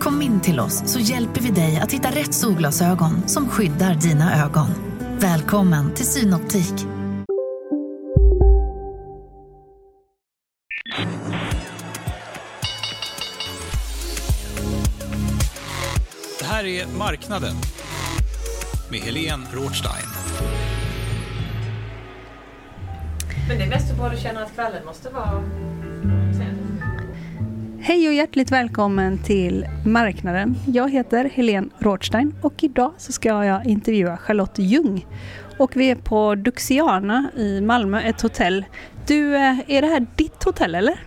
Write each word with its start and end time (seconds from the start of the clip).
Kom 0.00 0.22
in 0.22 0.40
till 0.40 0.60
oss 0.60 0.82
så 0.86 0.98
hjälper 0.98 1.40
vi 1.40 1.50
dig 1.50 1.80
att 1.82 1.92
hitta 1.92 2.10
rätt 2.10 2.34
solglasögon 2.34 3.28
som 3.28 3.48
skyddar 3.48 3.94
dina 3.94 4.44
ögon. 4.44 4.66
Välkommen 5.18 5.94
till 5.94 6.06
Synoptik. 6.06 6.86
Det 16.38 16.44
här 16.44 16.64
är 16.64 16.86
Marknaden 16.98 17.54
med 18.90 19.00
Helene 19.00 19.46
Rothstein. 19.52 20.06
Men 23.48 23.58
det 23.58 23.64
är 23.64 23.68
mest 23.68 23.96
bara 23.96 24.08
du 24.08 24.16
känner 24.16 24.42
att 24.42 24.54
kvällen 24.54 24.84
måste 24.84 25.10
vara. 25.10 25.42
Hej 27.86 28.08
och 28.08 28.14
hjärtligt 28.14 28.52
välkommen 28.52 29.18
till 29.18 29.66
Marknaden. 29.84 30.56
Jag 30.66 30.90
heter 30.90 31.24
Helene 31.24 31.68
Rothstein 31.78 32.34
och 32.42 32.64
idag 32.64 32.92
så 32.98 33.12
ska 33.12 33.44
jag 33.44 33.66
intervjua 33.66 34.16
Charlotte 34.16 34.58
Ljung. 34.58 35.06
Och 35.58 35.76
vi 35.76 35.90
är 35.90 35.94
på 35.94 36.34
Duxiana 36.34 37.30
i 37.36 37.60
Malmö, 37.60 38.00
ett 38.00 38.20
hotell. 38.20 38.64
Du, 39.06 39.36
eh, 39.36 39.58
är 39.66 39.82
det 39.82 39.86
här 39.86 40.06
ditt 40.16 40.44
hotell 40.44 40.74
eller? 40.74 41.00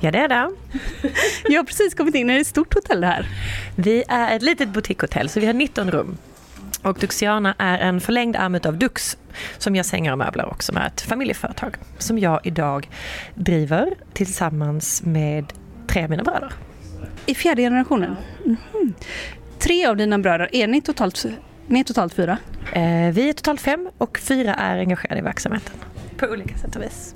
Ja, 0.00 0.10
det 0.10 0.18
är 0.18 0.28
det. 0.28 0.50
Jag 1.48 1.58
har 1.58 1.64
precis 1.64 1.94
kommit 1.94 2.14
in, 2.14 2.30
är 2.30 2.34
det 2.34 2.40
ett 2.40 2.46
stort 2.46 2.74
hotell 2.74 3.00
det 3.00 3.06
här? 3.06 3.28
Vi 3.76 4.04
är 4.08 4.36
ett 4.36 4.42
litet 4.42 4.68
boutiquehotell, 4.68 5.28
så 5.28 5.40
vi 5.40 5.46
har 5.46 5.54
19 5.54 5.90
rum. 5.90 6.16
Och 6.82 6.98
Duxiana 6.98 7.54
är 7.58 7.78
en 7.78 8.00
förlängd 8.00 8.36
arm 8.36 8.60
av 8.64 8.78
Dux 8.78 9.18
som 9.58 9.76
gör 9.76 9.82
sängar 9.82 10.12
och 10.12 10.18
möbler 10.18 10.44
och 10.44 10.62
som 10.62 10.76
är 10.76 10.86
ett 10.86 11.00
familjeföretag 11.00 11.76
som 11.98 12.18
jag 12.18 12.40
idag 12.46 12.88
driver 13.34 13.94
tillsammans 14.12 15.02
med 15.04 15.52
tre 15.96 16.04
av 16.04 16.10
mina 16.10 16.22
bröder. 16.22 16.52
I 17.26 17.34
fjärde 17.34 17.62
generationen? 17.62 18.16
Mhm. 18.44 18.94
Tre 19.58 19.86
av 19.86 19.96
dina 19.96 20.18
bröder, 20.18 20.48
är 20.52 20.66
ni 20.66 20.80
totalt, 20.80 21.26
ni 21.66 21.80
är 21.80 21.84
totalt 21.84 22.14
fyra? 22.14 22.38
Eh, 22.72 23.12
vi 23.12 23.28
är 23.28 23.32
totalt 23.32 23.60
fem 23.60 23.88
och 23.98 24.18
fyra 24.18 24.54
är 24.54 24.78
engagerade 24.78 25.18
i 25.18 25.22
verksamheten 25.22 25.74
på 26.16 26.26
olika 26.26 26.58
sätt 26.58 26.76
och 26.76 26.82
vis. 26.82 27.14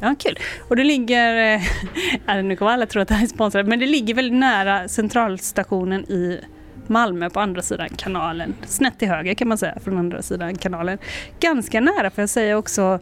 Ja, 0.00 0.14
kul. 0.18 0.38
Och 0.68 0.76
det 0.76 0.84
ligger, 0.84 1.34
ja, 2.26 2.42
nu 2.42 2.56
kommer 2.56 2.72
alla 2.72 2.86
tro 2.86 3.02
att 3.02 3.08
det 3.08 3.14
här 3.14 3.22
är 3.22 3.28
sponsrat, 3.28 3.66
men 3.66 3.78
det 3.78 3.86
ligger 3.86 4.14
väldigt 4.14 4.38
nära 4.38 4.88
centralstationen 4.88 6.04
i 6.04 6.40
Malmö 6.86 7.30
på 7.30 7.40
andra 7.40 7.62
sidan 7.62 7.88
kanalen. 7.88 8.54
Snett 8.66 8.98
till 8.98 9.08
höger 9.08 9.34
kan 9.34 9.48
man 9.48 9.58
säga 9.58 9.78
från 9.84 9.98
andra 9.98 10.22
sidan 10.22 10.56
kanalen. 10.56 10.98
Ganska 11.40 11.80
nära 11.80 12.10
får 12.10 12.22
jag 12.22 12.30
säga 12.30 12.58
också 12.58 12.98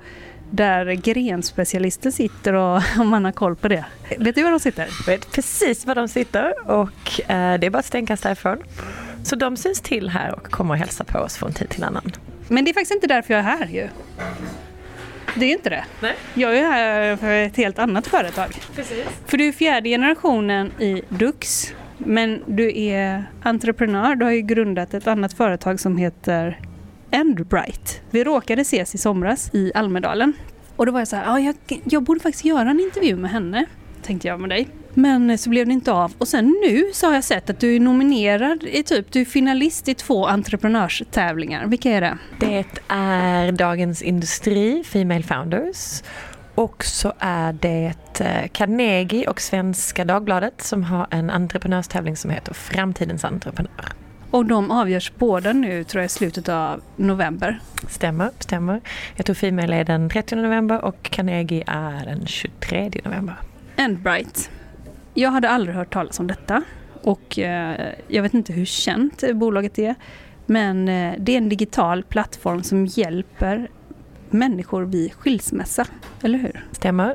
där 0.51 0.93
grenspecialisten 0.93 2.13
sitter 2.13 2.53
och 2.53 2.83
om 2.99 3.09
man 3.09 3.25
har 3.25 3.33
koll 3.33 3.57
på 3.57 3.69
det. 3.69 3.85
Vet 4.19 4.35
du 4.35 4.43
var 4.43 4.51
de 4.51 4.61
sitter? 4.61 4.89
Jag 5.07 5.13
vet 5.13 5.33
precis 5.33 5.87
var 5.87 5.95
de 5.95 6.09
sitter 6.09 6.71
och 6.71 7.31
eh, 7.31 7.59
det 7.61 7.67
är 7.67 7.71
bara 7.71 7.79
ett 7.79 7.87
stenkast 7.87 8.23
därifrån. 8.23 8.59
Så 9.23 9.37
de 9.37 9.57
syns 9.57 9.81
till 9.81 10.09
här 10.09 10.35
och 10.35 10.51
kommer 10.51 10.75
och 10.75 10.79
hälsar 10.79 11.05
på 11.05 11.19
oss 11.19 11.37
från 11.37 11.53
tid 11.53 11.69
till 11.69 11.85
annan. 11.85 12.13
Men 12.49 12.65
det 12.65 12.71
är 12.71 12.73
faktiskt 12.73 12.95
inte 12.95 13.07
därför 13.07 13.35
jag 13.35 13.41
är 13.41 13.45
här 13.59 13.67
ju. 13.67 13.89
Det 15.35 15.47
är 15.47 15.53
inte 15.53 15.71
det. 15.71 15.85
Nej. 16.01 16.15
Jag 16.35 16.59
är 16.59 16.63
här 16.63 17.17
för 17.17 17.33
ett 17.33 17.57
helt 17.57 17.79
annat 17.79 18.07
företag. 18.07 18.49
Precis. 18.75 19.05
För 19.27 19.39
du 19.39 19.49
är 19.49 19.53
fjärde 19.53 19.89
generationen 19.89 20.73
i 20.81 21.03
Dux. 21.09 21.73
Men 21.99 22.43
du 22.47 22.79
är 22.79 23.25
entreprenör. 23.43 24.15
Du 24.15 24.25
har 24.25 24.33
ju 24.33 24.41
grundat 24.41 24.95
ett 24.95 25.07
annat 25.07 25.33
företag 25.33 25.81
som 25.81 25.97
heter 25.97 26.61
Endbright. 27.11 28.01
Vi 28.11 28.25
råkade 28.25 28.63
ses 28.63 28.95
i 28.95 28.99
somras 28.99 29.51
i 29.53 29.73
Almedalen. 29.75 30.33
Och 30.77 30.87
då 30.87 30.93
var 30.93 31.01
jag 31.01 31.09
så 31.09 31.17
här, 31.17 31.25
ja, 31.25 31.41
jag, 31.41 31.83
jag 31.85 32.03
borde 32.03 32.21
faktiskt 32.21 32.45
göra 32.45 32.71
en 32.71 32.81
intervju 32.81 33.17
med 33.17 33.31
henne. 33.31 33.67
Tänkte 34.03 34.29
jag 34.29 34.41
med 34.41 34.51
dig. 34.51 34.69
Men 34.95 35.39
så 35.39 35.51
blev 35.51 35.67
det 35.67 35.73
inte 35.73 35.93
av. 35.93 36.13
Och 36.19 36.29
sen 36.29 36.57
nu 36.67 36.91
så 36.93 37.07
har 37.07 37.15
jag 37.15 37.25
sett 37.25 37.51
att 37.51 37.61
du 37.61 37.77
är 37.77 37.81
nominerad 37.81 38.65
i 38.65 38.83
typ, 38.83 39.13
du 39.13 39.21
är 39.21 39.25
finalist 39.25 39.89
i 39.89 39.95
två 39.95 40.27
entreprenörstävlingar. 40.27 41.67
Vilka 41.67 41.91
är 41.91 42.01
det? 42.01 42.19
Det 42.41 42.65
är 42.89 43.53
Dagens 43.53 44.03
Industri, 44.03 44.85
Female 44.85 45.23
Founders. 45.23 46.03
Och 46.55 46.85
så 46.85 47.13
är 47.19 47.53
det 47.53 48.21
eh, 48.21 48.49
Carnegie 48.53 49.29
och 49.29 49.41
Svenska 49.41 50.05
Dagbladet 50.05 50.63
som 50.63 50.85
har 50.85 51.07
en 51.11 51.31
entreprenörstävling 51.31 52.17
som 52.17 52.31
heter 52.31 52.55
Framtidens 52.55 53.25
entreprenör. 53.25 53.93
Och 54.31 54.47
de 54.47 54.71
avgörs 54.71 55.13
båda 55.19 55.53
nu 55.53 55.85
tror 55.85 56.01
jag 56.01 56.07
i 56.07 56.09
slutet 56.09 56.49
av 56.49 56.83
november. 56.97 57.61
Stämmer, 57.89 58.31
stämmer. 58.39 58.81
Jag 59.17 59.27
tror 59.27 59.35
Female 59.35 59.77
är 59.77 59.85
den 59.85 60.09
30 60.11 60.37
november 60.37 60.85
och 60.85 61.03
Carnegie 61.03 61.65
är 61.67 62.05
den 62.05 62.27
23 62.27 62.91
november. 63.05 63.35
Endbright. 63.77 64.51
Jag 65.15 65.31
hade 65.31 65.51
aldrig 65.51 65.77
hört 65.77 65.93
talas 65.93 66.21
om 66.21 66.27
detta 66.27 66.63
och 67.03 67.39
eh, 67.39 67.93
jag 68.09 68.23
vet 68.23 68.35
inte 68.35 68.53
hur 68.53 68.65
känt 68.65 69.33
bolaget 69.35 69.79
är. 69.79 69.95
Men 70.47 70.89
eh, 70.89 71.15
det 71.19 71.33
är 71.33 71.39
en 71.39 71.49
digital 71.49 72.03
plattform 72.03 72.63
som 72.63 72.87
hjälper 72.87 73.69
människor 74.31 74.83
vid 74.83 75.13
skilsmässa, 75.13 75.87
eller 76.23 76.39
hur? 76.39 76.67
Stämmer. 76.73 77.15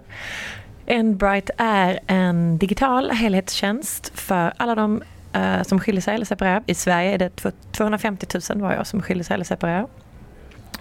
Endbright 0.86 1.50
är 1.58 2.00
en 2.08 2.58
digital 2.58 3.12
helhetstjänst 3.12 4.20
för 4.20 4.54
alla 4.58 4.76
de 4.76 5.04
eh, 5.34 5.64
som 5.64 5.80
skiljer 5.80 6.02
sig 6.02 6.16
eller 6.16 6.26
separerar. 6.26 6.64
I 6.66 6.74
Sverige 6.74 7.12
är 7.12 7.18
det 7.18 7.52
250 7.72 8.28
000 8.50 8.62
var 8.62 8.74
jag 8.74 8.88
som 8.88 9.02
skiljer 9.02 9.24
sig 9.24 9.34
eller 9.34 9.46
separerar. 9.46 9.88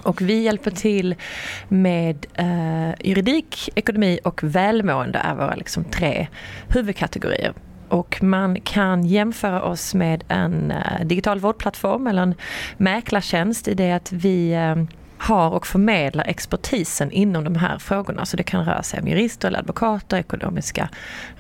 Och 0.03 0.23
vi 0.23 0.43
hjälper 0.43 0.71
till 0.71 1.15
med 1.69 2.27
eh, 2.35 3.09
juridik, 3.09 3.69
ekonomi 3.75 4.19
och 4.25 4.43
välmående 4.43 5.19
är 5.19 5.35
våra 5.35 5.55
liksom, 5.55 5.85
tre 5.85 6.29
huvudkategorier. 6.69 7.53
Och 7.89 8.23
man 8.23 8.61
kan 8.61 9.05
jämföra 9.05 9.63
oss 9.63 9.95
med 9.95 10.25
en 10.29 10.71
eh, 10.71 11.05
digital 11.05 11.39
vårdplattform 11.39 12.07
eller 12.07 12.23
en 12.23 12.35
mäklartjänst 12.77 13.69
i 13.69 13.75
det 13.75 13.93
att 13.93 14.13
vi 14.13 14.53
eh, 14.53 14.77
har 15.23 15.51
och 15.51 15.67
förmedlar 15.67 16.25
expertisen 16.25 17.11
inom 17.11 17.45
de 17.45 17.57
här 17.57 17.79
frågorna. 17.79 18.27
Så 18.27 18.37
det 18.37 18.43
kan 18.43 18.65
röra 18.65 18.83
sig 18.83 19.01
om 19.01 19.09
jurister 19.09 19.49
eller 19.49 19.59
advokater, 19.59 20.17
ekonomiska 20.17 20.89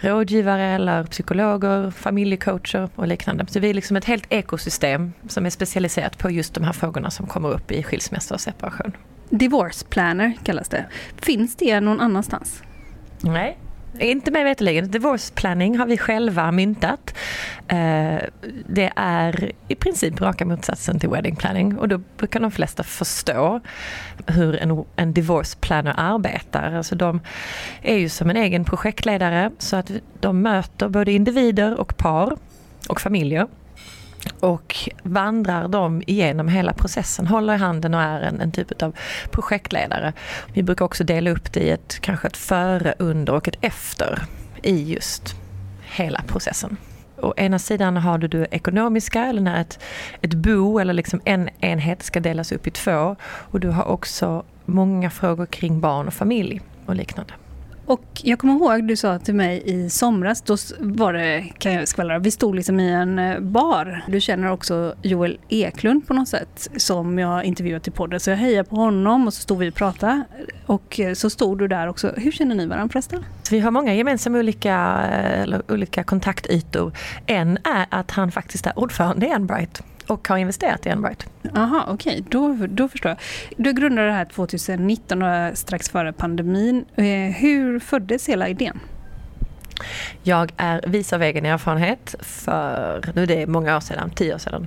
rådgivare 0.00 0.64
eller 0.66 1.04
psykologer, 1.04 1.90
familjecoacher 1.90 2.88
och 2.94 3.06
liknande. 3.06 3.46
Så 3.46 3.60
vi 3.60 3.70
är 3.70 3.74
liksom 3.74 3.96
ett 3.96 4.04
helt 4.04 4.32
ekosystem 4.32 5.12
som 5.28 5.46
är 5.46 5.50
specialiserat 5.50 6.18
på 6.18 6.30
just 6.30 6.54
de 6.54 6.64
här 6.64 6.72
frågorna 6.72 7.10
som 7.10 7.26
kommer 7.26 7.50
upp 7.50 7.72
i 7.72 7.82
skilsmässa 7.82 8.34
och 8.34 8.40
separation. 8.40 8.92
Divorce 9.30 9.86
planner 9.88 10.32
kallas 10.44 10.68
det. 10.68 10.86
Finns 11.16 11.56
det 11.56 11.80
någon 11.80 12.00
annanstans? 12.00 12.62
Nej, 13.20 13.58
inte 13.98 14.30
mig 14.30 14.44
veterligen. 14.44 14.90
Divorce 14.90 15.32
planning 15.34 15.78
har 15.78 15.86
vi 15.86 15.98
själva 15.98 16.52
myntat. 16.52 17.14
Eh, 17.68 18.18
det 18.66 18.92
är 18.96 19.52
i 19.68 19.74
princip 19.74 20.20
raka 20.20 20.44
motsatsen 20.44 20.98
till 20.98 21.08
wedding 21.08 21.36
planning 21.36 21.78
och 21.78 21.88
då 21.88 21.98
brukar 22.16 22.40
de 22.40 22.50
flesta 22.50 22.82
förstå 22.82 23.60
hur 24.26 24.56
en, 24.56 24.84
en 24.96 25.12
divorce 25.12 25.56
planner 25.60 25.94
arbetar. 25.96 26.72
Alltså 26.72 26.94
de 26.94 27.20
är 27.82 27.96
ju 27.96 28.08
som 28.08 28.30
en 28.30 28.36
egen 28.36 28.64
projektledare 28.64 29.50
så 29.58 29.76
att 29.76 29.90
de 30.20 30.42
möter 30.42 30.88
både 30.88 31.12
individer 31.12 31.80
och 31.80 31.96
par 31.96 32.36
och 32.88 33.00
familjer 33.00 33.46
och 34.40 34.90
vandrar 35.02 35.68
dem 35.68 36.02
igenom 36.06 36.48
hela 36.48 36.72
processen, 36.72 37.26
håller 37.26 37.54
i 37.54 37.56
handen 37.56 37.94
och 37.94 38.00
är 38.00 38.20
en, 38.20 38.40
en 38.40 38.52
typ 38.52 38.82
av 38.82 38.96
projektledare. 39.30 40.12
Vi 40.52 40.62
brukar 40.62 40.84
också 40.84 41.04
dela 41.04 41.30
upp 41.30 41.52
det 41.52 41.60
i 41.60 41.70
ett, 41.70 41.98
kanske 42.00 42.28
ett 42.28 42.36
före, 42.36 42.94
under 42.98 43.34
och 43.34 43.48
ett 43.48 43.58
efter 43.60 44.22
i 44.62 44.92
just 44.92 45.34
hela 45.82 46.22
processen. 46.26 46.76
Å 47.16 47.34
ena 47.36 47.58
sidan 47.58 47.96
har 47.96 48.18
du 48.18 48.28
det 48.28 48.46
ekonomiska, 48.50 49.24
eller 49.24 49.40
när 49.40 49.60
ett, 49.60 49.78
ett 50.20 50.34
bo 50.34 50.78
eller 50.78 50.94
liksom 50.94 51.20
en 51.24 51.48
enhet 51.60 52.02
ska 52.02 52.20
delas 52.20 52.52
upp 52.52 52.66
i 52.66 52.70
två. 52.70 53.16
Och 53.22 53.60
du 53.60 53.68
har 53.68 53.84
också 53.84 54.44
många 54.64 55.10
frågor 55.10 55.46
kring 55.46 55.80
barn 55.80 56.06
och 56.06 56.14
familj 56.14 56.60
och 56.86 56.96
liknande. 56.96 57.34
Och 57.86 58.20
jag 58.22 58.38
kommer 58.38 58.54
ihåg 58.54 58.88
du 58.88 58.96
sa 58.96 59.18
till 59.18 59.34
mig 59.34 59.62
i 59.64 59.90
somras, 59.90 60.42
då 60.42 60.56
var 60.78 61.12
det, 61.12 61.44
kan 61.58 61.72
jag 61.72 61.88
skvallra, 61.88 62.18
vi 62.18 62.30
stod 62.30 62.54
liksom 62.54 62.80
i 62.80 62.90
en 62.90 63.18
eh, 63.18 63.40
bar. 63.40 64.04
Du 64.08 64.20
känner 64.20 64.50
också 64.50 64.94
Joel 65.02 65.38
Eklund 65.48 66.06
på 66.06 66.14
något 66.14 66.28
sätt 66.28 66.68
som 66.76 67.18
jag 67.18 67.44
intervjuat 67.44 67.88
i 67.88 67.90
podden. 67.90 68.20
Så 68.20 68.30
jag 68.30 68.36
hejade 68.36 68.68
på 68.68 68.76
honom 68.76 69.26
och 69.26 69.34
så 69.34 69.42
stod 69.42 69.58
vi 69.58 69.70
och 69.70 69.74
pratade. 69.74 70.24
Och 70.66 71.00
eh, 71.00 71.14
så 71.14 71.30
stod 71.30 71.58
du 71.58 71.68
där 71.68 71.86
också. 71.86 72.12
Hur 72.16 72.32
känner 72.32 72.54
ni 72.54 72.66
varandra 72.66 72.92
förresten? 72.92 73.24
Vi 73.50 73.60
har 73.60 73.70
många 73.70 73.94
gemensamma 73.94 74.38
olika, 74.38 75.04
eh, 75.48 75.60
olika 75.68 76.04
kontaktytor. 76.04 76.92
En 77.26 77.58
är 77.64 77.86
att 77.90 78.10
han 78.10 78.32
faktiskt 78.32 78.66
är 78.66 78.78
ordförande 78.78 79.26
i 79.26 79.30
Enbright 79.30 79.82
och 80.06 80.28
har 80.28 80.36
investerat 80.36 80.86
i 80.86 80.88
Enbright. 80.88 81.26
Jaha, 81.42 81.84
okej. 81.88 82.12
Okay. 82.12 82.24
Då, 82.28 82.66
då 82.66 82.88
förstår 82.88 83.08
jag. 83.08 83.18
Du 83.56 83.72
grundade 83.72 84.06
det 84.06 84.12
här 84.12 84.24
2019, 84.24 85.22
strax 85.56 85.88
före 85.88 86.12
pandemin. 86.12 86.84
Eh, 86.96 87.04
hur 87.34 87.78
föddes 87.78 88.28
hela 88.28 88.48
idén? 88.48 88.80
Jag 90.22 90.52
är 90.56 90.80
vis 90.86 91.12
av 91.12 91.22
egen 91.22 91.46
erfarenhet 91.46 92.14
för, 92.20 93.12
nu 93.14 93.26
det 93.26 93.42
är 93.42 93.46
många 93.46 93.76
år 93.76 93.80
sedan, 93.80 94.10
tio 94.10 94.34
år 94.34 94.38
sedan. 94.38 94.66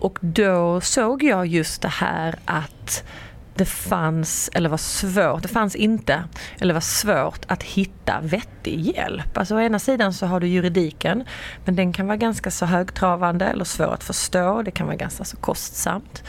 Och 0.00 0.18
då 0.20 0.80
såg 0.80 1.22
jag 1.22 1.46
just 1.46 1.82
det 1.82 1.88
här 1.88 2.34
att 2.44 3.04
det 3.54 3.64
fanns, 3.64 4.50
eller 4.54 4.68
var 4.68 4.76
svårt, 4.76 5.42
det 5.42 5.48
fanns 5.48 5.76
inte, 5.76 6.24
eller 6.58 6.74
var 6.74 6.80
svårt 6.80 7.44
att 7.48 7.62
hitta 7.62 8.20
vettig 8.22 8.80
hjälp. 8.80 9.38
Alltså 9.38 9.56
å 9.56 9.60
ena 9.60 9.78
sidan 9.78 10.12
så 10.12 10.26
har 10.26 10.40
du 10.40 10.46
juridiken, 10.46 11.24
men 11.64 11.76
den 11.76 11.92
kan 11.92 12.06
vara 12.06 12.16
ganska 12.16 12.50
så 12.50 12.66
högtravande 12.66 13.44
eller 13.44 13.64
svår 13.64 13.94
att 13.94 14.04
förstå, 14.04 14.62
det 14.62 14.70
kan 14.70 14.86
vara 14.86 14.96
ganska 14.96 15.24
så 15.24 15.36
kostsamt. 15.36 16.24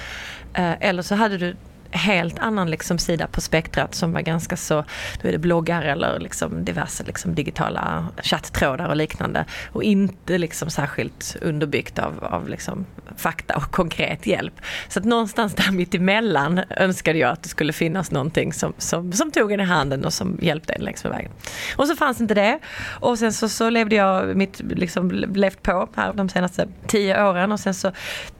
Eh, 0.53 0.73
eller 0.79 1.01
så 1.01 1.15
hade 1.15 1.37
du 1.37 1.55
helt 1.93 2.39
annan 2.39 2.69
liksom 2.69 2.97
sida 2.97 3.27
på 3.27 3.41
spektrat 3.41 3.95
som 3.95 4.13
var 4.13 4.21
ganska 4.21 4.57
så, 4.57 4.85
då 5.21 5.27
är 5.27 5.31
det 5.31 5.37
bloggar 5.37 5.81
eller 5.81 6.19
liksom 6.19 6.65
diverse 6.65 7.03
liksom 7.03 7.35
digitala 7.35 8.07
chatttrådar 8.23 8.87
och 8.87 8.95
liknande. 8.95 9.45
Och 9.71 9.83
inte 9.83 10.37
liksom 10.37 10.69
särskilt 10.69 11.35
underbyggt 11.41 11.99
av, 11.99 12.23
av 12.23 12.49
liksom 12.49 12.85
fakta 13.17 13.55
och 13.55 13.71
konkret 13.71 14.27
hjälp. 14.27 14.53
Så 14.87 14.99
att 14.99 15.05
någonstans 15.05 15.53
där 15.53 15.71
mitt 15.71 15.95
emellan 15.95 16.61
önskade 16.69 17.19
jag 17.19 17.31
att 17.31 17.43
det 17.43 17.49
skulle 17.49 17.73
finnas 17.73 18.11
någonting 18.11 18.53
som, 18.53 18.73
som, 18.77 19.13
som 19.13 19.31
tog 19.31 19.51
en 19.51 19.59
i 19.59 19.63
handen 19.63 20.05
och 20.05 20.13
som 20.13 20.37
hjälpte 20.41 20.73
en 20.73 20.81
längs 20.81 21.03
med 21.03 21.13
vägen. 21.13 21.31
Och 21.77 21.87
så 21.87 21.95
fanns 21.95 22.21
inte 22.21 22.33
det. 22.33 22.59
Och 22.99 23.19
sen 23.19 23.33
så, 23.33 23.49
så 23.49 23.69
levde 23.69 23.95
jag 23.95 24.35
mitt, 24.35 24.59
liksom 24.59 25.11
levt 25.11 25.63
på 25.63 25.89
här 25.95 26.13
de 26.13 26.29
senaste 26.29 26.67
tio 26.87 27.23
åren 27.23 27.51
och 27.51 27.59
sen 27.59 27.73
så 27.73 27.91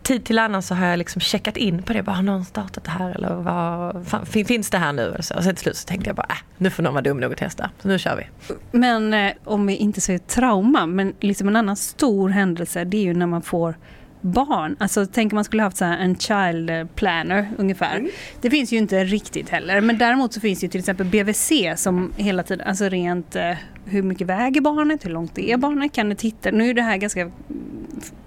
tid 0.04 0.26
till 0.26 0.40
annan 0.40 0.62
så 0.62 0.76
har 0.76 0.86
jag 0.86 0.98
liksom 0.98 1.22
checkat 1.22 1.58
in 1.58 1.84
på 1.84 1.94
det. 1.94 2.04
Bara, 2.04 2.12
har 2.12 2.24
någon 2.24 2.46
startat 2.46 2.84
det 2.84 2.92
här 2.92 3.10
eller 3.10 3.36
vad, 3.36 4.08
fan, 4.08 4.26
finns 4.26 4.70
det 4.70 4.78
här 4.78 4.94
nu? 4.94 5.16
Och, 5.18 5.26
så. 5.26 5.36
och 5.36 5.44
sen 5.44 5.56
till 5.56 5.64
slut 5.64 5.78
så 5.78 5.88
tänkte 5.88 6.10
jag 6.10 6.16
bara, 6.16 6.28
äh, 6.30 6.38
nu 6.58 6.70
får 6.70 6.84
någon 6.84 6.94
vara 6.94 7.02
dum 7.02 7.20
nog 7.20 7.32
att 7.32 7.38
testa. 7.38 7.70
Så 7.82 7.88
nu 7.88 8.00
kör 8.00 8.16
vi. 8.16 8.56
Men 8.72 9.14
eh, 9.14 9.34
om 9.44 9.68
vi 9.68 9.76
inte 9.76 10.02
säger 10.02 10.20
trauma, 10.20 10.86
men 10.86 11.14
liksom 11.20 11.48
en 11.48 11.56
annan 11.56 11.76
stor 11.76 12.30
händelse 12.30 12.84
det 12.84 12.98
är 12.98 13.02
ju 13.02 13.14
när 13.14 13.28
man 13.28 13.42
får 13.42 13.76
barn. 14.24 14.76
Alltså 14.80 15.06
tänk 15.06 15.34
om 15.34 15.36
man 15.36 15.44
skulle 15.44 15.64
haft 15.64 15.78
så 15.78 15.86
en 15.86 16.18
child 16.18 16.96
planner 16.96 17.50
ungefär. 17.58 17.96
Mm. 17.96 18.12
Det 18.42 18.50
finns 18.50 18.74
ju 18.74 18.78
inte 18.78 19.04
riktigt 19.04 19.50
heller. 19.50 19.82
Men 19.82 19.98
däremot 19.98 20.34
så 20.34 20.40
finns 20.40 20.64
ju 20.64 20.68
till 20.68 20.80
exempel 20.80 21.06
BVC 21.06 21.52
som 21.76 22.12
hela 22.18 22.44
tiden, 22.44 22.68
alltså 22.68 22.90
rent 22.90 23.36
eh, 23.36 23.52
hur 23.86 24.04
mycket 24.04 24.28
väger 24.28 24.62
barnet, 24.62 25.06
hur 25.06 25.12
långt 25.12 25.38
är 25.38 25.58
barnet, 25.58 25.94
kan 25.94 26.10
du 26.10 26.16
titta. 26.16 26.52
Nu 26.52 26.70
är 26.70 26.74
det 26.74 26.82
här 26.82 26.98
ganska 26.98 27.32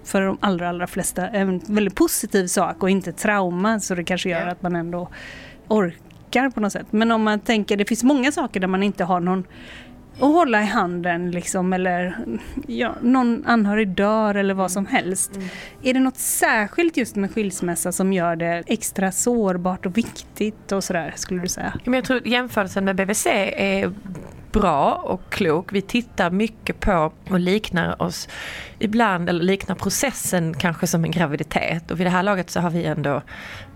för 0.05 0.23
de 0.23 0.39
allra, 0.41 0.69
allra 0.69 0.87
flesta 0.87 1.29
en 1.29 1.61
väldigt 1.67 1.95
positiv 1.95 2.47
sak 2.47 2.83
och 2.83 2.91
inte 2.91 3.13
trauma 3.13 3.81
så 3.81 3.95
det 3.95 4.05
kanske 4.05 4.31
gör 4.31 4.47
att 4.47 4.63
man 4.63 4.77
ändå 4.77 5.09
orkar 5.69 6.51
på 6.51 6.61
något 6.61 6.73
sätt. 6.73 6.87
Men 6.91 7.13
om 7.13 7.23
man 7.23 7.41
tänker, 7.41 7.77
det 7.77 7.85
finns 7.85 8.05
många 8.05 8.33
saker 8.33 8.61
där 8.61 8.69
man 8.69 8.83
inte 8.83 9.05
har 9.05 9.21
någon 9.21 9.45
att 10.21 10.33
hålla 10.33 10.63
i 10.63 10.67
handen 10.67 11.31
liksom, 11.31 11.73
eller 11.73 12.17
ja, 12.67 12.95
någon 13.03 13.45
anhörig 13.47 13.89
dör 13.89 14.35
eller 14.35 14.55
vad 14.55 14.71
som 14.71 14.87
helst. 14.87 15.37
Mm. 15.37 15.49
Är 15.83 15.95
det 15.95 16.01
något 16.01 16.19
särskilt 16.19 16.97
just 16.97 17.17
med 17.17 17.31
skilsmässa 17.31 17.93
som 17.93 18.13
gör 18.13 18.37
det 18.37 18.63
extra 18.67 19.13
sårbart 19.13 19.87
och 19.87 19.99
viktigt 19.99 20.73
och 20.73 20.85
sådär 20.85 21.13
skulle 21.17 21.41
du 21.41 21.49
säga? 21.49 21.73
Jag 21.85 22.05
tror 22.05 22.27
jämförelsen 22.29 22.85
med 22.85 22.97
BVC 22.97 23.27
är 23.27 23.93
bra 24.53 24.95
och 24.95 25.21
klok. 25.31 25.73
Vi 25.73 25.83
tittar 25.83 26.31
mycket 26.31 26.81
på 26.81 27.13
och 27.31 27.41
liknar 27.41 28.03
oss 28.03 28.29
ibland, 28.79 29.29
eller 29.29 29.45
liknar 29.45 29.75
processen 29.75 30.55
kanske 30.55 30.87
som 30.87 31.05
en 31.05 31.11
graviditet. 31.11 31.91
Och 31.91 32.01
vid 32.01 32.07
det 32.07 32.11
här 32.11 32.23
laget 32.23 32.51
så 32.51 32.61
har 32.61 32.71
vi 32.71 32.85
ändå 32.85 33.23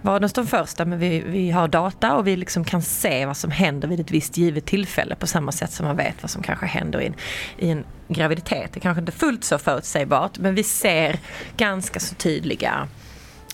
varit 0.02 0.34
de 0.34 0.46
första 0.46 0.84
men 0.84 0.98
vi, 0.98 1.20
vi 1.20 1.50
har 1.50 1.68
data 1.68 2.16
och 2.16 2.26
vi 2.26 2.36
liksom 2.36 2.64
kan 2.64 2.82
se 2.82 3.26
vad 3.26 3.36
som 3.36 3.50
händer 3.50 3.88
vid 3.88 4.00
ett 4.00 4.10
visst 4.10 4.36
givet 4.36 4.66
tillfälle 4.66 5.14
på 5.14 5.26
samma 5.26 5.52
sätt 5.52 5.72
som 5.72 5.86
man 5.86 5.96
vet 5.96 6.22
vad 6.22 6.30
som 6.30 6.42
kanske 6.42 6.66
händer 6.66 7.00
i 7.00 7.06
en, 7.06 7.14
i 7.58 7.70
en 7.70 7.84
graviditet. 8.08 8.72
Det 8.72 8.78
är 8.78 8.80
kanske 8.80 9.00
inte 9.00 9.12
fullt 9.12 9.44
så 9.44 9.58
förutsägbart 9.58 10.38
men 10.38 10.54
vi 10.54 10.62
ser 10.62 11.18
ganska 11.56 12.00
så 12.00 12.14
tydliga 12.14 12.88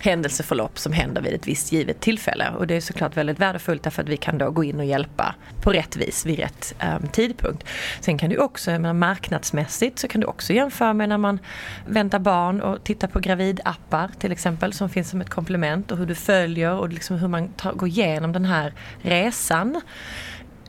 händelseförlopp 0.01 0.79
som 0.79 0.93
händer 0.93 1.23
vid 1.23 1.35
ett 1.35 1.49
visst 1.49 1.73
givet 1.73 2.01
tillfälle. 2.01 2.51
Och 2.59 2.67
det 2.67 2.75
är 2.75 2.81
såklart 2.81 3.17
väldigt 3.17 3.39
värdefullt 3.39 3.83
därför 3.83 4.03
att 4.03 4.09
vi 4.09 4.17
kan 4.17 4.39
då 4.39 4.51
gå 4.51 4.65
in 4.65 4.79
och 4.79 4.85
hjälpa 4.85 5.35
på 5.63 5.73
rätt 5.73 5.97
vis 5.97 6.27
vid 6.27 6.39
rätt 6.39 6.75
um, 6.83 7.09
tidpunkt. 7.09 7.65
Sen 8.01 8.19
kan 8.19 8.31
du 8.31 8.39
också, 8.39 8.71
menar, 8.71 8.93
marknadsmässigt 8.93 9.99
så 9.99 10.09
kan 10.09 10.21
du 10.21 10.27
också 10.27 10.53
jämföra 10.53 10.93
med 10.95 11.09
när 11.09 11.19
man 11.19 11.39
väntar 11.87 12.19
barn 12.19 12.61
och 12.61 12.85
tittar 12.85 13.09
på 13.09 13.21
gravidappar 13.21 14.11
till 14.19 14.33
exempel 14.33 14.73
som 14.73 14.89
finns 14.89 15.11
som 15.11 15.21
ett 15.21 15.31
komplement 15.31 15.93
och 15.93 15.99
hur 15.99 16.07
du 16.07 16.15
följer 16.15 16.73
och 16.73 16.89
liksom 16.89 17.17
hur 17.17 17.29
man 17.29 17.49
tar, 17.49 17.73
går 17.73 17.89
igenom 17.89 18.33
den 18.33 18.45
här 18.45 18.73
resan 19.03 19.81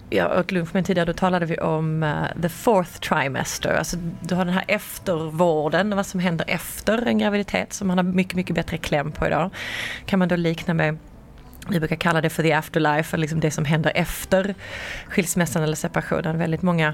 jag 0.09 0.39
åt 0.39 0.51
lunch 0.51 0.73
med 0.73 0.85
tidigare, 0.85 1.05
då 1.05 1.13
talade 1.13 1.45
vi 1.45 1.57
om 1.57 2.03
uh, 2.03 2.41
the 2.41 2.49
fourth 2.49 2.99
trimester. 2.99 3.73
Alltså 3.73 3.97
du 4.21 4.35
har 4.35 4.45
den 4.45 4.53
här 4.53 4.65
eftervården, 4.67 5.95
vad 5.95 6.05
som 6.05 6.19
händer 6.19 6.45
efter 6.49 7.07
en 7.07 7.17
graviditet 7.17 7.73
som 7.73 7.87
man 7.87 7.97
har 7.97 8.03
mycket, 8.03 8.35
mycket 8.35 8.55
bättre 8.55 8.77
kläm 8.77 9.11
på 9.11 9.27
idag. 9.27 9.49
Kan 10.05 10.19
man 10.19 10.27
då 10.27 10.35
likna 10.35 10.73
med 10.73 10.97
vi 11.69 11.79
brukar 11.79 11.95
kalla 11.95 12.21
det 12.21 12.29
för 12.29 12.43
the 12.43 12.53
afterlife, 12.53 13.17
liksom 13.17 13.39
det 13.39 13.51
som 13.51 13.65
händer 13.65 13.91
efter 13.95 14.55
skilsmässan 15.07 15.63
eller 15.63 15.75
separationen. 15.75 16.37
Väldigt 16.37 16.61
många 16.61 16.93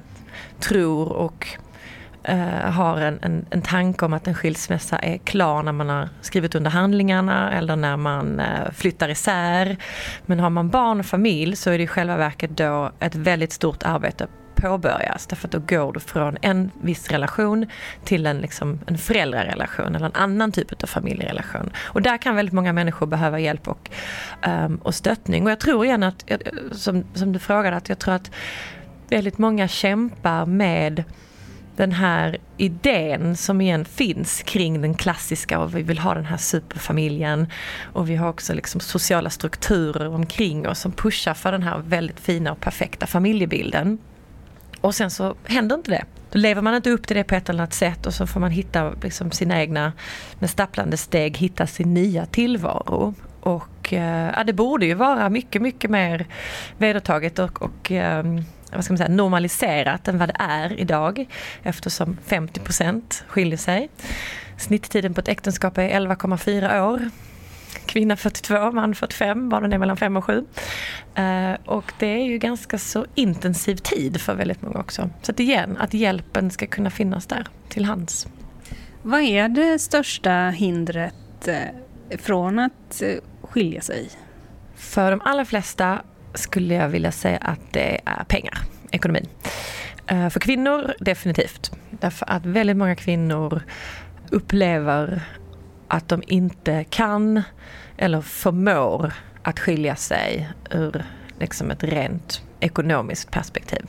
tror 0.60 1.12
och 1.12 1.48
eh, 2.24 2.72
har 2.72 2.98
en, 3.02 3.20
en, 3.22 3.46
en 3.50 3.62
tanke 3.62 4.06
om 4.06 4.14
att 4.14 4.28
en 4.28 4.36
skilsmässa 4.36 4.98
är 4.98 5.18
klar 5.18 5.64
när 5.64 5.72
man 5.72 5.90
har 5.90 6.10
skrivit 6.22 6.56
under 6.56 6.72
handlingarna 6.72 7.52
eller 7.52 7.76
när 7.76 7.98
man 7.98 8.40
eh, 8.40 8.72
flyttar 8.74 9.10
isär. 9.10 9.78
Men 10.26 10.40
har 10.40 10.50
man 10.50 10.70
barn 10.70 11.00
och 11.00 11.06
familj 11.06 11.56
så 11.56 11.70
är 11.72 11.78
det 11.78 11.84
i 11.84 11.88
själva 11.88 12.18
verket 12.18 12.58
då 12.58 12.92
ett 13.00 13.16
väldigt 13.16 13.52
stort 13.52 13.84
arbete 13.84 14.28
påbörjas. 14.56 15.28
Därför 15.28 15.48
att 15.48 15.52
då 15.52 15.60
går 15.60 15.94
du 15.94 16.00
från 16.00 16.38
en 16.42 16.72
viss 16.82 17.12
relation 17.12 17.66
till 18.04 18.26
en, 18.26 18.38
liksom, 18.38 18.80
en 18.88 18.98
föräldrarelation 18.98 19.96
eller 19.96 20.06
en 20.06 20.16
annan 20.16 20.52
typ 20.52 20.84
av 20.84 20.88
familjerelation. 20.88 21.72
Och 21.84 22.02
där 22.02 22.18
kan 22.18 22.36
väldigt 22.36 22.54
många 22.54 22.74
människor 22.74 23.06
behöva 23.06 23.40
hjälp 23.40 23.68
och, 23.68 23.90
um, 24.48 24.76
och 24.76 24.96
stöttning. 24.96 25.46
Och 25.46 25.52
jag 25.52 25.60
tror 25.60 25.86
igen 25.86 26.04
att, 26.04 26.32
eh, 26.32 26.38
som, 26.72 27.04
som 27.14 27.32
du 27.32 27.40
frågade, 27.40 27.78
att 27.78 27.90
jag 27.90 28.00
tror 28.00 28.14
att 28.14 28.32
väldigt 29.10 29.38
många 29.38 29.68
kämpar 29.68 30.46
med 30.46 31.04
den 31.76 31.92
här 31.92 32.38
idén 32.58 33.38
som 33.38 33.62
igen 33.62 33.86
finns 33.86 34.42
kring 34.42 34.82
den 34.82 34.94
klassiska 34.94 35.60
och 35.60 35.76
vi 35.76 35.82
vill 35.82 36.00
ha 36.00 36.14
den 36.14 36.26
här 36.26 36.38
superfamiljen. 36.38 37.48
Och 37.94 38.10
vi 38.10 38.16
har 38.16 38.30
också 38.30 38.54
liksom 38.54 38.82
sociala 38.82 39.30
strukturer 39.30 40.08
omkring 40.08 40.68
oss 40.68 40.80
som 40.80 40.92
pushar 40.92 41.34
för 41.34 41.52
den 41.52 41.64
här 41.64 41.82
väldigt 41.86 42.20
fina 42.20 42.52
och 42.52 42.60
perfekta 42.60 43.08
familjebilden. 43.08 43.98
Och 44.82 44.96
sen 44.96 45.12
så 45.12 45.36
händer 45.46 45.76
inte 45.76 45.92
det. 45.92 46.06
Då 46.32 46.40
lever 46.40 46.62
man 46.62 46.76
inte 46.76 46.90
upp 46.90 47.08
till 47.08 47.18
det 47.18 47.24
på 47.24 47.36
ett 47.36 47.50
eller 47.50 47.60
annat 47.60 47.74
sätt 47.74 48.06
och 48.06 48.14
så 48.14 48.28
får 48.28 48.40
man 48.40 48.52
hitta 48.52 48.92
liksom 49.04 49.32
sina 49.32 49.62
egna, 49.62 49.94
med 50.40 50.50
stapplande 50.50 50.98
steg, 50.98 51.38
hitta 51.38 51.68
sin 51.68 51.94
nya 51.94 52.26
tillvaro. 52.26 53.14
Och 53.40 53.94
eh, 53.94 54.32
ja, 54.36 54.44
det 54.44 54.54
borde 54.54 54.86
ju 54.86 54.94
vara 54.94 55.30
mycket, 55.30 55.62
mycket 55.62 55.90
mer 55.90 56.26
vedertaget 56.78 57.40
och, 57.40 57.62
och 57.62 57.92
ehm, 57.92 58.44
vad 58.76 58.84
ska 58.84 58.94
man 58.94 58.98
säga, 58.98 59.10
normaliserat 59.10 60.08
än 60.08 60.18
vad 60.18 60.30
det 60.30 60.36
är 60.40 60.80
idag 60.80 61.26
eftersom 61.64 62.18
50% 62.28 63.24
skiljer 63.28 63.58
sig. 63.58 63.90
Snitttiden 64.58 65.14
på 65.14 65.22
ett 65.22 65.28
äktenskap 65.28 65.78
är 65.78 65.90
11,4 65.90 66.82
år. 66.82 67.10
Kvinna 67.86 68.16
42, 68.16 68.72
man 68.72 68.96
45, 68.96 69.50
barnen 69.50 69.74
är 69.74 69.78
mellan 69.78 69.98
5 69.98 70.18
och 70.18 70.26
7. 70.26 70.46
Uh, 71.20 71.54
och 71.66 71.94
det 72.00 72.06
är 72.08 72.24
ju 72.24 72.38
ganska 72.38 72.78
så 72.78 73.06
intensiv 73.16 73.76
tid 73.76 74.22
för 74.22 74.36
väldigt 74.36 74.62
många 74.62 74.80
också. 74.80 75.10
Så 75.22 75.32
att 75.32 75.40
igen, 75.40 75.78
att 75.80 75.94
hjälpen 75.94 76.52
ska 76.52 76.68
kunna 76.68 76.90
finnas 76.90 77.26
där 77.26 77.48
till 77.70 77.86
hands. 77.86 78.28
Vad 79.02 79.22
är 79.22 79.50
det 79.50 79.80
största 79.80 80.50
hindret 80.50 81.48
eh, 81.48 82.18
från 82.18 82.60
att 82.60 83.02
eh, 83.02 83.16
skilja 83.42 83.82
sig? 83.82 84.10
För 84.76 85.12
de 85.12 85.22
allra 85.22 85.46
flesta 85.46 86.02
skulle 86.34 86.74
jag 86.74 86.90
vilja 86.90 87.12
säga 87.12 87.38
att 87.38 87.60
det 87.72 88.02
är 88.06 88.24
pengar, 88.24 88.58
ekonomin. 88.92 89.28
Eh, 90.08 90.30
för 90.30 90.40
kvinnor 90.40 90.94
definitivt. 91.00 91.72
Därför 91.90 92.30
att 92.30 92.46
väldigt 92.46 92.78
många 92.78 92.96
kvinnor 92.96 93.62
upplever 94.30 95.22
att 95.88 96.10
de 96.10 96.24
inte 96.28 96.84
kan 96.84 97.44
eller 97.98 98.22
förmår 98.22 99.14
att 99.44 99.60
skilja 99.60 99.96
sig 99.96 100.50
ur 100.72 101.04
liksom 101.40 101.72
ett 101.72 101.84
rent 101.84 102.42
ekonomiskt 102.60 103.32
perspektiv. 103.32 103.86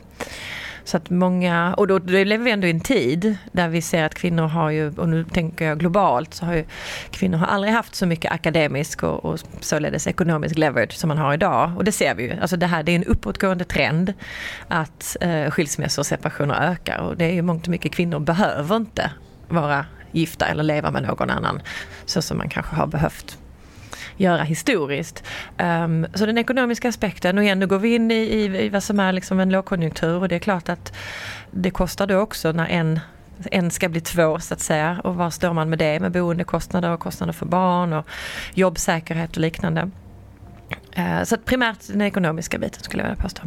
Så 0.84 0.96
att 0.96 1.10
många, 1.10 1.74
och 1.74 1.86
då, 1.86 1.98
då 1.98 2.12
lever 2.12 2.44
vi 2.44 2.50
ändå 2.50 2.66
i 2.66 2.70
en 2.70 2.80
tid 2.80 3.36
där 3.52 3.68
vi 3.68 3.82
ser 3.82 4.04
att 4.04 4.14
kvinnor 4.14 4.46
har 4.46 4.70
ju, 4.70 4.92
och 4.96 5.08
nu 5.08 5.24
tänker 5.24 5.64
jag 5.64 5.78
globalt, 5.78 6.34
så 6.34 6.46
har 6.46 6.54
ju 6.54 6.64
kvinnor 7.10 7.38
har 7.38 7.46
aldrig 7.46 7.72
haft 7.72 7.94
så 7.94 8.06
mycket 8.06 8.32
akademisk 8.32 9.02
och, 9.02 9.24
och 9.24 9.40
således 9.60 10.06
ekonomisk 10.06 10.58
leverage 10.58 10.92
som 10.92 11.08
man 11.08 11.18
har 11.18 11.34
idag. 11.34 11.72
Och 11.76 11.84
det 11.84 11.92
ser 11.92 12.14
vi 12.14 12.22
ju, 12.22 12.40
alltså 12.40 12.56
det 12.56 12.66
här 12.66 12.82
det 12.82 12.92
är 12.92 12.96
en 12.96 13.04
uppåtgående 13.04 13.64
trend 13.64 14.12
att 14.68 15.16
eh, 15.20 15.50
skilsmässor 15.50 16.02
och 16.02 16.06
separationer 16.06 16.72
ökar 16.72 16.98
och 16.98 17.16
det 17.16 17.24
är 17.24 17.32
ju 17.32 17.42
mångt 17.42 17.62
och 17.62 17.70
mycket 17.70 17.92
kvinnor 17.92 18.18
behöver 18.18 18.76
inte 18.76 19.10
vara 19.48 19.86
gifta 20.12 20.46
eller 20.46 20.62
leva 20.62 20.90
med 20.90 21.02
någon 21.02 21.30
annan 21.30 21.60
så 22.06 22.22
som 22.22 22.38
man 22.38 22.48
kanske 22.48 22.76
har 22.76 22.86
behövt 22.86 23.38
göra 24.16 24.42
historiskt. 24.42 25.24
Um, 25.58 26.06
så 26.14 26.26
den 26.26 26.38
ekonomiska 26.38 26.88
aspekten 26.88 27.38
och 27.38 27.44
igen 27.44 27.58
nu 27.58 27.66
går 27.66 27.78
vi 27.78 27.94
in 27.94 28.10
i, 28.10 28.14
i, 28.14 28.64
i 28.64 28.68
vad 28.68 28.82
som 28.82 29.00
är 29.00 29.12
liksom 29.12 29.40
en 29.40 29.50
lågkonjunktur 29.50 30.20
och 30.20 30.28
det 30.28 30.34
är 30.34 30.38
klart 30.38 30.68
att 30.68 30.92
det 31.50 31.70
kostar 31.70 32.06
då 32.06 32.18
också 32.18 32.52
när 32.52 32.66
en 32.66 33.00
en 33.50 33.70
ska 33.70 33.88
bli 33.88 34.00
två 34.00 34.38
så 34.38 34.54
att 34.54 34.60
säga 34.60 35.00
och 35.04 35.14
var 35.14 35.30
står 35.30 35.52
man 35.52 35.70
med 35.70 35.78
det 35.78 36.00
med 36.00 36.12
boendekostnader 36.12 36.90
och 36.90 37.00
kostnader 37.00 37.32
för 37.32 37.46
barn 37.46 37.92
och 37.92 38.06
jobbsäkerhet 38.54 39.30
och 39.30 39.40
liknande. 39.40 39.90
Ehm, 40.92 41.26
så 41.26 41.34
att 41.34 41.44
primärt 41.44 41.78
den 41.88 42.02
ekonomiska 42.02 42.58
biten 42.58 42.82
skulle 42.82 43.02
jag 43.02 43.10
vilja 43.10 43.22
påstå. 43.22 43.42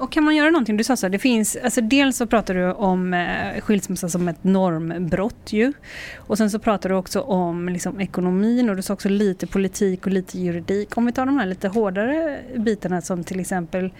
Och 0.00 0.12
kan 0.12 0.24
man 0.24 0.36
göra 0.36 0.50
någonting? 0.50 0.76
Du 0.76 0.84
sa 0.84 0.96
så 0.96 1.06
här, 1.06 1.10
det 1.10 1.18
finns, 1.18 1.56
alltså 1.56 1.80
dels 1.80 2.16
så 2.16 2.26
pratar 2.26 2.54
du 2.54 2.72
om 2.72 3.14
eh, 3.14 3.60
skilsmässa 3.60 4.08
som 4.08 4.28
ett 4.28 4.44
normbrott 4.44 5.52
ju. 5.52 5.72
Och 6.16 6.38
sen 6.38 6.50
så 6.50 6.58
pratar 6.58 6.88
du 6.88 6.94
också 6.96 7.20
om 7.20 7.68
liksom, 7.68 8.00
ekonomin 8.00 8.70
och 8.70 8.76
du 8.76 8.82
sa 8.82 8.94
också 8.94 9.08
lite 9.08 9.46
politik 9.46 10.06
och 10.06 10.12
lite 10.12 10.38
juridik. 10.38 10.96
Om 10.96 11.06
vi 11.06 11.12
tar 11.12 11.26
de 11.26 11.38
här 11.38 11.46
lite 11.46 11.68
hårdare 11.68 12.40
bitarna 12.56 13.00
som 13.00 13.24
till 13.24 13.40
exempel 13.40 13.90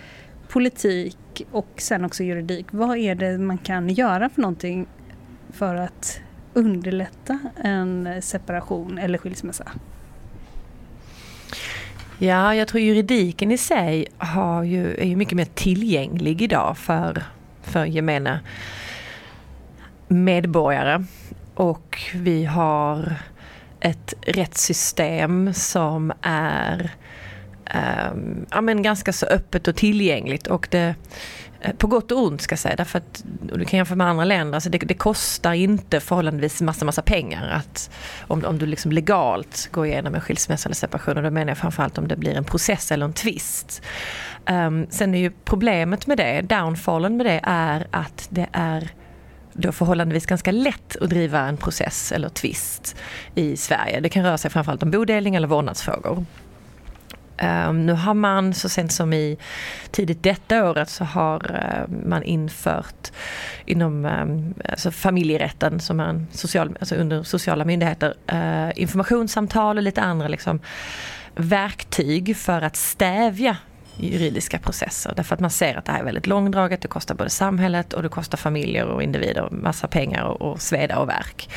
politik 0.48 1.46
och 1.50 1.68
sen 1.76 2.04
också 2.04 2.22
juridik. 2.22 2.66
Vad 2.70 2.98
är 2.98 3.14
det 3.14 3.38
man 3.38 3.58
kan 3.58 3.88
göra 3.88 4.28
för 4.28 4.42
någonting 4.42 4.86
för 5.52 5.74
att 5.74 6.20
underlätta 6.54 7.38
en 7.56 8.08
separation 8.22 8.98
eller 8.98 9.18
skilsmässa? 9.18 9.72
Ja, 12.22 12.54
jag 12.54 12.68
tror 12.68 12.80
juridiken 12.80 13.52
i 13.52 13.58
sig 13.58 14.06
har 14.18 14.62
ju, 14.62 14.94
är 14.94 15.04
ju 15.04 15.16
mycket 15.16 15.36
mer 15.36 15.48
tillgänglig 15.54 16.42
idag 16.42 16.78
för, 16.78 17.22
för 17.62 17.84
gemene 17.84 18.40
medborgare. 20.08 21.04
Och 21.54 21.98
vi 22.14 22.44
har 22.44 23.16
ett 23.80 24.14
rättssystem 24.20 25.54
som 25.54 26.12
är 26.22 26.90
um, 28.12 28.46
ja, 28.50 28.60
men 28.60 28.82
ganska 28.82 29.12
så 29.12 29.26
öppet 29.26 29.68
och 29.68 29.76
tillgängligt. 29.76 30.46
Och 30.46 30.68
det, 30.70 30.94
Eh, 31.60 31.74
på 31.74 31.86
gott 31.86 32.12
och 32.12 32.18
ont 32.18 32.40
ska 32.40 32.52
jag 32.52 32.58
säga, 32.58 32.76
därför 32.76 32.98
att, 32.98 33.24
du 33.40 33.64
kan 33.64 33.76
jämföra 33.76 33.96
med 33.96 34.06
andra 34.06 34.24
länder, 34.24 34.54
alltså 34.54 34.70
det, 34.70 34.78
det, 34.78 34.94
kostar 34.94 35.52
inte 35.52 36.00
förhållandevis 36.00 36.60
massa, 36.60 36.84
massa 36.84 37.02
pengar 37.02 37.48
att 37.48 37.90
om, 38.26 38.44
om 38.44 38.58
du 38.58 38.66
liksom 38.66 38.92
legalt 38.92 39.68
går 39.72 39.86
igenom 39.86 40.14
en 40.14 40.20
skilsmässa 40.20 40.66
eller 40.66 40.74
separation, 40.74 41.16
och 41.16 41.22
då 41.22 41.30
menar 41.30 41.50
jag 41.50 41.58
framförallt 41.58 41.98
om 41.98 42.08
det 42.08 42.16
blir 42.16 42.34
en 42.34 42.44
process 42.44 42.92
eller 42.92 43.06
en 43.06 43.12
tvist. 43.12 43.82
Um, 44.48 44.54
ehm, 44.54 44.86
sen 44.90 45.14
är 45.14 45.18
ju 45.18 45.32
problemet 45.44 46.06
med 46.06 46.16
det, 46.16 46.42
downfallen 46.42 47.16
med 47.16 47.26
det 47.26 47.40
är 47.42 47.86
att 47.90 48.26
det 48.30 48.46
är 48.52 48.90
då 49.52 49.72
förhållandevis 49.72 50.26
ganska 50.26 50.52
lätt 50.52 50.96
att 50.96 51.10
driva 51.10 51.40
en 51.40 51.56
process 51.56 52.12
eller 52.12 52.28
tvist 52.28 52.96
i 53.34 53.56
Sverige. 53.56 54.00
Det 54.00 54.08
kan 54.08 54.24
röra 54.24 54.38
sig 54.38 54.50
framförallt 54.50 54.82
om 54.82 54.90
bodelning 54.90 55.34
eller 55.34 55.48
vårdnadsfrågor. 55.48 56.24
Um, 57.42 57.86
nu 57.86 57.92
har 57.92 58.14
man 58.14 58.54
så 58.54 58.68
sent 58.68 58.92
som 58.92 59.12
i 59.12 59.38
tidigt 59.90 60.22
detta 60.22 60.70
året 60.70 60.88
så 60.88 61.04
har 61.04 61.50
uh, 61.50 61.96
man 62.06 62.22
infört 62.22 63.12
inom 63.66 64.04
um, 64.04 64.54
alltså 64.68 64.90
familjerätten 64.90 65.80
som 65.80 66.00
är 66.00 66.08
en 66.08 66.26
social, 66.32 66.76
alltså 66.80 66.94
under 66.94 67.22
sociala 67.22 67.64
myndigheter 67.64 68.14
uh, 68.32 68.80
informationssamtal 68.80 69.76
och 69.76 69.82
lite 69.82 70.02
andra 70.02 70.28
liksom, 70.28 70.60
verktyg 71.34 72.36
för 72.36 72.62
att 72.62 72.76
stävja 72.76 73.56
juridiska 73.96 74.58
processer. 74.58 75.12
Därför 75.16 75.34
att 75.34 75.40
man 75.40 75.50
ser 75.50 75.74
att 75.76 75.84
det 75.84 75.92
här 75.92 76.00
är 76.00 76.04
väldigt 76.04 76.26
långdraget, 76.26 76.82
det 76.82 76.88
kostar 76.88 77.14
både 77.14 77.30
samhället 77.30 77.92
och 77.92 78.02
det 78.02 78.08
kostar 78.08 78.38
familjer 78.38 78.86
och 78.86 79.02
individer 79.02 79.48
massa 79.50 79.88
pengar 79.88 80.22
och, 80.22 80.42
och 80.42 80.62
sveda 80.62 80.98
och 80.98 81.08
verk. 81.08 81.48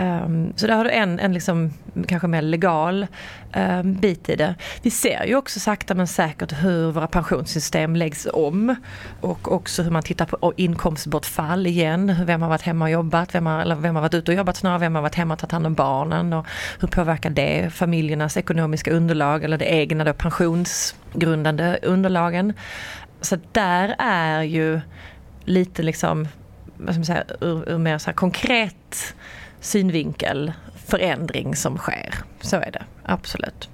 Um, 0.00 0.52
så 0.56 0.66
där 0.66 0.76
har 0.76 0.84
du 0.84 0.90
en, 0.90 1.18
en 1.18 1.32
liksom, 1.32 1.72
kanske 2.06 2.28
mer 2.28 2.42
legal 2.42 3.06
um, 3.56 3.94
bit 3.94 4.28
i 4.28 4.36
det. 4.36 4.54
Vi 4.82 4.90
ser 4.90 5.24
ju 5.24 5.36
också 5.36 5.60
sakta 5.60 5.94
men 5.94 6.06
säkert 6.06 6.52
hur 6.62 6.90
våra 6.90 7.06
pensionssystem 7.06 7.96
läggs 7.96 8.28
om. 8.32 8.74
Och 9.20 9.52
också 9.52 9.82
hur 9.82 9.90
man 9.90 10.02
tittar 10.02 10.26
på 10.26 10.52
inkomstbortfall 10.56 11.66
igen. 11.66 12.14
Vem 12.24 12.42
har 12.42 12.48
varit 12.48 12.62
hemma 12.62 12.84
och 12.84 12.90
jobbat? 12.90 13.34
Vem 13.34 13.46
har, 13.46 13.60
eller 13.60 13.74
vem 13.74 13.94
har 13.94 14.02
varit 14.02 14.14
ute 14.14 14.30
och 14.30 14.36
jobbat 14.36 14.56
snarare? 14.56 14.78
Vem 14.78 14.94
har 14.94 15.02
varit 15.02 15.14
hemma 15.14 15.34
och 15.34 15.40
tagit 15.40 15.52
hand 15.52 15.66
om 15.66 15.74
barnen? 15.74 16.32
Och 16.32 16.46
hur 16.80 16.88
påverkar 16.88 17.30
det 17.30 17.70
familjernas 17.72 18.36
ekonomiska 18.36 18.90
underlag 18.90 19.44
eller 19.44 19.58
det 19.58 19.72
egna 19.72 20.04
då 20.04 20.12
pensionsgrundande 20.12 21.78
underlagen? 21.82 22.52
Så 23.20 23.38
där 23.52 23.94
är 23.98 24.42
ju 24.42 24.80
lite 25.44 25.82
liksom, 25.82 26.28
vad 26.76 26.94
ska 26.94 26.98
man 26.98 27.04
säga, 27.04 27.24
ur, 27.40 27.68
ur 27.68 27.78
mer 27.78 27.98
så 27.98 28.12
konkret 28.12 29.14
synvinkel 29.60 30.52
förändring 30.86 31.56
som 31.56 31.76
sker. 31.76 32.14
Så 32.40 32.56
är 32.56 32.70
det, 32.72 32.84
absolut. 33.02 33.68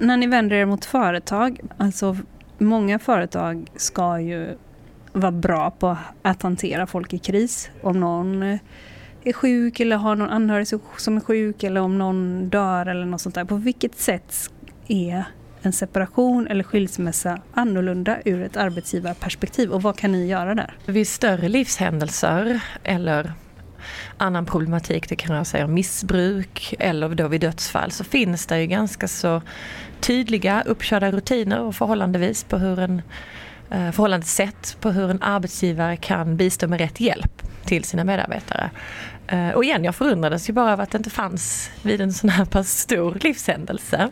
När 0.00 0.16
ni 0.16 0.26
vänder 0.26 0.56
er 0.56 0.66
mot 0.66 0.84
företag, 0.84 1.60
alltså 1.76 2.16
många 2.58 2.98
företag 2.98 3.66
ska 3.76 4.20
ju 4.20 4.56
vara 5.12 5.32
bra 5.32 5.70
på 5.70 5.96
att 6.22 6.42
hantera 6.42 6.86
folk 6.86 7.12
i 7.12 7.18
kris. 7.18 7.70
Om 7.82 8.00
någon 8.00 8.42
är 9.24 9.32
sjuk 9.32 9.80
eller 9.80 9.96
har 9.96 10.16
någon 10.16 10.30
anhörig 10.30 10.66
som 10.96 11.16
är 11.16 11.20
sjuk 11.20 11.62
eller 11.62 11.80
om 11.80 11.98
någon 11.98 12.48
dör 12.48 12.86
eller 12.86 13.06
något 13.06 13.20
sånt 13.20 13.34
där. 13.34 13.44
På 13.44 13.56
vilket 13.56 13.98
sätt 13.98 14.50
är 14.88 15.24
en 15.62 15.72
separation 15.72 16.46
eller 16.46 16.64
skilsmässa 16.64 17.38
annorlunda 17.54 18.18
ur 18.24 18.42
ett 18.42 18.56
arbetsgivarperspektiv 18.56 19.70
och 19.70 19.82
vad 19.82 19.96
kan 19.96 20.12
ni 20.12 20.26
göra 20.26 20.54
där? 20.54 20.74
Vid 20.86 21.08
större 21.08 21.48
livshändelser 21.48 22.60
eller 22.84 23.32
annan 24.16 24.46
problematik, 24.46 25.08
det 25.08 25.16
kan 25.16 25.34
röra 25.34 25.44
sig 25.44 25.64
om 25.64 25.74
missbruk 25.74 26.74
eller 26.78 27.08
då 27.08 27.28
vid 27.28 27.40
dödsfall, 27.40 27.90
så 27.90 28.04
finns 28.04 28.46
det 28.46 28.60
ju 28.60 28.66
ganska 28.66 29.08
så 29.08 29.42
tydliga 30.00 30.62
uppkörda 30.66 31.10
rutiner 31.10 31.60
och 31.60 31.76
förhållandevis 31.76 32.44
på 32.44 32.58
hur 32.58 32.78
en 32.78 33.02
eh, 33.70 33.90
förhållandesätt 33.90 34.76
på 34.80 34.90
hur 34.90 35.10
en 35.10 35.22
arbetsgivare 35.22 35.96
kan 35.96 36.36
bistå 36.36 36.68
med 36.68 36.80
rätt 36.80 37.00
hjälp 37.00 37.42
till 37.64 37.84
sina 37.84 38.04
medarbetare. 38.04 38.70
Eh, 39.26 39.50
och 39.50 39.64
igen, 39.64 39.84
jag 39.84 39.94
förundrades 39.94 40.48
ju 40.48 40.52
bara 40.52 40.72
av 40.72 40.80
att 40.80 40.90
det 40.90 40.98
inte 40.98 41.10
fanns 41.10 41.70
vid 41.82 42.00
en 42.00 42.12
sån 42.12 42.30
här 42.30 42.44
pass 42.44 42.78
stor 42.78 43.18
livshändelse. 43.20 44.10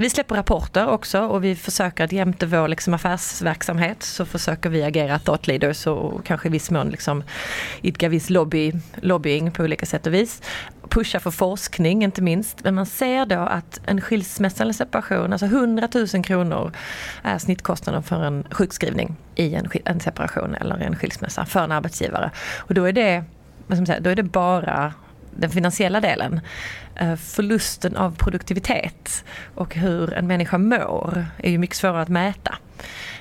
Vi 0.00 0.10
släpper 0.10 0.34
rapporter 0.34 0.88
också 0.88 1.20
och 1.20 1.44
vi 1.44 1.54
försöker 1.54 2.04
att 2.04 2.12
jämte 2.12 2.46
vår 2.46 2.68
liksom 2.68 2.94
affärsverksamhet 2.94 4.02
så 4.02 4.24
försöker 4.24 4.70
vi 4.70 4.84
agera 4.84 5.18
thought 5.18 5.46
leaders 5.46 5.86
och 5.86 6.24
kanske 6.24 6.48
i 6.48 6.50
viss 6.50 6.70
mån 6.70 6.88
liksom 6.88 7.22
idka 7.80 8.08
viss 8.08 8.30
lobby, 8.30 8.72
lobbying 8.96 9.50
på 9.50 9.62
olika 9.62 9.86
sätt 9.86 10.06
och 10.06 10.14
vis. 10.14 10.42
Pusha 10.88 11.20
för 11.20 11.30
forskning 11.30 12.04
inte 12.04 12.22
minst. 12.22 12.64
Men 12.64 12.74
man 12.74 12.86
ser 12.86 13.26
då 13.26 13.38
att 13.38 13.80
en 13.86 14.00
skilsmässa 14.00 14.62
eller 14.62 14.72
separation, 14.72 15.32
alltså 15.32 15.46
100 15.46 15.88
000 15.94 16.24
kronor 16.24 16.72
är 17.22 17.38
snittkostnaden 17.38 18.02
för 18.02 18.24
en 18.24 18.44
sjukskrivning 18.50 19.16
i 19.34 19.54
en, 19.54 19.68
en 19.84 20.00
separation 20.00 20.54
eller 20.54 20.76
en 20.76 20.96
skilsmässa 20.96 21.44
för 21.44 21.60
en 21.60 21.72
arbetsgivare. 21.72 22.30
Och 22.56 22.74
då 22.74 22.84
är 22.84 22.92
det, 22.92 23.24
vad 23.66 23.76
ska 23.76 23.80
man 23.80 23.86
säga, 23.86 24.00
då 24.00 24.10
är 24.10 24.16
det 24.16 24.22
bara 24.22 24.94
den 25.38 25.50
finansiella 25.50 26.00
delen. 26.00 26.40
Eh, 26.94 27.16
förlusten 27.16 27.96
av 27.96 28.16
produktivitet 28.16 29.24
och 29.54 29.74
hur 29.74 30.12
en 30.12 30.26
människa 30.26 30.58
mår 30.58 31.26
är 31.38 31.50
ju 31.50 31.58
mycket 31.58 31.76
svårare 31.76 32.02
att 32.02 32.08
mäta. 32.08 32.54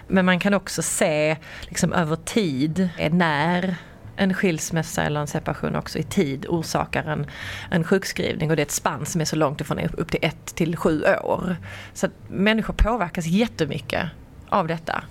Men 0.08 0.26
man 0.26 0.40
kan 0.40 0.54
också 0.54 0.82
se 0.82 1.38
liksom 1.62 1.94
över 1.94 2.16
tid 2.16 2.90
eh, 2.98 3.14
när 3.14 3.76
en 4.16 4.34
skilsmässa 4.34 5.04
eller 5.04 5.20
en 5.20 5.28
separation 5.28 5.76
också 5.76 6.00
i 6.00 6.04
tid 6.04 6.46
orsakar 6.50 7.04
en, 7.04 7.26
en 7.72 7.84
sjukskrivning 7.84 8.50
och 8.50 8.56
det 8.56 8.62
är 8.62 8.66
ett 8.66 8.72
spann 8.72 9.06
som 9.06 9.22
är 9.22 9.26
så 9.26 9.36
långt 9.36 9.62
ifrån 9.62 9.80
upp 9.80 10.12
till 10.12 10.20
ett 10.22 10.56
till 10.56 10.78
sju 10.78 11.04
år. 11.24 11.56
Så 11.94 12.06
att 12.06 12.12
människor 12.30 12.74
påverkas 12.74 13.26
jättemycket 13.26 14.10
av 14.50 14.68
detta. 14.68 15.04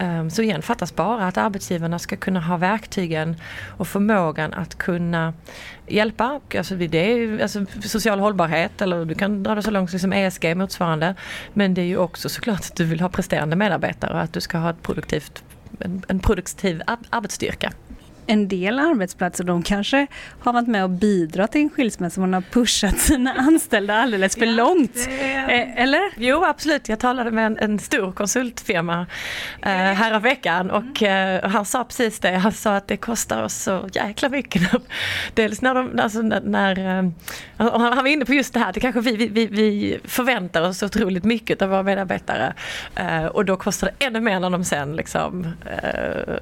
Ehm, 0.00 0.30
så 0.30 0.42
igen 0.42 0.62
fattas 0.62 0.94
bara 0.94 1.26
att 1.26 1.36
arbetsgivarna 1.36 1.98
ska 1.98 2.16
kunna 2.16 2.40
ha 2.40 2.56
verktygen 2.56 3.36
och 3.76 3.88
förmågan 3.88 4.54
att 4.54 4.78
kunna 4.78 5.34
hjälpa. 5.86 6.40
Alltså 6.56 6.74
det 6.74 6.98
är 6.98 7.42
alltså 7.42 7.66
social 7.82 8.20
hållbarhet 8.20 8.82
eller 8.82 9.04
du 9.04 9.14
kan 9.14 9.42
dra 9.42 9.54
det 9.54 9.62
så 9.62 9.70
långt 9.70 10.00
som 10.00 10.12
ESG 10.12 10.56
motsvarande. 10.56 11.14
Men 11.52 11.74
det 11.74 11.80
är 11.80 11.86
ju 11.86 11.96
också 11.96 12.28
såklart 12.28 12.60
att 12.60 12.76
du 12.76 12.84
vill 12.84 13.00
ha 13.00 13.08
presterande 13.08 13.56
medarbetare 13.56 14.12
och 14.12 14.20
att 14.20 14.32
du 14.32 14.40
ska 14.40 14.58
ha 14.58 14.70
ett 14.70 14.82
produktivt, 14.82 15.44
en, 15.78 16.02
en 16.08 16.20
produktiv 16.20 16.82
arbetsstyrka 17.10 17.72
en 18.30 18.48
del 18.48 18.78
arbetsplatser 18.78 19.44
de 19.44 19.62
kanske 19.62 20.06
har 20.40 20.52
varit 20.52 20.68
med 20.68 20.84
och 20.84 20.90
bidragit 20.90 21.52
till 21.52 21.60
en 21.60 21.70
skilsmässa. 21.70 22.20
Man 22.20 22.34
har 22.34 22.40
pushat 22.40 22.98
sina 22.98 23.32
anställda 23.32 23.94
alldeles 23.94 24.34
för 24.34 24.46
ja, 24.46 24.52
långt. 24.52 24.96
Eh, 24.96 25.82
eller? 25.82 26.00
Jo 26.16 26.44
absolut, 26.44 26.88
jag 26.88 26.98
talade 26.98 27.30
med 27.30 27.46
en, 27.46 27.58
en 27.58 27.78
stor 27.78 28.12
konsultfirma 28.12 29.06
eh, 29.62 29.70
här 29.70 30.20
veckan 30.20 30.70
och 30.70 31.02
eh, 31.02 31.48
han 31.48 31.64
sa 31.64 31.84
precis 31.84 32.18
det. 32.18 32.30
Han 32.30 32.52
sa 32.52 32.76
att 32.76 32.88
det 32.88 32.96
kostar 32.96 33.42
oss 33.42 33.54
så 33.54 33.88
jäkla 33.92 34.28
mycket. 34.28 34.62
Dels 35.34 35.62
när 35.62 35.74
de, 35.74 35.98
alltså 36.00 36.22
när, 36.22 36.40
när 36.40 36.78
eh, 36.78 37.10
han 37.56 37.96
var 37.96 38.06
inne 38.06 38.24
på 38.24 38.34
just 38.34 38.54
det 38.54 38.60
här, 38.60 38.72
det 38.72 38.80
kanske 38.80 39.00
vi, 39.00 39.28
vi, 39.28 39.46
vi 39.46 39.98
förväntar 40.04 40.62
oss 40.62 40.82
otroligt 40.82 41.24
mycket 41.24 41.62
av 41.62 41.68
våra 41.68 41.82
medarbetare 41.82 42.54
eh, 42.96 43.26
och 43.26 43.44
då 43.44 43.56
kostar 43.56 43.90
det 43.98 44.06
ännu 44.06 44.20
mer 44.20 44.40
när 44.40 44.50
de 44.50 44.64
sen 44.64 44.96
liksom 44.96 45.46
eh, 45.66 46.34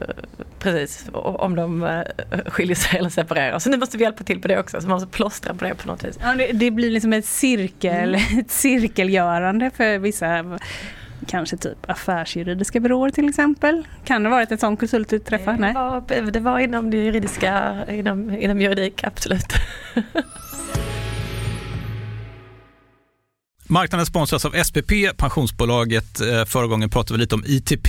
precis 0.58 1.06
om 1.12 1.56
de 1.56 1.77
eh, 1.82 2.04
skiljer 2.46 2.76
sig 2.76 2.98
eller 2.98 3.10
separerar. 3.10 3.58
Så 3.58 3.70
nu 3.70 3.76
måste 3.76 3.98
vi 3.98 4.04
hjälpa 4.04 4.24
till 4.24 4.40
på 4.40 4.48
det 4.48 4.58
också, 4.58 4.80
så 4.80 4.88
man 4.88 4.94
måste 4.94 5.16
plåstra 5.16 5.54
på 5.54 5.64
det 5.64 5.74
på 5.74 5.88
något 5.88 6.04
vis. 6.04 6.18
Ja, 6.22 6.34
det, 6.34 6.52
det 6.52 6.70
blir 6.70 6.90
liksom 6.90 7.12
ett 7.12 7.26
cirkel, 7.26 8.14
mm. 8.14 8.38
ett 8.40 8.50
cirkelgörande 8.50 9.70
för 9.76 9.98
vissa 9.98 10.58
kanske 11.26 11.56
typ 11.56 11.90
affärsjuridiska 11.90 12.80
byråer 12.80 13.10
till 13.10 13.28
exempel. 13.28 13.86
Kan 14.04 14.22
det 14.22 14.28
ha 14.28 14.36
varit 14.36 14.52
ett 14.52 14.60
sånt 14.60 14.80
konsult 14.80 15.08
du 15.08 15.18
träffade? 15.18 15.66
Det 15.66 16.20
var, 16.20 16.30
det 16.30 16.40
var 16.40 16.58
inom 16.58 16.90
det 16.90 16.96
juridiska, 16.96 17.84
inom, 17.90 18.30
inom 18.30 18.60
juridik, 18.60 19.04
absolut. 19.04 19.52
Marknaden 23.70 24.06
sponsras 24.06 24.44
av 24.44 24.50
SPP, 24.64 24.92
pensionsbolaget. 25.16 26.20
Eh, 26.20 26.44
förra 26.44 26.66
gången 26.66 26.90
pratade 26.90 27.14
vi 27.14 27.20
lite 27.20 27.34
om 27.34 27.44
ITP. 27.46 27.88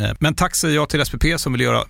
Eh, 0.00 0.10
men 0.18 0.34
tack 0.34 0.54
säger 0.54 0.74
jag 0.74 0.88
till 0.88 1.04
SPP 1.04 1.24
som 1.36 1.52
vill 1.52 1.60
göra 1.60 1.84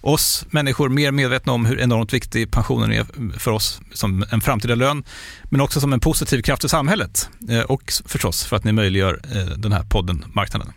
oss 0.00 0.46
människor 0.50 0.88
mer 0.88 1.12
medvetna 1.12 1.52
om 1.52 1.66
hur 1.66 1.80
enormt 1.80 2.12
viktig 2.12 2.50
pensionen 2.50 2.92
är 2.92 3.06
för 3.38 3.50
oss 3.50 3.80
som 3.92 4.24
en 4.30 4.40
framtida 4.40 4.74
lön, 4.74 5.04
men 5.50 5.60
också 5.60 5.80
som 5.80 5.92
en 5.92 6.00
positiv 6.00 6.42
kraft 6.42 6.64
i 6.64 6.68
samhället 6.68 7.28
eh, 7.50 7.60
och 7.60 7.92
förstås 8.06 8.44
för 8.44 8.56
att 8.56 8.64
ni 8.64 8.72
möjliggör 8.72 9.20
eh, 9.34 9.58
den 9.58 9.72
här 9.72 9.82
podden 9.82 10.24
Marknaden. 10.34 10.72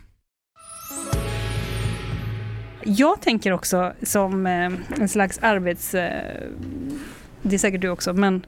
Jag 2.84 3.22
tänker 3.22 3.52
också 3.52 3.92
som 4.02 4.46
en 4.46 5.08
slags 5.08 5.38
arbets... 5.38 5.90
Det 7.42 7.54
är 7.54 7.58
säkert 7.58 7.80
du 7.80 7.88
också, 7.88 8.12
men 8.12 8.46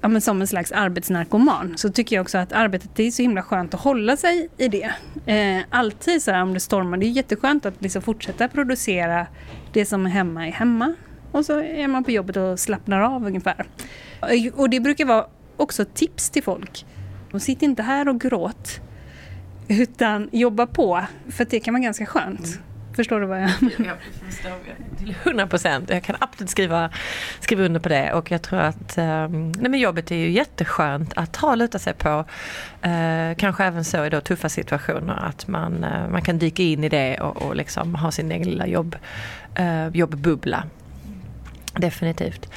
ja, 0.00 0.08
men 0.08 0.20
som 0.20 0.40
en 0.40 0.46
slags 0.46 0.72
arbetsnarkoman 0.72 1.74
så 1.76 1.88
tycker 1.88 2.16
jag 2.16 2.22
också 2.22 2.38
att 2.38 2.52
arbetet 2.52 2.90
det 2.94 3.02
är 3.02 3.10
så 3.10 3.22
himla 3.22 3.42
skönt 3.42 3.74
att 3.74 3.80
hålla 3.80 4.16
sig 4.16 4.48
i 4.56 4.68
det. 4.68 4.90
Eh, 5.26 5.64
alltid 5.70 6.22
så 6.22 6.30
här 6.30 6.42
om 6.42 6.54
det 6.54 6.60
stormar, 6.60 6.96
det 6.96 7.06
är 7.06 7.10
jätteskönt 7.10 7.66
att 7.66 7.82
liksom 7.82 8.02
fortsätta 8.02 8.48
producera 8.48 9.26
det 9.72 9.84
som 9.84 10.06
är 10.06 10.10
hemma 10.10 10.46
är 10.46 10.52
hemma. 10.52 10.94
Och 11.32 11.44
så 11.44 11.60
är 11.60 11.88
man 11.88 12.04
på 12.04 12.10
jobbet 12.10 12.36
och 12.36 12.60
slappnar 12.60 13.00
av 13.00 13.26
ungefär. 13.26 13.66
Eh, 14.22 14.54
och 14.54 14.70
det 14.70 14.80
brukar 14.80 15.04
vara 15.04 15.26
också 15.56 15.84
tips 15.84 16.30
till 16.30 16.42
folk. 16.42 16.86
Och 17.32 17.42
sitt 17.42 17.62
inte 17.62 17.82
här 17.82 18.08
och 18.08 18.20
gråt. 18.20 18.80
Utan 19.68 20.28
jobba 20.32 20.66
på, 20.66 21.04
för 21.30 21.46
det 21.50 21.60
kan 21.60 21.74
vara 21.74 21.82
ganska 21.82 22.06
skönt. 22.06 22.46
Mm. 22.46 22.67
Förstår 22.98 23.20
du 23.20 23.26
vad 23.26 23.42
jag 23.42 23.62
menar? 23.62 23.86
Jag 23.86 23.96
förstår 24.30 24.52
till 24.98 25.14
100 25.24 25.46
procent. 25.46 25.90
Jag 25.90 26.02
kan 26.02 26.16
absolut 26.18 26.50
skriva, 26.50 26.90
skriva 27.40 27.64
under 27.64 27.80
på 27.80 27.88
det 27.88 28.12
och 28.12 28.30
jag 28.30 28.42
tror 28.42 28.58
att 28.58 28.98
um, 28.98 29.52
nej 29.52 29.70
men 29.70 29.80
jobbet 29.80 30.10
är 30.10 30.16
ju 30.16 30.30
jätteskönt 30.30 31.12
att 31.16 31.36
ha 31.36 31.52
att 31.52 31.58
luta 31.58 31.78
sig 31.78 31.94
på. 31.94 32.24
Uh, 32.86 33.34
kanske 33.36 33.64
även 33.64 33.84
så 33.84 34.04
i 34.04 34.10
då 34.10 34.20
tuffa 34.20 34.48
situationer 34.48 35.24
att 35.28 35.48
man, 35.48 35.84
uh, 35.84 36.10
man 36.10 36.22
kan 36.22 36.38
dyka 36.38 36.62
in 36.62 36.84
i 36.84 36.88
det 36.88 37.20
och, 37.20 37.42
och 37.42 37.56
liksom 37.56 37.94
ha 37.94 38.10
sin 38.10 38.32
egen 38.32 38.48
lilla 38.48 38.66
jobb, 38.66 38.96
uh, 39.60 39.96
jobbbubbla. 39.96 40.64
Definitivt. 41.74 42.48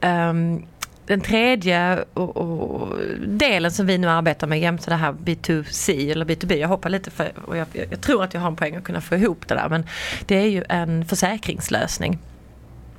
Um, 0.00 0.66
den 1.08 1.20
tredje 1.20 2.04
och, 2.14 2.36
och 2.36 2.98
delen 3.26 3.70
som 3.70 3.86
vi 3.86 3.98
nu 3.98 4.08
arbetar 4.08 4.46
med 4.46 4.60
jämte 4.60 4.90
det 4.90 4.96
här 4.96 5.12
B2C 5.12 6.12
eller 6.12 6.24
B2B. 6.24 6.54
Jag 6.54 6.68
hoppar 6.68 6.90
lite 6.90 7.10
för 7.10 7.32
och 7.44 7.56
jag, 7.56 7.66
jag, 7.90 8.00
tror 8.00 8.24
att 8.24 8.34
jag 8.34 8.40
har 8.40 8.48
en 8.48 8.56
poäng 8.56 8.76
att 8.76 8.84
kunna 8.84 9.00
få 9.00 9.14
ihop 9.14 9.48
det 9.48 9.54
där 9.54 9.68
men 9.68 9.86
det 10.26 10.36
är 10.36 10.46
ju 10.46 10.64
en 10.68 11.04
försäkringslösning. 11.04 12.18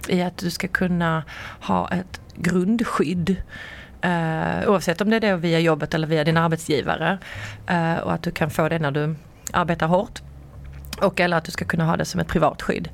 I 0.07 0.21
att 0.21 0.37
du 0.37 0.49
ska 0.49 0.67
kunna 0.67 1.23
ha 1.61 1.89
ett 1.89 2.21
grundskydd 2.35 3.35
eh, 4.01 4.69
oavsett 4.69 5.01
om 5.01 5.09
det 5.09 5.15
är 5.15 5.19
det 5.19 5.35
via 5.35 5.59
jobbet 5.59 5.93
eller 5.93 6.07
via 6.07 6.23
din 6.23 6.37
arbetsgivare. 6.37 7.17
eh, 7.67 7.97
och 7.97 8.13
att 8.13 8.23
du 8.23 8.31
kan 8.31 8.49
få 8.49 8.69
det 8.69 8.79
när 8.79 8.91
du 8.91 9.15
arbetar 9.53 9.87
hårt. 9.87 10.21
Och 11.01 11.19
eller 11.19 11.37
att 11.37 11.43
du 11.43 11.51
ska 11.51 11.65
kunna 11.65 11.85
ha 11.85 11.97
det 11.97 12.05
som 12.05 12.19
ett 12.19 12.27
privat 12.27 12.61
skydd. 12.61 12.89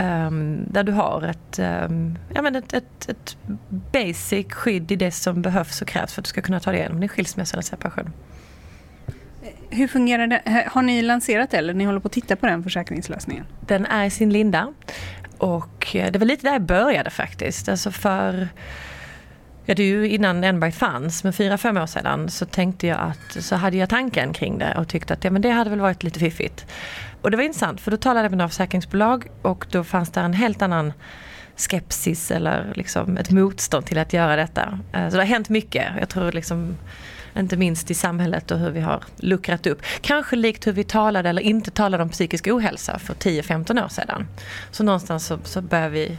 Um, 0.00 0.64
där 0.70 0.84
du 0.84 0.92
har 0.92 1.22
ett, 1.22 1.58
um, 1.58 2.18
ja, 2.34 2.42
men 2.42 2.56
ett, 2.56 2.72
ett, 2.72 3.08
ett, 3.08 3.36
basic 3.92 4.52
skydd 4.52 4.92
i 4.92 4.96
det 4.96 5.10
som 5.10 5.42
behövs 5.42 5.82
och 5.82 5.88
krävs 5.88 6.14
för 6.14 6.20
att 6.20 6.24
du 6.24 6.28
ska 6.28 6.42
kunna 6.42 6.60
ta 6.60 6.70
dig 6.70 6.80
igenom 6.80 7.00
din 7.00 7.08
skilsmässa 7.08 7.54
eller 7.54 7.62
separation. 7.62 8.12
Hur 9.70 9.88
fungerar 9.88 10.26
det? 10.26 10.68
Har 10.70 10.82
ni 10.82 11.02
lanserat 11.02 11.50
det 11.50 11.56
eller 11.56 11.74
ni 11.74 11.84
håller 11.84 12.00
på 12.00 12.06
att 12.06 12.12
titta 12.12 12.36
på 12.36 12.46
den 12.46 12.62
försäkringslösningen? 12.62 13.44
Den 13.60 13.86
är 13.86 14.04
i 14.04 14.10
sin 14.10 14.30
linda. 14.30 14.72
Och 15.38 15.96
eh, 15.96 16.12
det 16.12 16.18
var 16.18 16.26
lite 16.26 16.46
där 16.46 16.52
jag 16.52 16.62
började 16.62 17.10
faktiskt. 17.10 17.68
Alltså 17.68 17.90
för 17.90 18.48
Ja, 19.66 19.74
det 19.74 19.82
är 19.82 19.86
ju 19.86 20.08
innan 20.08 20.44
Enberg 20.44 20.72
fanns, 20.72 21.24
men 21.24 21.32
fyra, 21.32 21.58
fem 21.58 21.76
år 21.76 21.86
sedan 21.86 22.30
så 22.30 22.46
tänkte 22.46 22.86
jag 22.86 22.98
att, 23.00 23.44
så 23.44 23.56
hade 23.56 23.76
jag 23.76 23.88
tanken 23.88 24.32
kring 24.32 24.58
det 24.58 24.74
och 24.78 24.88
tyckte 24.88 25.14
att 25.14 25.24
ja, 25.24 25.30
men 25.30 25.42
det 25.42 25.50
hade 25.50 25.70
väl 25.70 25.80
varit 25.80 26.02
lite 26.02 26.20
fiffigt. 26.20 26.66
Och 27.22 27.30
det 27.30 27.36
var 27.36 27.44
intressant 27.44 27.80
för 27.80 27.90
då 27.90 27.96
talade 27.96 28.24
jag 28.24 28.30
med 28.30 28.38
några 28.38 28.48
försäkringsbolag 28.48 29.26
och 29.42 29.66
då 29.70 29.84
fanns 29.84 30.10
det 30.10 30.20
en 30.20 30.32
helt 30.32 30.62
annan 30.62 30.92
skepsis 31.56 32.30
eller 32.30 32.72
liksom 32.74 33.16
ett 33.16 33.30
motstånd 33.30 33.86
till 33.86 33.98
att 33.98 34.12
göra 34.12 34.36
detta. 34.36 34.78
Eh, 34.92 35.08
så 35.08 35.16
det 35.16 35.22
har 35.22 35.26
hänt 35.26 35.48
mycket. 35.48 35.86
Jag 36.00 36.08
tror 36.08 36.32
liksom 36.32 36.76
Inte 37.36 37.56
minst 37.56 37.90
i 37.90 37.94
samhället 37.94 38.50
och 38.50 38.58
hur 38.58 38.70
vi 38.70 38.80
har 38.80 39.02
luckrat 39.16 39.66
upp. 39.66 39.82
Kanske 40.00 40.36
likt 40.36 40.66
hur 40.66 40.72
vi 40.72 40.84
talade 40.84 41.28
eller 41.28 41.42
inte 41.42 41.70
talade 41.70 42.02
om 42.02 42.08
psykisk 42.08 42.46
ohälsa 42.46 42.98
för 42.98 43.14
10-15 43.14 43.84
år 43.84 43.88
sedan. 43.88 44.26
Så 44.70 44.84
någonstans 44.84 45.26
så, 45.26 45.38
så 45.44 45.62
börjar 45.62 45.88
vi 45.88 46.16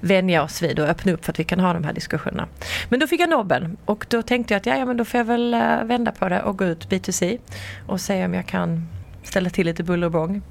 vänja 0.00 0.42
oss 0.42 0.62
vid 0.62 0.78
och 0.78 0.86
öppna 0.86 1.12
upp 1.12 1.24
för 1.24 1.32
att 1.32 1.40
vi 1.40 1.44
kan 1.44 1.60
ha 1.60 1.72
de 1.72 1.84
här 1.84 1.92
diskussionerna. 1.92 2.48
Men 2.88 3.00
då 3.00 3.06
fick 3.06 3.20
jag 3.20 3.30
nobben 3.30 3.76
och 3.84 4.06
då 4.08 4.22
tänkte 4.22 4.54
jag 4.54 4.58
att 4.58 4.66
ja, 4.66 4.76
ja 4.76 4.84
men 4.84 4.96
då 4.96 5.04
får 5.04 5.18
jag 5.18 5.24
väl 5.24 5.54
eh, 5.54 5.84
vända 5.84 6.12
på 6.12 6.28
det 6.28 6.42
och 6.42 6.58
gå 6.58 6.64
ut 6.64 6.88
B2C 6.88 7.38
och 7.86 8.00
se 8.00 8.24
om 8.24 8.34
jag 8.34 8.46
kan 8.46 8.88
ställa 9.22 9.50
till 9.50 9.66
lite 9.66 9.82
buller 9.82 10.06
och 10.06 10.12
bång 10.12 10.42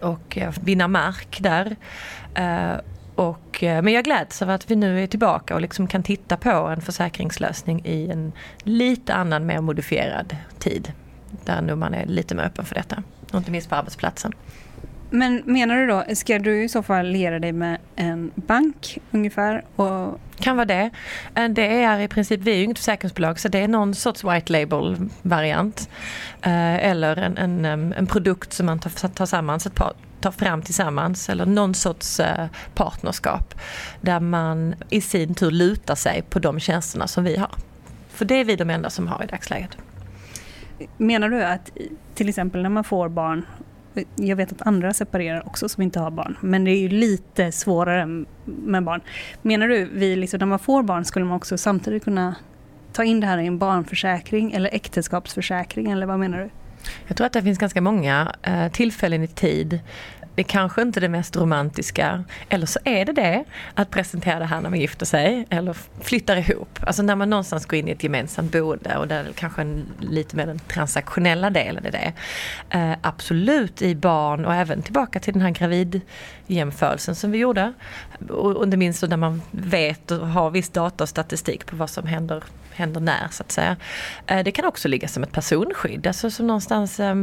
och 0.00 0.38
eh, 0.38 0.52
vinna 0.60 0.88
mark 0.88 1.38
där. 1.40 1.76
Eh, 2.34 2.80
och, 3.14 3.58
men 3.60 3.88
jag 3.88 4.04
gläds 4.04 4.42
över 4.42 4.54
att 4.54 4.70
vi 4.70 4.76
nu 4.76 5.02
är 5.02 5.06
tillbaka 5.06 5.54
och 5.54 5.60
liksom 5.60 5.86
kan 5.86 6.02
titta 6.02 6.36
på 6.36 6.50
en 6.50 6.80
försäkringslösning 6.80 7.82
i 7.84 8.10
en 8.10 8.32
lite 8.62 9.14
annan, 9.14 9.46
mer 9.46 9.60
modifierad 9.60 10.36
tid. 10.58 10.92
Där 11.44 11.62
nu 11.62 11.74
man 11.74 11.94
är 11.94 12.06
lite 12.06 12.34
mer 12.34 12.42
öppen 12.42 12.64
för 12.64 12.74
detta. 12.74 13.02
Och 13.32 13.38
inte 13.38 13.50
minst 13.50 13.68
på 13.68 13.74
arbetsplatsen. 13.74 14.32
Men 15.14 15.42
menar 15.44 15.76
du 15.76 15.86
då, 15.86 16.04
ska 16.14 16.38
du 16.38 16.64
i 16.64 16.68
så 16.68 16.82
fall 16.82 17.06
liera 17.06 17.38
dig 17.38 17.52
med 17.52 17.78
en 17.96 18.30
bank 18.34 18.98
ungefär? 19.10 19.64
Och... 19.76 20.20
Kan 20.38 20.56
vara 20.56 20.66
det. 20.66 20.90
Eh, 21.34 21.48
det 21.48 21.82
är 21.82 22.00
i 22.00 22.08
princip, 22.08 22.40
vi 22.40 22.52
är 22.52 22.56
ju 22.56 22.64
inget 22.64 22.78
försäkringsbolag 22.78 23.40
så 23.40 23.48
det 23.48 23.58
är 23.58 23.68
någon 23.68 23.94
sorts 23.94 24.24
white 24.24 24.52
label 24.52 25.08
variant. 25.22 25.88
Eh, 26.42 26.74
eller 26.74 27.16
en, 27.16 27.64
en, 27.64 27.92
en 27.92 28.06
produkt 28.06 28.52
som 28.52 28.66
man 28.66 28.78
tar, 28.78 29.08
tar 29.08 29.26
sammans 29.26 29.66
ett 29.66 29.74
par 29.74 29.92
tar 30.20 30.30
fram 30.30 30.62
tillsammans 30.62 31.28
eller 31.28 31.46
någon 31.46 31.74
sorts 31.74 32.20
eh, 32.20 32.46
partnerskap 32.74 33.54
där 34.00 34.20
man 34.20 34.74
i 34.90 35.00
sin 35.00 35.34
tur 35.34 35.50
lutar 35.50 35.94
sig 35.94 36.22
på 36.30 36.38
de 36.38 36.60
tjänsterna 36.60 37.06
som 37.06 37.24
vi 37.24 37.36
har. 37.36 37.50
För 38.08 38.24
det 38.24 38.34
är 38.34 38.44
vi 38.44 38.56
de 38.56 38.70
enda 38.70 38.90
som 38.90 39.08
har 39.08 39.24
i 39.24 39.26
dagsläget. 39.26 39.76
Menar 40.96 41.28
du 41.28 41.44
att 41.44 41.70
till 42.14 42.28
exempel 42.28 42.62
när 42.62 42.70
man 42.70 42.84
får 42.84 43.08
barn 43.08 43.46
jag 44.16 44.36
vet 44.36 44.52
att 44.52 44.66
andra 44.66 44.92
separerar 44.92 45.46
också 45.46 45.68
som 45.68 45.82
inte 45.82 46.00
har 46.00 46.10
barn, 46.10 46.36
men 46.40 46.64
det 46.64 46.70
är 46.70 46.78
ju 46.78 46.88
lite 46.88 47.52
svårare 47.52 48.24
med 48.44 48.84
barn. 48.84 49.00
Menar 49.42 49.68
du, 49.68 49.88
vi 49.92 50.16
liksom, 50.16 50.38
när 50.38 50.46
man 50.46 50.58
får 50.58 50.82
barn 50.82 51.04
skulle 51.04 51.24
man 51.24 51.36
också 51.36 51.58
samtidigt 51.58 52.04
kunna 52.04 52.34
ta 52.92 53.04
in 53.04 53.20
det 53.20 53.26
här 53.26 53.38
i 53.38 53.46
en 53.46 53.58
barnförsäkring 53.58 54.52
eller 54.52 54.74
äktenskapsförsäkring 54.74 55.90
eller 55.90 56.06
vad 56.06 56.18
menar 56.18 56.38
du? 56.38 56.50
Jag 57.06 57.16
tror 57.16 57.26
att 57.26 57.32
det 57.32 57.42
finns 57.42 57.58
ganska 57.58 57.80
många 57.80 58.34
eh, 58.42 58.68
tillfällen 58.68 59.22
i 59.22 59.28
tid 59.28 59.80
det 60.34 60.42
kanske 60.42 60.82
inte 60.82 60.98
är 60.98 61.00
det 61.00 61.08
mest 61.08 61.36
romantiska, 61.36 62.24
eller 62.48 62.66
så 62.66 62.78
är 62.84 63.04
det 63.04 63.12
det, 63.12 63.44
att 63.74 63.90
presentera 63.90 64.38
det 64.38 64.44
här 64.44 64.60
när 64.60 64.70
man 64.70 64.80
gifter 64.80 65.06
sig 65.06 65.46
eller 65.50 65.76
flyttar 66.00 66.36
ihop. 66.36 66.78
Alltså 66.80 67.02
när 67.02 67.16
man 67.16 67.30
någonstans 67.30 67.66
går 67.66 67.78
in 67.78 67.88
i 67.88 67.90
ett 67.90 68.02
gemensamt 68.02 68.52
boende 68.52 68.96
och 68.96 69.08
där 69.08 69.32
kanske 69.34 69.62
en, 69.62 69.86
lite 70.00 70.36
mer 70.36 70.46
den 70.46 70.58
transaktionella 70.58 71.50
delen 71.50 71.86
är 71.86 71.90
det. 71.90 72.12
Eh, 72.70 72.96
absolut 73.00 73.82
i 73.82 73.94
barn 73.94 74.44
och 74.44 74.54
även 74.54 74.82
tillbaka 74.82 75.20
till 75.20 75.32
den 75.32 75.42
här 75.42 75.50
gravidjämförelsen 75.50 77.14
som 77.14 77.30
vi 77.30 77.38
gjorde. 77.38 77.72
Och 78.28 78.64
inte 78.64 78.76
minst 78.76 79.02
när 79.02 79.16
man 79.16 79.42
vet 79.50 80.10
och 80.10 80.28
har 80.28 80.50
viss 80.50 80.68
data 80.68 81.04
och 81.04 81.08
statistik 81.08 81.66
på 81.66 81.76
vad 81.76 81.90
som 81.90 82.06
händer, 82.06 82.44
händer 82.70 83.00
när 83.00 83.28
så 83.30 83.42
att 83.42 83.52
säga. 83.52 83.76
Eh, 84.26 84.44
det 84.44 84.52
kan 84.52 84.64
också 84.64 84.88
ligga 84.88 85.08
som 85.08 85.22
ett 85.22 85.32
personskydd, 85.32 86.06
alltså 86.06 86.30
som 86.30 86.46
någonstans 86.46 87.00
eh, 87.00 87.14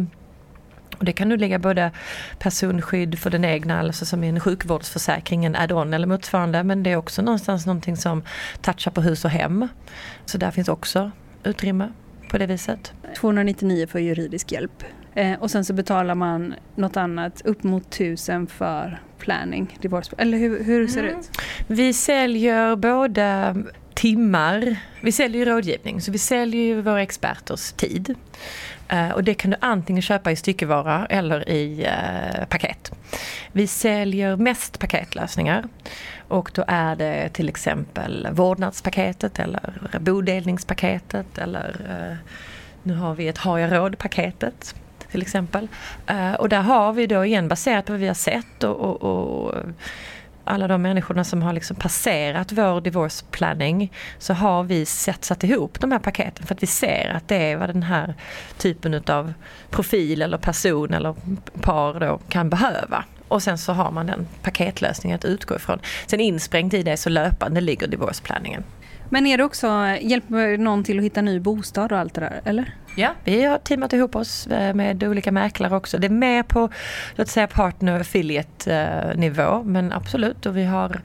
och 0.99 1.05
det 1.05 1.11
kan 1.11 1.29
nu 1.29 1.37
ligga 1.37 1.59
både 1.59 1.91
personskydd 2.39 3.19
för 3.19 3.29
den 3.29 3.45
egna, 3.45 3.79
alltså 3.79 4.05
som 4.05 4.23
en 4.23 4.39
sjukvårdsförsäkring, 4.39 5.45
en 5.45 5.55
add-on 5.55 5.93
eller 5.93 6.07
motsvarande. 6.07 6.63
Men 6.63 6.83
det 6.83 6.91
är 6.91 6.95
också 6.95 7.21
någonstans 7.21 7.65
någonting 7.65 7.97
som 7.97 8.23
touchar 8.61 8.91
på 8.91 9.01
hus 9.01 9.25
och 9.25 9.31
hem. 9.31 9.67
Så 10.25 10.37
där 10.37 10.51
finns 10.51 10.69
också 10.69 11.11
utrymme 11.43 11.91
på 12.29 12.37
det 12.37 12.45
viset. 12.45 12.93
299 13.15 13.87
för 13.87 13.99
juridisk 13.99 14.51
hjälp. 14.51 14.83
Eh, 15.13 15.39
och 15.39 15.51
sen 15.51 15.65
så 15.65 15.73
betalar 15.73 16.15
man 16.15 16.53
något 16.75 16.97
annat 16.97 17.41
upp 17.41 17.63
mot 17.63 17.93
1000 17.93 18.47
för 18.47 19.01
planning, 19.19 19.77
divorce. 19.81 20.15
Eller 20.17 20.37
hur, 20.37 20.63
hur 20.63 20.87
ser 20.87 21.03
det 21.03 21.09
mm. 21.09 21.19
ut? 21.19 21.29
Vi 21.67 21.93
säljer 21.93 22.75
både 22.75 23.55
timmar, 23.93 24.75
vi 25.01 25.11
säljer 25.11 25.45
rådgivning, 25.45 26.01
så 26.01 26.11
vi 26.11 26.17
säljer 26.17 26.61
ju 26.61 26.81
våra 26.81 27.01
experters 27.01 27.71
tid. 27.71 28.15
Eh, 28.89 29.09
och 29.09 29.23
det 29.23 29.33
kan 29.33 29.51
du 29.51 29.57
antingen 29.59 30.01
köpa 30.01 30.31
i 30.31 30.35
styckevara 30.35 31.05
eller 31.05 31.49
i 31.49 31.85
eh, 31.85 32.45
paket. 32.45 32.91
Vi 33.51 33.67
säljer 33.67 34.35
mest 34.35 34.79
paketlösningar 34.79 35.63
och 36.27 36.51
då 36.53 36.63
är 36.67 36.95
det 36.95 37.29
till 37.29 37.49
exempel 37.49 38.27
vårdnadspaketet 38.31 39.39
eller 39.39 39.73
bodelningspaketet 39.99 41.37
eller 41.37 41.75
eh, 41.89 42.17
nu 42.83 42.93
har 42.95 43.15
vi 43.15 43.27
ett 43.27 43.37
Har 43.37 43.57
jag 43.57 43.71
råd-paketet 43.71 44.75
till 45.11 45.21
exempel. 45.21 45.67
Och 46.37 46.49
där 46.49 46.61
har 46.61 46.93
vi 46.93 47.07
då 47.07 47.25
igen 47.25 47.47
baserat 47.47 47.85
på 47.85 47.93
vad 47.93 47.99
vi 47.99 48.07
har 48.07 48.13
sett 48.13 48.63
och, 48.63 48.75
och, 48.75 49.01
och 49.01 49.55
alla 50.49 50.67
de 50.67 50.81
människorna 50.81 51.23
som 51.23 51.41
har 51.41 51.53
liksom 51.53 51.75
passerat 51.75 52.51
vår 52.51 52.81
divorce 52.81 53.25
planning 53.31 53.91
så 54.17 54.33
har 54.33 54.63
vi 54.63 54.85
sett, 54.85 55.25
satt 55.25 55.43
ihop 55.43 55.79
de 55.79 55.91
här 55.91 55.99
paketen 55.99 56.45
för 56.45 56.55
att 56.55 56.63
vi 56.63 56.67
ser 56.67 57.13
att 57.15 57.27
det 57.27 57.35
är 57.35 57.57
vad 57.57 57.69
den 57.69 57.83
här 57.83 58.15
typen 58.57 59.03
av 59.07 59.33
profil 59.69 60.21
eller 60.21 60.37
person 60.37 60.93
eller 60.93 61.15
par 61.61 61.99
då 61.99 62.19
kan 62.29 62.49
behöva. 62.49 63.03
Och 63.27 63.43
sen 63.43 63.57
så 63.57 63.73
har 63.73 63.91
man 63.91 64.05
den 64.05 64.27
paketlösningen 64.41 65.15
att 65.15 65.25
utgå 65.25 65.55
ifrån. 65.55 65.79
Sen 66.07 66.19
insprängt 66.19 66.73
i 66.73 66.83
det 66.83 66.97
så 66.97 67.09
löpande 67.09 67.61
ligger 67.61 67.87
divorce 67.87 68.23
planningen. 68.23 68.63
Men 69.09 69.25
är 69.25 69.37
det 69.37 69.43
också, 69.43 69.67
hjälper 70.01 70.57
någon 70.57 70.83
till 70.83 70.97
att 70.97 71.05
hitta 71.05 71.21
ny 71.21 71.39
bostad 71.39 71.91
och 71.91 71.97
allt 71.97 72.13
det 72.13 72.21
där, 72.21 72.41
eller? 72.43 72.73
Ja, 72.95 73.13
vi 73.23 73.43
har 73.43 73.57
teamat 73.57 73.93
ihop 73.93 74.15
oss 74.15 74.47
eh, 74.47 74.73
med 74.73 75.03
olika 75.03 75.31
mäklare 75.31 75.75
också. 75.75 75.97
Det 75.97 76.07
är 76.07 76.11
mer 76.11 76.43
på, 76.43 76.69
låt 77.15 77.27
säga 77.27 77.47
partner 77.47 77.99
affiliate 77.99 79.13
nivå, 79.15 79.63
men 79.63 79.93
absolut. 79.93 80.45
Och 80.45 80.57
vi 80.57 80.65
har 80.65 81.01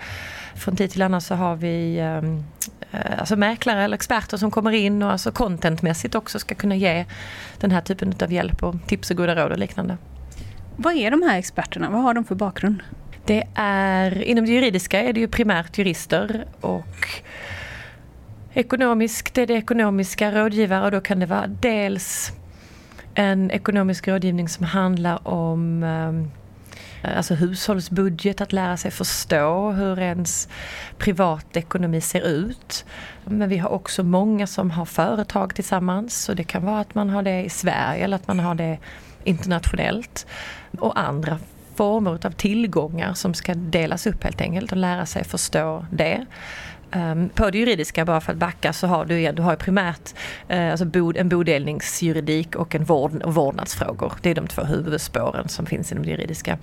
från 0.55 0.77
tid 0.77 0.91
till 0.91 1.03
annan 1.03 1.21
så 1.21 1.35
har 1.35 1.57
vi 1.57 1.99
ehm, 1.99 2.45
eh, 2.93 3.19
alltså 3.19 3.37
mäklare 3.37 3.85
eller 3.85 3.95
experter 3.95 4.37
som 4.37 4.51
kommer 4.51 4.73
in 4.73 5.03
och 5.03 5.11
alltså 5.11 5.33
contentmässigt 5.33 6.15
också 6.15 6.39
ska 6.39 6.55
kunna 6.55 6.77
ge 6.77 7.05
den 7.59 7.71
här 7.71 7.81
typen 7.81 8.15
av 8.23 8.33
hjälp 8.33 8.63
och 8.63 8.75
tips 8.87 9.11
och 9.11 9.17
goda 9.17 9.35
råd 9.35 9.53
och 9.53 9.59
liknande. 9.59 9.97
Vad 10.77 10.95
är 10.95 11.11
de 11.11 11.23
här 11.23 11.39
experterna? 11.39 11.91
Vad 11.91 12.03
har 12.03 12.15
de 12.15 12.25
för 12.25 12.35
bakgrund? 12.35 12.83
Det 13.27 13.45
är, 13.55 14.23
inom 14.23 14.45
det 14.45 14.53
juridiska 14.53 15.03
är 15.03 15.13
det 15.13 15.21
ju 15.21 15.29
primärt 15.29 15.79
jurister 15.79 16.47
och 16.61 17.09
Ekonomiskt 18.57 19.39
är 19.39 19.47
det 19.47 19.55
ekonomiska 19.55 20.33
rådgivare 20.33 20.85
och 20.85 20.91
då 20.91 21.01
kan 21.01 21.21
det 21.21 21.27
vara 21.27 21.47
dels 21.47 22.33
en 23.15 23.51
ekonomisk 23.51 24.09
rådgivning 24.09 24.49
som 24.49 24.65
handlar 24.65 25.29
om 25.29 25.83
ehm, 25.83 26.31
alltså 27.03 27.35
hushållsbudget, 27.35 28.41
att 28.41 28.53
lära 28.53 28.77
sig 28.77 28.91
förstå 28.91 29.71
hur 29.71 29.99
ens 29.99 30.49
privatekonomi 30.99 32.01
ser 32.01 32.21
ut. 32.21 32.85
Men 33.25 33.49
vi 33.49 33.59
har 33.59 33.71
också 33.71 34.03
många 34.03 34.47
som 34.47 34.71
har 34.71 34.85
företag 34.85 35.55
tillsammans 35.55 36.23
så 36.23 36.35
det 36.35 36.45
kan 36.45 36.65
vara 36.65 36.81
att 36.81 36.95
man 36.95 37.11
har 37.11 37.23
det 37.23 37.43
i 37.43 37.51
Sverige 37.51 38.05
eller 38.05 38.17
att 38.17 38.29
man 38.29 38.41
har 38.41 38.55
det 38.55 38.79
internationellt. 39.25 40.27
Och 40.79 40.99
andra 40.99 41.39
former 41.75 42.27
av 42.27 42.31
tillgångar 42.31 43.15
som 43.15 43.35
ska 43.35 43.55
delas 43.55 44.07
upp 44.07 44.25
helt 44.25 44.41
enkelt 44.41 44.73
och 44.73 44.79
lära 44.79 45.07
sig 45.07 45.25
förstå 45.25 45.87
det. 45.91 46.27
Um, 46.97 47.29
på 47.29 47.51
det 47.51 47.59
juridiska, 47.59 48.05
bara 48.05 48.21
för 48.21 48.33
att 48.33 48.39
backa, 48.39 48.73
så 48.73 48.87
har 48.87 49.05
du, 49.05 49.33
du 49.33 49.43
har 49.43 49.57
primärt 49.57 50.15
uh, 50.53 50.71
alltså 50.71 50.85
bod, 50.85 51.17
en 51.17 51.29
bodelningsjuridik 51.29 52.57
och 52.57 52.75
en 52.75 52.85
vård, 52.85 53.23
vårdnadsfrågor. 53.25 54.13
Det 54.23 54.31
är 54.31 54.35
de 54.35 54.47
två 54.47 54.63
huvudspåren 54.63 55.49
som 55.49 55.67
finns 55.67 55.93
inom 55.93 56.05
det 56.05 56.11
juridiska. 56.11 56.59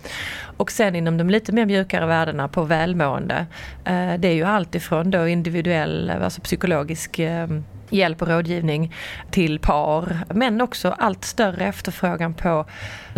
Och 0.58 0.72
sen 0.72 0.96
inom 0.96 1.18
de 1.18 1.30
lite 1.30 1.52
mer 1.52 1.66
mjukare 1.66 2.06
värdena 2.06 2.48
på 2.48 2.64
välmående, 2.64 3.46
uh, 3.90 4.14
det 4.20 4.28
är 4.28 4.34
ju 4.34 4.44
alltifrån 4.44 5.12
då 5.12 5.28
individuell, 5.28 6.10
alltså 6.10 6.42
psykologisk 6.42 7.20
um, 7.20 7.64
hjälp 7.92 8.22
och 8.22 8.28
rådgivning 8.28 8.94
till 9.32 9.60
par. 9.60 10.18
Men 10.34 10.62
också 10.62 10.96
allt 10.98 11.26
större 11.26 11.66
efterfrågan 11.66 12.34
på 12.34 12.66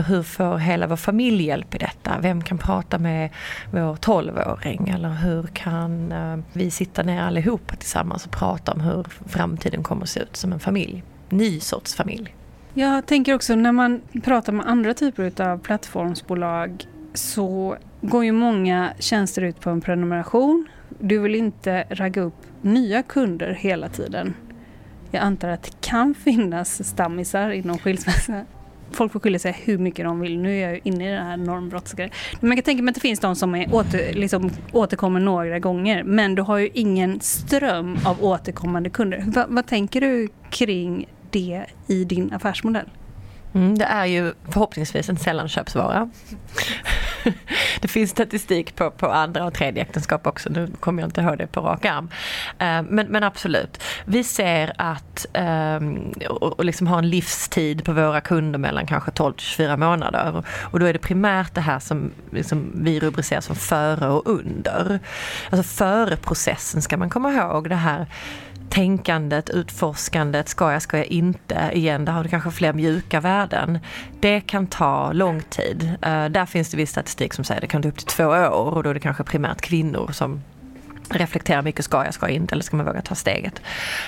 hur 0.07 0.23
får 0.23 0.57
hela 0.57 0.87
vår 0.87 0.95
familj 0.95 1.43
hjälp 1.43 1.75
i 1.75 1.77
detta? 1.77 2.17
Vem 2.21 2.41
kan 2.41 2.57
prata 2.57 2.97
med 2.97 3.29
vår 3.71 3.95
12-åring? 3.95 4.89
Eller 4.89 5.09
hur 5.09 5.43
kan 5.43 6.11
eh, 6.11 6.37
vi 6.53 6.71
sitta 6.71 7.03
ner 7.03 7.21
allihopa 7.21 7.75
tillsammans 7.75 8.25
och 8.25 8.31
prata 8.31 8.71
om 8.71 8.81
hur 8.81 9.05
framtiden 9.27 9.83
kommer 9.83 10.03
att 10.03 10.09
se 10.09 10.19
ut 10.19 10.35
som 10.35 10.53
en 10.53 10.59
familj? 10.59 11.03
Ny 11.29 11.59
sorts 11.59 11.95
familj. 11.95 12.35
Jag 12.73 13.05
tänker 13.05 13.33
också 13.33 13.55
när 13.55 13.71
man 13.71 14.01
pratar 14.23 14.53
med 14.53 14.65
andra 14.65 14.93
typer 14.93 15.41
av 15.41 15.57
plattformsbolag 15.57 16.85
så 17.13 17.77
går 18.01 18.25
ju 18.25 18.31
många 18.31 18.93
tjänster 18.99 19.41
ut 19.41 19.59
på 19.59 19.69
en 19.69 19.81
prenumeration. 19.81 20.67
Du 20.99 21.19
vill 21.19 21.35
inte 21.35 21.85
ragga 21.89 22.21
upp 22.21 22.35
nya 22.61 23.03
kunder 23.03 23.57
hela 23.59 23.89
tiden. 23.89 24.33
Jag 25.13 25.23
antar 25.23 25.49
att 25.49 25.63
det 25.63 25.81
kan 25.81 26.15
finnas 26.15 26.87
stammisar 26.87 27.49
inom 27.49 27.77
skilsmässa. 27.77 28.45
folk 28.91 29.11
får 29.11 29.19
skilja 29.19 29.39
sig 29.39 29.57
hur 29.63 29.77
mycket 29.77 30.05
de 30.05 30.19
vill. 30.19 30.39
Nu 30.39 30.57
är 30.57 30.61
jag 30.61 30.73
ju 30.73 30.79
inne 30.83 31.07
i 31.07 31.11
den 31.11 31.25
här 31.25 31.37
normbrottsgrejen. 31.37 32.11
Men 32.39 32.49
jag 32.49 32.57
kan 32.57 32.63
tänka 32.63 32.83
mig 32.83 32.91
att 32.91 32.95
det 32.95 33.01
finns 33.01 33.19
de 33.19 33.35
som 33.35 33.55
är 33.55 33.73
åter, 33.73 34.13
liksom, 34.13 34.51
återkommer 34.71 35.19
några 35.19 35.59
gånger. 35.59 36.03
Men 36.03 36.35
du 36.35 36.41
har 36.41 36.57
ju 36.57 36.69
ingen 36.73 37.19
ström 37.21 37.97
av 38.05 38.23
återkommande 38.23 38.89
kunder. 38.89 39.23
Va, 39.27 39.45
vad 39.49 39.65
tänker 39.65 40.01
du 40.01 40.29
kring 40.49 41.05
det 41.31 41.65
i 41.87 42.05
din 42.05 42.33
affärsmodell? 42.33 42.89
Mm, 43.53 43.77
det 43.77 43.85
är 43.85 44.05
ju 44.05 44.33
förhoppningsvis 44.49 45.09
en 45.09 45.17
sällanköpsvara. 45.17 46.09
det 47.81 47.87
finns 47.87 48.11
statistik 48.11 48.75
på, 48.75 48.91
på 48.91 49.07
andra 49.11 49.45
och 49.45 49.53
tredje 49.53 49.81
äktenskap 49.81 50.27
också, 50.27 50.49
nu 50.49 50.67
kommer 50.79 51.01
jag 51.01 51.07
inte 51.07 51.21
ihåg 51.21 51.37
det 51.37 51.47
på 51.47 51.61
rak 51.61 51.85
arm. 51.85 52.09
Eh, 52.59 52.81
men, 52.89 53.07
men 53.07 53.23
absolut, 53.23 53.83
vi 54.05 54.23
ser 54.23 54.73
att 54.77 55.25
ehm, 55.33 56.11
och, 56.29 56.59
och 56.59 56.65
liksom 56.65 56.87
ha 56.87 56.97
en 56.97 57.09
livstid 57.09 57.85
på 57.85 57.93
våra 57.93 58.21
kunder 58.21 58.59
mellan 58.59 58.85
kanske 58.87 59.11
12 59.11 59.33
till 59.33 59.45
24 59.45 59.77
månader. 59.77 60.43
Och 60.61 60.79
då 60.79 60.85
är 60.85 60.93
det 60.93 60.99
primärt 60.99 61.55
det 61.55 61.61
här 61.61 61.79
som 61.79 62.11
liksom 62.31 62.71
vi 62.75 62.99
rubricerar 62.99 63.41
som 63.41 63.55
före 63.55 64.07
och 64.07 64.29
under. 64.29 64.99
Alltså 65.49 65.63
före 65.63 66.17
processen 66.17 66.81
ska 66.81 66.97
man 66.97 67.09
komma 67.09 67.33
ihåg 67.33 67.69
det 67.69 67.75
här 67.75 68.07
tänkandet, 68.73 69.49
utforskandet, 69.49 70.49
ska 70.49 70.71
jag, 70.71 70.81
ska 70.81 70.97
jag 70.97 71.05
inte? 71.05 71.69
Igen, 71.73 72.05
där 72.05 72.13
har 72.13 72.23
du 72.23 72.29
kanske 72.29 72.51
fler 72.51 72.73
mjuka 72.73 73.19
värden. 73.19 73.79
Det 74.19 74.41
kan 74.41 74.67
ta 74.67 75.11
lång 75.11 75.41
tid. 75.41 75.83
Uh, 75.83 76.25
där 76.25 76.45
finns 76.45 76.69
det 76.69 76.77
viss 76.77 76.89
statistik 76.89 77.33
som 77.33 77.43
säger 77.43 77.57
att 77.57 77.61
det 77.61 77.67
kan 77.67 77.81
ta 77.81 77.89
upp 77.89 77.97
till 77.97 78.07
två 78.07 78.25
år 78.25 78.73
och 78.73 78.83
då 78.83 78.89
är 78.89 78.93
det 78.93 78.99
kanske 78.99 79.23
primärt 79.23 79.61
kvinnor 79.61 80.11
som 80.11 80.41
reflektera 81.09 81.61
mycket, 81.61 81.85
ska 81.85 82.05
jag, 82.05 82.13
ska 82.13 82.25
jag 82.25 82.35
inte 82.35 82.55
eller 82.55 82.63
ska 82.63 82.77
man 82.77 82.85
våga 82.85 83.01
ta 83.01 83.15
steget? 83.15 83.61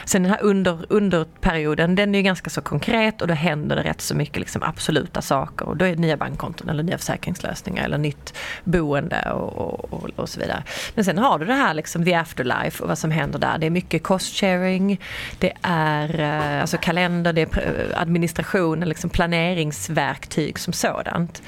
Sen 0.05 0.23
den 0.23 0.31
här 0.31 0.43
under, 0.43 0.85
underperioden, 0.89 1.95
den 1.95 2.15
är 2.15 2.19
ju 2.19 2.23
ganska 2.23 2.49
så 2.49 2.61
konkret 2.61 3.21
och 3.21 3.27
då 3.27 3.33
händer 3.33 3.75
det 3.75 3.83
rätt 3.83 4.01
så 4.01 4.15
mycket 4.15 4.37
liksom 4.37 4.63
absoluta 4.63 5.21
saker 5.21 5.65
och 5.65 5.77
då 5.77 5.85
är 5.85 5.95
det 5.95 6.01
nya 6.01 6.17
bankkonton 6.17 6.69
eller 6.69 6.83
nya 6.83 6.97
försäkringslösningar 6.97 7.83
eller 7.83 7.97
nytt 7.97 8.33
boende 8.63 9.31
och, 9.31 9.93
och, 9.93 10.09
och, 10.15 10.29
så 10.29 10.39
vidare. 10.39 10.63
Men 10.95 11.05
sen 11.05 11.17
har 11.17 11.39
du 11.39 11.45
det 11.45 11.53
här 11.53 11.73
liksom 11.73 12.05
the 12.05 12.13
afterlife 12.13 12.83
och 12.83 12.89
vad 12.89 12.97
som 12.97 13.11
händer 13.11 13.39
där. 13.39 13.57
Det 13.57 13.65
är 13.65 13.69
mycket 13.69 14.03
cost 14.03 14.35
sharing, 14.35 14.99
det 15.39 15.53
är 15.61 16.19
eh, 16.19 16.61
alltså 16.61 16.77
kalender, 16.77 17.33
det 17.33 17.41
är 17.41 17.89
eh, 17.91 18.01
administration, 18.01 18.79
liksom 18.79 19.09
planeringsverktyg 19.09 20.59
som 20.59 20.73
sådant. 20.73 21.41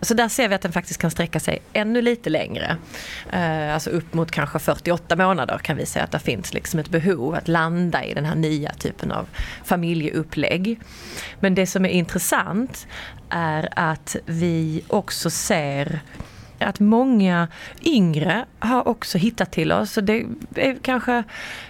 Så 0.00 0.14
där 0.14 0.28
ser 0.28 0.48
vi 0.48 0.54
att 0.54 0.62
den 0.62 0.72
faktiskt 0.72 1.00
kan 1.00 1.10
sträcka 1.10 1.40
sig 1.40 1.58
ännu 1.72 2.02
lite 2.02 2.30
längre. 2.30 2.76
Eh, 3.32 3.74
alltså 3.74 3.90
upp 3.90 4.14
mot 4.14 4.30
kanske 4.30 4.58
48 4.76 5.16
månader 5.16 5.58
kan 5.58 5.76
vi 5.76 5.86
säga 5.86 6.04
att 6.04 6.10
det 6.10 6.18
finns 6.18 6.54
liksom 6.54 6.80
ett 6.80 6.88
behov 6.88 7.34
att 7.34 7.48
landa 7.48 8.04
i 8.04 8.14
den 8.14 8.24
här 8.24 8.34
nya 8.34 8.72
typen 8.72 9.12
av 9.12 9.28
familjeupplägg. 9.64 10.80
Men 11.40 11.54
det 11.54 11.66
som 11.66 11.84
är 11.84 11.88
intressant 11.88 12.86
är 13.30 13.68
att 13.76 14.16
vi 14.26 14.82
också 14.88 15.30
ser 15.30 16.00
att 16.58 16.80
många 16.80 17.48
yngre 17.82 18.44
har 18.58 18.88
också 18.88 19.18
hittat 19.18 19.52
till 19.52 19.72
oss. 19.72 19.96
Och 19.96 20.04
det 20.04 20.24
är 20.54 20.76
kanske 20.82 21.24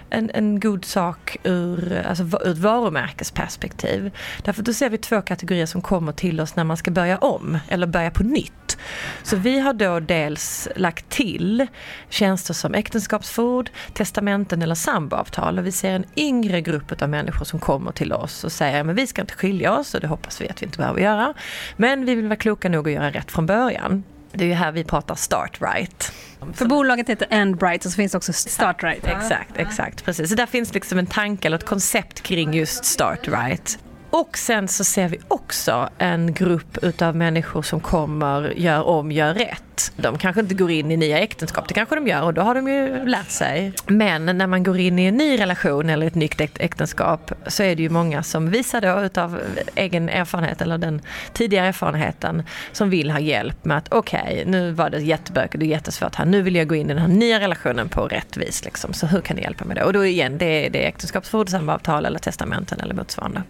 en, 0.09 0.31
en 0.33 0.59
god 0.59 0.85
sak 0.85 1.37
ur, 1.43 2.05
alltså, 2.09 2.23
ur 2.23 2.51
ett 2.51 2.57
varumärkesperspektiv. 2.57 4.11
Därför 4.43 4.63
då 4.63 4.73
ser 4.73 4.89
vi 4.89 4.97
två 4.97 5.21
kategorier 5.21 5.65
som 5.65 5.81
kommer 5.81 6.11
till 6.11 6.41
oss 6.41 6.55
när 6.55 6.63
man 6.63 6.77
ska 6.77 6.91
börja 6.91 7.17
om 7.17 7.57
eller 7.67 7.87
börja 7.87 8.11
på 8.11 8.23
nytt. 8.23 8.77
Så 9.23 9.35
vi 9.35 9.59
har 9.59 9.73
då 9.73 9.99
dels 9.99 10.67
lagt 10.75 11.09
till 11.09 11.67
tjänster 12.09 12.53
som 12.53 12.73
äktenskapsförord, 12.73 13.69
testamenten 13.93 14.61
eller 14.61 14.75
samboavtal 14.75 15.59
och 15.59 15.65
vi 15.65 15.71
ser 15.71 15.91
en 15.91 16.05
yngre 16.15 16.61
grupp 16.61 17.01
av 17.01 17.09
människor 17.09 17.45
som 17.45 17.59
kommer 17.59 17.91
till 17.91 18.13
oss 18.13 18.43
och 18.43 18.51
säger 18.51 18.83
men 18.83 18.95
vi 18.95 19.07
ska 19.07 19.21
inte 19.21 19.33
skilja 19.33 19.73
oss 19.73 19.93
och 19.93 20.01
det 20.01 20.07
hoppas 20.07 20.41
vi 20.41 20.49
att 20.49 20.61
vi 20.61 20.65
inte 20.65 20.77
behöver 20.77 21.01
göra. 21.01 21.33
Men 21.77 22.05
vi 22.05 22.15
vill 22.15 22.25
vara 22.25 22.35
kloka 22.35 22.69
nog 22.69 22.87
att 22.87 22.93
göra 22.93 23.11
rätt 23.11 23.31
från 23.31 23.45
början. 23.45 24.03
Det 24.31 24.43
är 24.43 24.47
ju 24.47 24.53
här 24.53 24.71
vi 24.71 24.83
pratar 24.83 25.15
start 25.15 25.61
right. 25.61 26.11
För 26.53 26.65
bolaget 26.65 27.09
heter 27.09 27.27
Endbright 27.29 27.85
och 27.85 27.91
så 27.91 27.95
finns 27.95 28.11
det 28.11 28.17
också 28.17 28.33
Start 28.33 28.83
Right. 28.83 29.07
Exakt, 29.07 29.57
exakt, 29.57 30.05
precis. 30.05 30.29
Så 30.29 30.35
där 30.35 30.45
finns 30.45 30.73
liksom 30.73 30.99
en 30.99 31.05
tanke 31.05 31.47
eller 31.47 31.57
ett 31.57 31.65
koncept 31.65 32.21
kring 32.21 32.53
just 32.53 32.85
Start 32.85 33.27
Right. 33.27 33.79
Och 34.09 34.37
sen 34.37 34.67
så 34.67 34.83
ser 34.83 35.07
vi 35.07 35.19
också 35.27 35.89
en 35.97 36.33
grupp 36.33 36.77
utav 36.81 37.15
människor 37.15 37.61
som 37.61 37.79
kommer, 37.79 38.53
gör 38.57 38.83
om, 38.83 39.11
gör 39.11 39.33
rätt. 39.33 39.91
De 39.95 40.17
kanske 40.17 40.41
inte 40.41 40.55
går 40.55 40.71
in 40.71 40.91
i 40.91 40.97
nya 40.97 41.19
äktenskap, 41.19 41.67
det 41.67 41.73
kanske 41.73 41.95
de 41.95 42.07
gör 42.07 42.23
och 42.23 42.33
då 42.33 42.41
har 42.41 42.55
de 42.55 42.67
ju 42.67 43.05
lärt 43.05 43.29
sig. 43.29 43.73
Men 43.87 44.25
när 44.25 44.47
man 44.47 44.63
går 44.63 44.79
in 44.79 44.99
i 44.99 45.05
en 45.05 45.17
ny 45.17 45.39
relation 45.39 45.89
eller 45.89 46.07
ett 46.07 46.15
nytt 46.15 46.41
äktenskap 46.41 47.31
så 47.47 47.63
är 47.63 47.75
det 47.75 47.83
ju 47.83 47.89
många 47.89 48.23
som 48.23 48.49
visar 48.49 48.81
då 48.81 49.01
utav 49.01 49.39
egen 49.75 50.09
erfarenhet 50.09 50.61
eller 50.61 50.77
den 50.77 51.01
tidigare 51.33 51.67
erfarenheten 51.67 52.43
som 52.71 52.89
vill 52.89 53.11
ha 53.11 53.19
hjälp 53.19 53.65
med 53.65 53.77
att 53.77 53.93
okej, 53.93 54.21
okay, 54.31 54.45
nu 54.45 54.71
var 54.71 54.89
det 54.89 54.99
jättebökigt 54.99 55.61
och 55.61 55.67
jättesvårt 55.67 56.15
här, 56.15 56.25
nu 56.25 56.41
vill 56.41 56.55
jag 56.55 56.67
gå 56.67 56.75
in 56.75 56.89
i 56.89 56.93
den 56.93 57.01
här 57.01 57.07
nya 57.07 57.39
relationen 57.39 57.89
på 57.89 58.07
rätt 58.07 58.37
vis 58.37 58.65
liksom. 58.65 58.93
Så 58.93 59.07
hur 59.07 59.21
kan 59.21 59.35
ni 59.35 59.41
hjälpa 59.41 59.65
mig 59.65 59.75
då? 59.75 59.83
Och 59.83 59.93
då 59.93 60.05
igen, 60.05 60.37
det 60.37 60.65
är, 60.65 60.69
det 60.69 60.83
är 60.83 60.87
äktenskapsförord, 60.87 61.49
samboavtal 61.49 62.05
eller 62.05 62.19
testamenten 62.19 62.79
eller 62.79 62.93
motsvarande. 62.93 63.43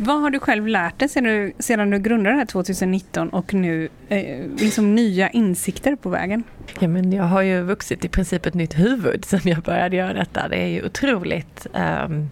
Vad 0.00 0.20
har 0.20 0.30
du 0.30 0.38
själv 0.38 0.66
lärt 0.66 0.98
dig 0.98 1.08
sedan 1.08 1.24
du, 1.24 1.52
sedan 1.58 1.90
du 1.90 1.98
grundade 1.98 2.34
det 2.34 2.38
här 2.38 2.46
2019 2.46 3.28
och 3.28 3.54
nu 3.54 3.88
eh, 4.08 4.46
liksom 4.58 4.94
nya 4.94 5.30
insikter 5.30 5.96
på 5.96 6.08
vägen? 6.08 6.44
Ja, 6.78 6.88
men 6.88 7.12
jag 7.12 7.24
har 7.24 7.42
ju 7.42 7.62
vuxit 7.62 8.04
i 8.04 8.08
princip 8.08 8.46
ett 8.46 8.54
nytt 8.54 8.78
huvud 8.78 9.24
sedan 9.24 9.40
jag 9.44 9.62
började 9.62 9.96
göra 9.96 10.12
detta. 10.12 10.48
Det 10.48 10.56
är 10.56 10.66
ju 10.66 10.86
otroligt, 10.86 11.66
um, 12.06 12.30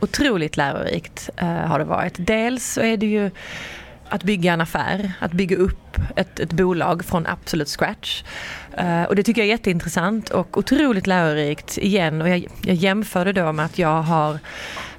otroligt 0.00 0.56
lärorikt 0.56 1.30
uh, 1.42 1.48
har 1.48 1.78
det 1.78 1.84
varit. 1.84 2.14
Dels 2.18 2.72
så 2.72 2.80
är 2.80 2.96
det 2.96 3.06
ju 3.06 3.30
att 4.08 4.22
bygga 4.22 4.52
en 4.52 4.60
affär, 4.60 5.12
att 5.20 5.32
bygga 5.32 5.56
upp 5.56 5.98
ett, 6.16 6.40
ett 6.40 6.52
bolag 6.52 7.04
från 7.04 7.26
absolut 7.26 7.68
scratch. 7.68 8.22
Uh, 8.80 9.02
och 9.02 9.16
det 9.16 9.22
tycker 9.22 9.40
jag 9.40 9.46
är 9.46 9.50
jätteintressant 9.50 10.30
och 10.30 10.58
otroligt 10.58 11.06
lärorikt 11.06 11.78
igen. 11.78 12.22
Och 12.22 12.28
jag, 12.28 12.46
jag 12.62 12.76
jämförde 12.76 13.32
då 13.32 13.52
med 13.52 13.64
att 13.64 13.78
jag 13.78 14.02
har 14.02 14.38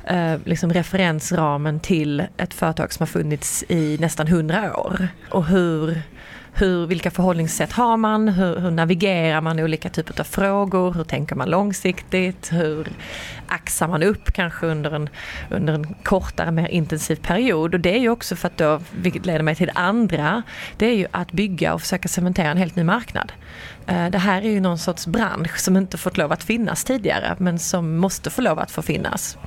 eh, 0.05 0.35
liksom 0.45 0.73
referensramen 0.73 1.79
till 1.79 2.23
ett 2.37 2.53
företag 2.53 2.93
som 2.93 3.01
har 3.03 3.07
funnits 3.07 3.63
i 3.67 3.97
nästan 3.99 4.27
hundra 4.27 4.77
år. 4.77 5.07
Och 5.31 5.45
hur, 5.45 6.01
hur, 6.53 6.87
vilka 6.87 7.11
förhållningssätt 7.11 7.71
har 7.71 7.97
man? 7.97 8.27
Hur, 8.27 8.59
hur, 8.59 8.71
navigerar 8.71 9.41
man 9.41 9.59
olika 9.59 9.89
typer 9.89 10.19
av 10.19 10.23
frågor? 10.23 10.93
Hur 10.93 11.03
tänker 11.03 11.35
man 11.35 11.49
långsiktigt? 11.49 12.51
Hur 12.51 12.87
axar 13.47 13.87
man 13.87 14.03
upp 14.03 14.31
kanske 14.33 14.67
under 14.67 14.91
en, 14.91 15.09
under 15.49 15.73
en 15.73 15.95
kortare, 16.03 16.51
mer 16.51 16.67
intensiv 16.67 17.15
period? 17.15 17.73
Och 17.73 17.79
det 17.79 17.95
är 17.95 17.99
ju 17.99 18.09
också 18.09 18.35
för 18.35 18.47
att 18.47 18.57
då, 18.57 18.81
vilket 18.91 19.25
leder 19.25 19.43
mig 19.43 19.55
till 19.55 19.67
det 19.67 19.73
andra, 19.75 20.43
det 20.77 20.85
är 20.85 20.95
ju 20.95 21.07
att 21.11 21.31
bygga 21.31 21.73
och 21.73 21.81
försöka 21.81 22.07
cementera 22.07 22.51
en 22.51 22.57
helt 22.57 22.75
ny 22.75 22.83
marknad. 22.83 23.31
Eh, 23.87 24.09
det 24.09 24.17
här 24.17 24.41
är 24.41 24.49
ju 24.49 24.59
någon 24.59 24.77
sorts 24.77 25.07
bransch 25.07 25.59
som 25.59 25.77
inte 25.77 25.97
fått 25.97 26.17
lov 26.17 26.31
att 26.31 26.43
finnas 26.43 26.83
tidigare 26.83 27.35
men 27.37 27.59
som 27.59 27.97
måste 27.97 28.29
få 28.29 28.41
lov 28.41 28.59
att 28.59 28.71
få 28.71 28.81
finnas. 28.81 29.37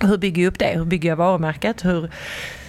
Hur 0.00 0.18
bygger 0.18 0.42
jag 0.42 0.48
upp 0.48 0.58
det? 0.58 0.78
Hur 0.78 0.84
bygger 0.84 1.08
jag 1.08 1.16
varumärket? 1.16 1.84
Hur, 1.84 2.10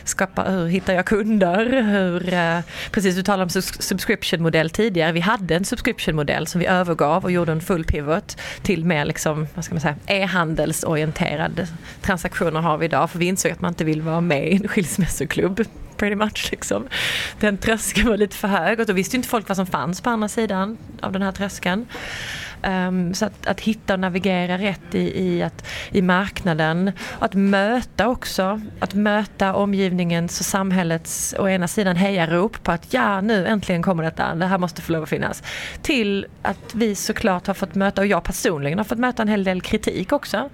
skapa, 0.04 0.44
hur 0.44 0.68
hittar 0.68 0.94
jag 0.94 1.06
kunder? 1.06 1.82
Hur, 1.82 2.34
eh, 2.34 2.60
precis, 2.92 3.16
du 3.16 3.24
talade 3.24 3.44
om 3.44 3.62
subscription-modell 3.62 4.70
tidigare. 4.70 5.12
Vi 5.12 5.20
hade 5.20 5.56
en 5.56 5.66
subscription-modell 5.66 6.48
som 6.48 6.60
vi 6.60 6.66
övergav 6.66 7.24
och 7.24 7.32
gjorde 7.32 7.52
en 7.52 7.62
full 7.62 7.86
pivot 7.86 8.38
till 8.62 8.86
mer 8.86 9.06
liksom, 9.06 9.48
vad 9.56 9.66
ska 9.66 9.74
man 9.74 9.82
säga, 9.82 9.96
e-handelsorienterade 10.08 11.68
transaktioner 12.02 12.62
har 12.62 12.78
vi 12.78 12.86
idag. 12.86 13.10
För 13.12 13.20
vi 13.20 13.26
insåg 13.26 13.52
att 13.52 13.62
man 13.62 13.72
inte 13.72 13.84
vill 13.84 14.02
vara 14.02 14.22
med 14.22 14.52
i 14.52 14.56
en 14.56 14.68
skilsmässoklubb 14.68 15.66
pretty 15.98 16.16
much. 16.16 16.48
Liksom. 16.52 16.88
Den 17.40 17.58
tröskeln 17.58 18.10
var 18.10 18.18
lite 18.18 18.36
för 18.36 18.48
hög 18.48 18.80
och 18.80 18.86
då 18.86 18.94
visste 18.94 19.16
inte 19.16 19.28
folk 19.28 19.48
vad 19.48 19.58
som 19.58 19.66
fanns 19.66 20.02
på 20.02 20.10
andra 20.10 20.28
sidan 20.28 20.78
av 21.02 21.12
den 21.12 21.22
här 21.22 21.32
tröskeln. 21.32 21.86
Um, 22.66 23.14
så 23.14 23.26
att, 23.26 23.48
att, 23.48 23.60
hitta 23.60 23.94
och 23.94 24.00
navigera 24.00 24.58
rätt 24.58 24.96
i, 24.96 25.26
i, 25.26 25.44
att, 25.44 25.68
i 25.92 26.02
marknaden. 26.02 26.92
Att 27.20 27.34
möta 27.34 28.08
också, 28.08 28.62
att 28.80 28.94
möta 28.94 29.54
omgivningens 29.54 30.40
och 30.40 30.46
samhällets 30.46 31.36
å 31.40 31.48
ena 31.50 31.68
sidan 31.68 31.96
hejarop 31.96 32.64
på 32.64 32.72
att 32.72 32.94
ja 32.94 33.22
nu 33.22 33.48
äntligen 33.48 33.84
kommer 33.84 34.04
detta, 34.04 34.36
det 34.36 34.46
här 34.46 34.58
måste 34.58 34.82
få 34.82 34.92
lov 34.92 35.04
att 35.04 35.10
finnas. 35.10 35.44
Till 35.82 36.26
att 36.42 36.76
vi 36.76 36.96
såklart 36.96 37.48
har 37.48 37.54
fått 37.54 37.76
möta, 37.76 38.02
och 38.02 38.08
jag 38.08 38.24
personligen 38.24 38.78
har 38.78 38.86
fått 38.86 39.00
möta 39.00 39.22
en 39.22 39.28
hel 39.28 39.44
del 39.44 39.62
kritik 39.62 40.12
också. 40.12 40.50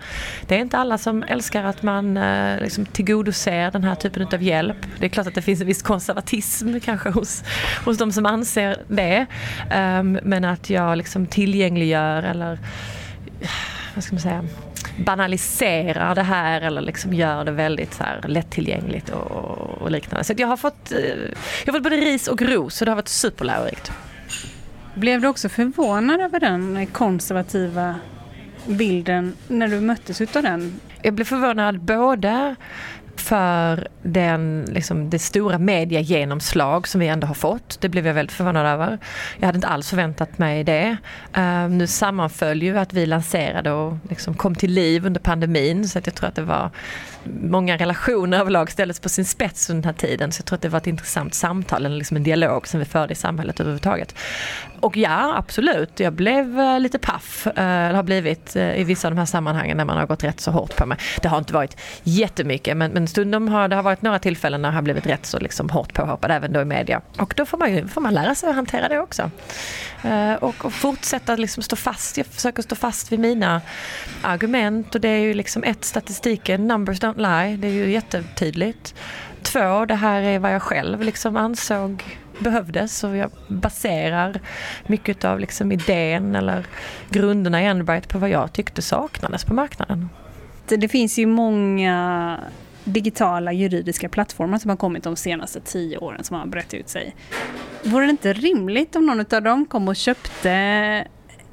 Det 0.47 0.55
är 0.55 0.59
inte 0.59 0.77
alla 0.77 0.97
som 0.97 1.23
älskar 1.23 1.63
att 1.63 1.83
man 1.83 2.17
uh, 2.17 2.61
liksom 2.61 2.85
tillgodoser 2.85 3.71
den 3.71 3.83
här 3.83 3.95
typen 3.95 4.27
av 4.33 4.43
hjälp. 4.43 4.77
Det 4.99 5.05
är 5.05 5.09
klart 5.09 5.27
att 5.27 5.35
det 5.35 5.41
finns 5.41 5.61
en 5.61 5.67
viss 5.67 5.81
konservatism 5.81 6.79
kanske 6.79 7.09
hos, 7.09 7.43
hos 7.85 7.97
de 7.97 8.11
som 8.11 8.25
anser 8.25 8.77
det. 8.87 9.25
Um, 9.75 10.19
men 10.23 10.45
att 10.45 10.69
jag 10.69 10.97
liksom 10.97 11.27
tillgängliggör 11.27 12.00
gör 12.01 12.23
eller 12.23 12.59
vad 13.95 14.03
ska 14.03 14.13
man 14.13 14.21
säga, 14.21 14.43
banaliserar 15.05 16.15
det 16.15 16.23
här 16.23 16.61
eller 16.61 16.81
liksom 16.81 17.13
gör 17.13 17.43
det 17.43 17.51
väldigt 17.51 17.93
så 17.93 18.03
här 18.03 18.21
lättillgängligt 18.27 19.09
och, 19.09 19.81
och 19.81 19.91
liknande. 19.91 20.23
Så 20.23 20.33
jag 20.37 20.47
har 20.47 20.57
fått, 20.57 20.91
eh, 20.91 20.99
jag 21.65 21.73
har 21.73 21.79
fått 21.79 21.83
både 21.83 21.95
ris 21.95 22.27
och 22.27 22.41
ros 22.41 22.81
och 22.81 22.85
det 22.85 22.91
har 22.91 22.95
varit 22.95 23.07
superlärorikt. 23.07 23.91
Blev 24.93 25.21
du 25.21 25.27
också 25.27 25.49
förvånad 25.49 26.21
över 26.21 26.39
den 26.39 26.87
konservativa 26.87 27.95
bilden 28.65 29.33
när 29.47 29.67
du 29.67 29.79
möttes 29.79 30.21
utav 30.21 30.43
den? 30.43 30.79
Jag 31.01 31.13
blev 31.13 31.25
förvånad 31.25 31.79
både 31.79 32.55
för 33.15 33.87
den, 34.01 34.65
liksom, 34.71 35.09
det 35.09 35.19
stora 35.19 35.57
mediegenomslag 35.57 36.87
som 36.87 36.99
vi 37.01 37.07
ändå 37.07 37.27
har 37.27 37.33
fått. 37.33 37.77
Det 37.81 37.89
blev 37.89 38.07
jag 38.07 38.13
väldigt 38.13 38.35
förvånad 38.35 38.65
över. 38.65 38.97
Jag 39.39 39.45
hade 39.45 39.55
inte 39.55 39.67
alls 39.67 39.89
förväntat 39.89 40.37
mig 40.37 40.63
det. 40.63 40.97
Uh, 41.37 41.69
nu 41.69 41.87
sammanföll 41.87 42.63
ju 42.63 42.77
att 42.77 42.93
vi 42.93 43.05
lanserade 43.05 43.71
och 43.71 43.97
liksom 44.09 44.33
kom 44.33 44.55
till 44.55 44.71
liv 44.71 45.05
under 45.05 45.19
pandemin 45.19 45.87
så 45.87 45.99
att 45.99 46.07
jag 46.07 46.15
tror 46.15 46.29
att 46.29 46.35
det 46.35 46.41
var 46.41 46.69
många 47.23 47.77
relationer 47.77 48.39
överlag 48.39 48.71
ställdes 48.71 48.99
på 48.99 49.09
sin 49.09 49.25
spets 49.25 49.69
under 49.69 49.81
den 49.81 49.95
här 49.95 50.07
tiden. 50.07 50.31
Så 50.31 50.39
jag 50.41 50.45
tror 50.45 50.55
att 50.55 50.61
det 50.61 50.69
var 50.69 50.77
ett 50.77 50.87
intressant 50.87 51.33
samtal, 51.33 51.85
eller 51.85 51.97
liksom 51.97 52.17
en 52.17 52.23
dialog 52.23 52.67
som 52.67 52.79
vi 52.79 52.85
förde 52.85 53.13
i 53.13 53.15
samhället 53.15 53.59
överhuvudtaget. 53.59 54.15
Och 54.81 54.97
ja, 54.97 55.33
absolut, 55.37 55.99
jag 55.99 56.13
blev 56.13 56.59
eh, 56.59 56.79
lite 56.79 56.99
paff, 56.99 57.47
uh, 57.47 57.63
har 57.63 58.03
blivit 58.03 58.55
eh, 58.55 58.79
i 58.79 58.83
vissa 58.83 59.07
av 59.07 59.11
de 59.13 59.17
här 59.17 59.25
sammanhangen 59.25 59.77
när 59.77 59.85
man 59.85 59.97
har 59.97 60.05
gått 60.05 60.23
rätt 60.23 60.39
så 60.39 60.51
hårt 60.51 60.75
på 60.75 60.85
mig. 60.85 60.97
Det 61.21 61.27
har 61.27 61.37
inte 61.37 61.53
varit 61.53 61.77
jättemycket 62.03 62.77
men, 62.77 62.91
men 62.91 63.07
stundom 63.07 63.47
har 63.47 63.67
det 63.67 63.75
har 63.75 63.83
varit 63.83 64.01
några 64.01 64.19
tillfällen 64.19 64.61
när 64.61 64.69
jag 64.69 64.73
har 64.73 64.81
blivit 64.81 65.05
rätt 65.05 65.25
så 65.25 65.39
liksom 65.39 65.69
hårt 65.69 65.93
påhoppad 65.93 66.31
även 66.31 66.53
då 66.53 66.61
i 66.61 66.65
media. 66.65 67.01
Och 67.17 67.33
då 67.37 67.45
får 67.45 67.57
man, 67.57 67.75
ju, 67.75 67.87
får 67.87 68.01
man 68.01 68.13
lära 68.13 68.35
sig 68.35 68.49
att 68.49 68.55
hantera 68.55 68.89
det 68.89 68.99
också. 68.99 69.31
Och, 70.39 70.65
och, 70.65 70.73
fortsätta 70.73 71.35
liksom 71.35 71.63
stå 71.63 71.75
fast. 71.75 72.17
Jag 72.17 72.25
försöker 72.25 72.63
stå 72.63 72.75
fast 72.75 73.11
vid 73.11 73.19
mina 73.19 73.61
argument 74.21 74.95
och 74.95 75.01
det 75.01 75.09
är 75.09 75.19
ju 75.19 75.33
liksom 75.33 75.63
ett, 75.63 75.85
statistiken, 75.85 76.67
numbers 76.67 77.01
don't 77.01 77.17
lie, 77.17 77.57
det 77.57 77.67
är 77.67 77.71
ju 77.71 77.91
jättetydligt. 77.91 78.95
Två, 79.41 79.85
det 79.85 79.95
här 79.95 80.21
är 80.21 80.39
vad 80.39 80.53
jag 80.53 80.61
själv 80.61 81.01
liksom 81.01 81.37
ansåg 81.37 82.03
behövdes 82.41 83.03
och 83.03 83.15
jag 83.15 83.31
baserar 83.47 84.39
mycket 84.87 85.25
av 85.25 85.39
liksom 85.39 85.71
idén 85.71 86.35
eller 86.35 86.65
grunderna 87.09 87.61
i 87.61 87.65
Enbright 87.65 88.09
på 88.09 88.19
vad 88.19 88.29
jag 88.29 88.53
tyckte 88.53 88.81
saknades 88.81 89.45
på 89.45 89.53
marknaden. 89.53 90.09
Det 90.67 90.87
finns 90.87 91.19
ju 91.19 91.25
många 91.25 92.39
digitala 92.83 93.53
juridiska 93.53 94.09
plattformar 94.09 94.57
som 94.57 94.69
har 94.69 94.77
kommit 94.77 95.03
de 95.03 95.15
senaste 95.15 95.61
tio 95.61 95.97
åren 95.97 96.23
som 96.23 96.37
har 96.37 96.45
brett 96.45 96.73
ut 96.73 96.89
sig. 96.89 97.15
Vore 97.83 98.05
det 98.05 98.09
inte 98.09 98.33
rimligt 98.33 98.95
om 98.95 99.05
någon 99.05 99.19
av 99.19 99.41
dem 99.41 99.65
kom 99.65 99.87
och 99.87 99.95
köpte 99.95 100.49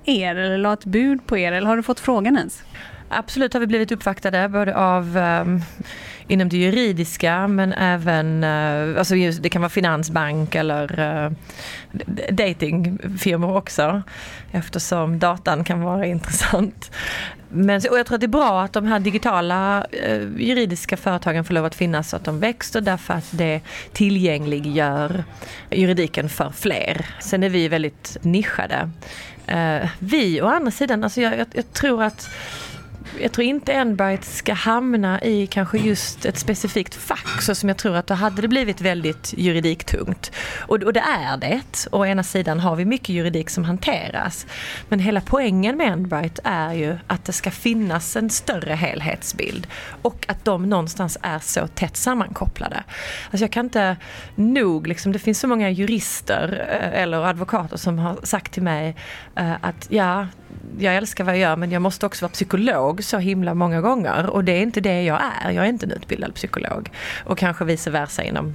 er 0.04 0.36
eller 0.36 0.58
la 0.58 0.72
ett 0.72 0.84
bud 0.84 1.26
på 1.26 1.38
er 1.38 1.52
eller 1.52 1.66
har 1.66 1.76
du 1.76 1.82
fått 1.82 2.00
frågan 2.00 2.36
ens? 2.36 2.62
Absolut 3.08 3.52
har 3.52 3.60
vi 3.60 3.66
blivit 3.66 3.92
uppvaktade 3.92 4.48
både 4.48 4.76
av 4.76 5.16
um, 5.16 5.62
inom 6.28 6.48
det 6.48 6.56
juridiska 6.56 7.48
men 7.48 7.72
även, 7.72 8.44
eh, 8.44 8.98
alltså 8.98 9.16
just, 9.16 9.42
det 9.42 9.48
kan 9.48 9.62
vara 9.62 9.70
finansbank 9.70 10.54
eller 10.54 11.00
uh, 11.00 11.32
datingfirmor 12.30 13.56
också 13.56 14.02
eftersom 14.52 15.18
datan 15.18 15.64
kan 15.64 15.80
vara 15.80 16.06
intressant. 16.16 16.90
Men, 17.50 17.80
och 17.90 17.98
jag 17.98 18.06
tror 18.06 18.14
att 18.14 18.20
det 18.20 18.26
är 18.26 18.28
bra 18.28 18.62
att 18.62 18.72
de 18.72 18.86
här 18.86 19.00
digitala 19.00 19.86
eh, 19.92 20.22
juridiska 20.38 20.96
företagen 20.96 21.44
får 21.44 21.54
lov 21.54 21.64
att 21.64 21.74
finnas 21.74 22.10
så 22.10 22.16
att 22.16 22.24
de 22.24 22.40
växer 22.40 22.80
därför 22.80 23.14
att 23.14 23.28
det 23.30 23.60
tillgängliggör 23.92 25.24
juridiken 25.70 26.28
för 26.28 26.50
fler. 26.50 27.06
Sen 27.20 27.42
är 27.42 27.48
vi 27.48 27.68
väldigt 27.68 28.16
nischade. 28.22 28.90
Eh, 29.46 29.88
vi 29.98 30.42
å 30.42 30.46
andra 30.46 30.70
sidan, 30.70 31.04
alltså 31.04 31.20
jag, 31.20 31.38
jag, 31.38 31.46
jag 31.52 31.72
tror 31.72 32.02
att 32.02 32.30
jag 33.20 33.32
tror 33.32 33.46
inte 33.46 33.72
Enbright 33.72 34.24
ska 34.24 34.52
hamna 34.52 35.22
i 35.22 35.46
kanske 35.46 35.78
just 35.78 36.24
ett 36.24 36.38
specifikt 36.38 36.94
fack 36.94 37.42
så 37.42 37.54
som 37.54 37.68
jag 37.68 37.78
tror 37.78 37.96
att 37.96 38.06
då 38.06 38.14
hade 38.14 38.42
det 38.42 38.48
blivit 38.48 38.80
väldigt 38.80 39.34
juridiktungt. 39.36 40.32
Och, 40.58 40.82
och 40.82 40.92
det 40.92 41.00
är 41.00 41.36
det. 41.36 41.86
Å 41.92 42.06
ena 42.06 42.22
sidan 42.22 42.60
har 42.60 42.76
vi 42.76 42.84
mycket 42.84 43.08
juridik 43.08 43.50
som 43.50 43.64
hanteras. 43.64 44.46
Men 44.88 44.98
hela 44.98 45.20
poängen 45.20 45.76
med 45.76 45.92
Enbright 45.92 46.38
är 46.44 46.72
ju 46.72 46.98
att 47.06 47.24
det 47.24 47.32
ska 47.32 47.50
finnas 47.50 48.16
en 48.16 48.30
större 48.30 48.74
helhetsbild 48.74 49.66
och 50.02 50.24
att 50.28 50.44
de 50.44 50.68
någonstans 50.68 51.18
är 51.22 51.38
så 51.38 51.66
tätt 51.66 51.96
sammankopplade. 51.96 52.82
Alltså 53.30 53.44
jag 53.44 53.52
kan 53.52 53.66
inte 53.66 53.96
nog, 54.34 54.86
liksom, 54.86 55.12
det 55.12 55.18
finns 55.18 55.40
så 55.40 55.48
många 55.48 55.70
jurister 55.70 56.66
eh, 56.70 57.02
eller 57.02 57.24
advokater 57.24 57.76
som 57.76 57.98
har 57.98 58.18
sagt 58.22 58.52
till 58.52 58.62
mig 58.62 58.96
eh, 59.36 59.52
att 59.60 59.86
ja, 59.90 60.26
jag 60.78 60.96
älskar 60.96 61.24
vad 61.24 61.34
jag 61.34 61.40
gör 61.40 61.56
men 61.56 61.70
jag 61.70 61.82
måste 61.82 62.06
också 62.06 62.24
vara 62.24 62.32
psykolog 62.32 63.04
så 63.04 63.18
himla 63.18 63.54
många 63.54 63.80
gånger 63.80 64.26
och 64.26 64.44
det 64.44 64.52
är 64.52 64.62
inte 64.62 64.80
det 64.80 65.02
jag 65.02 65.20
är. 65.44 65.50
Jag 65.50 65.64
är 65.64 65.68
inte 65.68 65.86
en 65.86 65.92
utbildad 65.92 66.34
psykolog. 66.34 66.90
Och 67.24 67.38
kanske 67.38 67.64
vice 67.64 67.90
versa 67.90 68.22
inom 68.22 68.54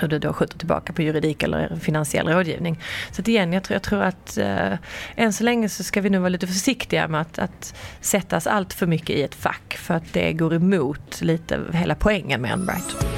hur 0.00 0.08
du 0.08 0.18
då 0.18 0.32
skjuter 0.32 0.58
tillbaka 0.58 0.92
på 0.92 1.02
juridik 1.02 1.42
eller 1.42 1.76
finansiell 1.76 2.28
rådgivning. 2.28 2.80
Så 3.10 3.22
att 3.22 3.28
igen, 3.28 3.52
jag 3.52 3.62
tror, 3.62 3.74
jag 3.74 3.82
tror 3.82 4.02
att 4.02 4.38
eh, 4.38 4.72
än 5.16 5.32
så 5.32 5.44
länge 5.44 5.68
så 5.68 5.84
ska 5.84 6.00
vi 6.00 6.10
nog 6.10 6.20
vara 6.20 6.28
lite 6.28 6.46
försiktiga 6.46 7.08
med 7.08 7.20
att, 7.20 7.38
att 7.38 7.74
sättas 8.00 8.46
allt 8.46 8.72
för 8.72 8.86
mycket 8.86 9.16
i 9.16 9.22
ett 9.22 9.34
fack 9.34 9.76
för 9.78 9.94
att 9.94 10.12
det 10.12 10.32
går 10.32 10.54
emot 10.54 11.20
lite 11.20 11.60
hela 11.72 11.94
poängen 11.94 12.40
med 12.40 12.52
Unbright. 12.52 13.17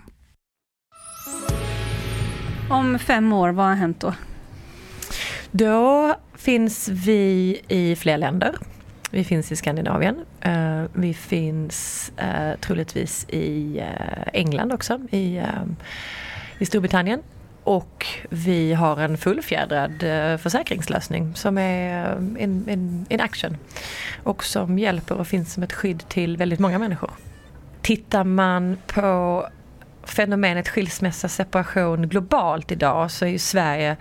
Om 2.71 2.99
fem 2.99 3.33
år, 3.33 3.49
vad 3.49 3.65
har 3.65 3.75
hänt 3.75 3.99
då? 3.99 4.13
Då 5.51 6.15
finns 6.35 6.89
vi 6.89 7.61
i 7.67 7.95
fler 7.95 8.17
länder. 8.17 8.55
Vi 9.11 9.23
finns 9.23 9.51
i 9.51 9.55
Skandinavien. 9.55 10.25
Eh, 10.41 10.83
vi 10.93 11.13
finns 11.13 12.11
eh, 12.17 12.59
troligtvis 12.59 13.25
i 13.29 13.79
eh, 13.79 14.23
England 14.33 14.73
också, 14.73 14.99
i, 15.11 15.41
i 16.59 16.65
Storbritannien. 16.65 17.21
Och 17.63 18.05
vi 18.29 18.73
har 18.73 18.97
en 18.97 19.17
fullfjädrad 19.17 20.03
försäkringslösning 20.39 21.35
som 21.35 21.57
är 21.57 22.17
in, 22.17 22.69
in, 22.69 23.05
in 23.09 23.21
action. 23.21 23.57
Och 24.23 24.43
som 24.43 24.79
hjälper 24.79 25.15
och 25.15 25.27
finns 25.27 25.53
som 25.53 25.63
ett 25.63 25.73
skydd 25.73 26.03
till 26.09 26.37
väldigt 26.37 26.59
många 26.59 26.79
människor. 26.79 27.11
Tittar 27.81 28.23
man 28.23 28.77
på 28.87 29.47
fenomenet 30.03 30.67
skilsmässa, 30.69 31.27
separation 31.29 32.09
globalt 32.09 32.71
idag 32.71 33.11
så 33.11 33.25
är 33.25 33.29
ju 33.29 33.39
Sverige 33.39 33.97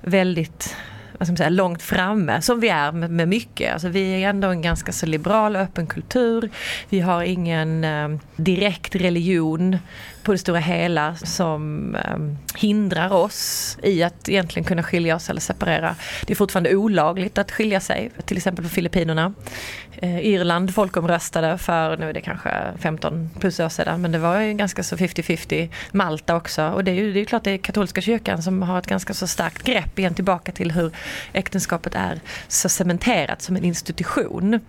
väldigt 0.00 0.76
vad 1.20 1.26
ska 1.26 1.32
man 1.32 1.36
säga, 1.36 1.48
långt 1.48 1.82
framme, 1.82 2.42
som 2.42 2.60
vi 2.60 2.68
är 2.68 2.92
med, 2.92 3.10
med 3.10 3.28
mycket. 3.28 3.72
Alltså 3.72 3.88
vi 3.88 4.22
är 4.22 4.28
ändå 4.28 4.48
en 4.48 4.62
ganska 4.62 4.92
så 4.92 5.06
liberal 5.06 5.56
och 5.56 5.62
öppen 5.62 5.86
kultur. 5.86 6.50
Vi 6.88 7.00
har 7.00 7.22
ingen 7.22 7.84
eh, 7.84 8.08
direkt 8.36 8.94
religion 8.94 9.78
på 10.22 10.32
det 10.32 10.38
stora 10.38 10.58
hela 10.58 11.16
som 11.16 11.94
ehm, 11.96 12.36
hindrar 12.54 13.12
oss 13.12 13.78
i 13.82 14.02
att 14.02 14.28
egentligen 14.28 14.64
kunna 14.64 14.82
skilja 14.82 15.16
oss 15.16 15.30
eller 15.30 15.40
separera. 15.40 15.96
Det 16.26 16.32
är 16.32 16.36
fortfarande 16.36 16.76
olagligt 16.76 17.38
att 17.38 17.52
skilja 17.52 17.80
sig, 17.80 18.10
till 18.24 18.36
exempel 18.36 18.64
på 18.64 18.68
Filippinerna. 18.68 19.32
Eh, 20.02 20.26
Irland 20.26 20.74
folkomröstade 20.74 21.58
för, 21.58 21.96
nu 21.96 22.08
är 22.08 22.12
det 22.12 22.20
kanske 22.20 22.50
15 22.78 23.30
plus 23.40 23.60
år 23.60 23.68
sedan, 23.68 24.02
men 24.02 24.12
det 24.12 24.18
var 24.18 24.40
ju 24.40 24.52
ganska 24.52 24.82
så 24.82 24.96
50-50. 24.96 25.68
Malta 25.92 26.36
också. 26.36 26.68
Och 26.68 26.84
det 26.84 26.90
är 26.90 26.94
ju 26.94 27.12
det 27.12 27.20
är 27.20 27.24
klart 27.24 27.44
det 27.44 27.50
är 27.50 27.58
katolska 27.58 28.00
kyrkan 28.00 28.42
som 28.42 28.62
har 28.62 28.78
ett 28.78 28.86
ganska 28.86 29.14
så 29.14 29.26
starkt 29.26 29.62
grepp 29.62 29.98
igen 29.98 30.14
tillbaka 30.14 30.52
till 30.52 30.72
hur 30.72 30.92
äktenskapet 31.32 31.94
är 31.94 32.20
så 32.48 32.68
cementerat 32.68 33.42
som 33.42 33.56
en 33.56 33.64
institution. 33.64 34.60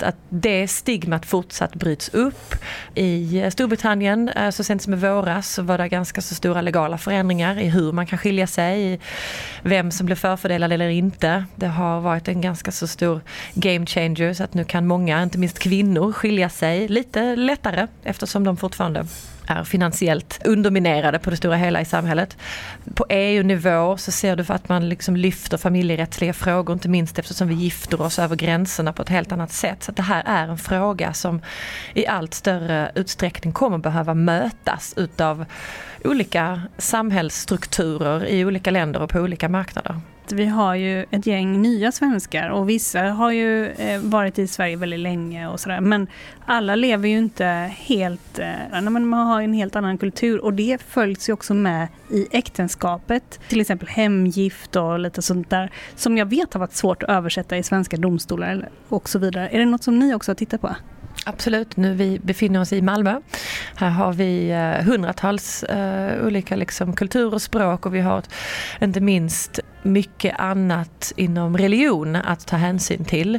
Att 0.00 0.16
det 0.28 0.68
stigmat 0.68 1.26
fortsatt 1.26 1.74
bryts 1.74 2.08
upp. 2.08 2.54
I 2.94 3.50
Storbritannien 3.50 4.28
eh, 4.28 4.50
så 4.50 4.64
sent 4.78 4.82
som 4.82 4.94
i 4.94 4.96
våras 4.96 5.54
så 5.54 5.62
var 5.62 5.78
det 5.78 5.88
ganska 5.88 6.20
så 6.20 6.34
stora 6.34 6.60
legala 6.60 6.98
förändringar 6.98 7.58
i 7.58 7.68
hur 7.68 7.92
man 7.92 8.06
kan 8.06 8.18
skilja 8.18 8.46
sig, 8.46 8.92
i 8.92 8.98
vem 9.62 9.90
som 9.90 10.06
blir 10.06 10.16
förfördelad 10.16 10.72
eller 10.72 10.88
inte. 10.88 11.44
Det 11.56 11.66
har 11.66 12.00
varit 12.00 12.28
en 12.28 12.40
ganska 12.40 12.72
så 12.72 12.86
stor 12.86 13.20
game 13.54 13.86
changer 13.86 14.34
så 14.34 14.44
att 14.44 14.54
nu 14.54 14.64
kan 14.64 14.86
många, 14.86 15.22
inte 15.22 15.38
minst 15.38 15.58
kvinnor, 15.58 16.12
skilja 16.12 16.48
sig 16.48 16.88
lite 16.88 17.36
lättare 17.36 17.86
eftersom 18.04 18.44
de 18.44 18.56
fortfarande 18.56 19.06
är 19.48 19.64
finansiellt 19.64 20.40
underminerade 20.44 21.18
på 21.18 21.30
det 21.30 21.36
stora 21.36 21.56
hela 21.56 21.80
i 21.80 21.84
samhället. 21.84 22.36
På 22.94 23.06
EU-nivå 23.08 23.96
så 23.96 24.10
ser 24.10 24.36
du 24.36 24.44
för 24.44 24.54
att 24.54 24.68
man 24.68 24.88
liksom 24.88 25.16
lyfter 25.16 25.56
familjerättsliga 25.56 26.32
frågor, 26.32 26.72
inte 26.72 26.88
minst 26.88 27.18
eftersom 27.18 27.48
vi 27.48 27.54
gifter 27.54 28.00
oss 28.00 28.18
över 28.18 28.36
gränserna 28.36 28.92
på 28.92 29.02
ett 29.02 29.08
helt 29.08 29.32
annat 29.32 29.52
sätt. 29.52 29.82
Så 29.82 29.92
det 29.92 30.02
här 30.02 30.22
är 30.26 30.48
en 30.48 30.58
fråga 30.58 31.12
som 31.12 31.40
i 31.94 32.06
allt 32.06 32.34
större 32.34 32.92
utsträckning 32.94 33.52
kommer 33.52 33.78
behöva 33.78 34.14
mötas 34.14 34.94
utav 34.96 35.44
olika 36.04 36.62
samhällsstrukturer 36.78 38.26
i 38.26 38.44
olika 38.44 38.70
länder 38.70 39.02
och 39.02 39.10
på 39.10 39.18
olika 39.18 39.48
marknader 39.48 40.00
vi 40.32 40.46
har 40.46 40.74
ju 40.74 41.06
ett 41.10 41.26
gäng 41.26 41.62
nya 41.62 41.92
svenskar 41.92 42.48
och 42.48 42.68
vissa 42.68 43.00
har 43.00 43.30
ju 43.30 43.66
eh, 43.66 44.00
varit 44.00 44.38
i 44.38 44.46
Sverige 44.46 44.76
väldigt 44.76 45.00
länge 45.00 45.48
och 45.48 45.60
sådär. 45.60 45.80
Men 45.80 46.06
alla 46.44 46.74
lever 46.74 47.08
ju 47.08 47.18
inte 47.18 47.44
helt, 47.76 48.38
eh, 48.38 48.80
men 48.82 49.06
man 49.06 49.26
har 49.26 49.42
en 49.42 49.52
helt 49.52 49.76
annan 49.76 49.98
kultur 49.98 50.44
och 50.44 50.52
det 50.52 50.82
följs 50.82 51.28
ju 51.28 51.32
också 51.32 51.54
med 51.54 51.88
i 52.10 52.26
äktenskapet. 52.30 53.40
Till 53.48 53.60
exempel 53.60 53.88
hemgift 53.88 54.76
och 54.76 54.98
lite 54.98 55.22
sånt 55.22 55.50
där 55.50 55.70
som 55.96 56.18
jag 56.18 56.26
vet 56.26 56.54
har 56.54 56.60
varit 56.60 56.74
svårt 56.74 57.02
att 57.02 57.08
översätta 57.08 57.56
i 57.56 57.62
svenska 57.62 57.96
domstolar 57.96 58.68
och 58.88 59.08
så 59.08 59.18
vidare. 59.18 59.48
Är 59.48 59.58
det 59.58 59.64
något 59.64 59.84
som 59.84 59.98
ni 59.98 60.14
också 60.14 60.30
har 60.30 60.36
tittat 60.36 60.60
på? 60.60 60.76
Absolut, 61.24 61.76
nu 61.76 61.94
vi 61.94 62.18
befinner 62.18 62.60
oss 62.60 62.72
i 62.72 62.82
Malmö. 62.82 63.20
Här 63.74 63.90
har 63.90 64.12
vi 64.12 64.50
eh, 64.50 64.84
hundratals 64.86 65.64
uh, 65.74 66.26
olika 66.26 66.56
liksom, 66.56 66.92
kulturer 66.92 67.34
och 67.34 67.42
språk 67.42 67.86
och 67.86 67.94
vi 67.94 68.00
har 68.00 68.22
inte 68.80 69.00
minst 69.00 69.60
mycket 69.88 70.34
annat 70.38 71.12
inom 71.16 71.58
religion 71.58 72.16
att 72.16 72.46
ta 72.46 72.56
hänsyn 72.56 73.04
till. 73.04 73.38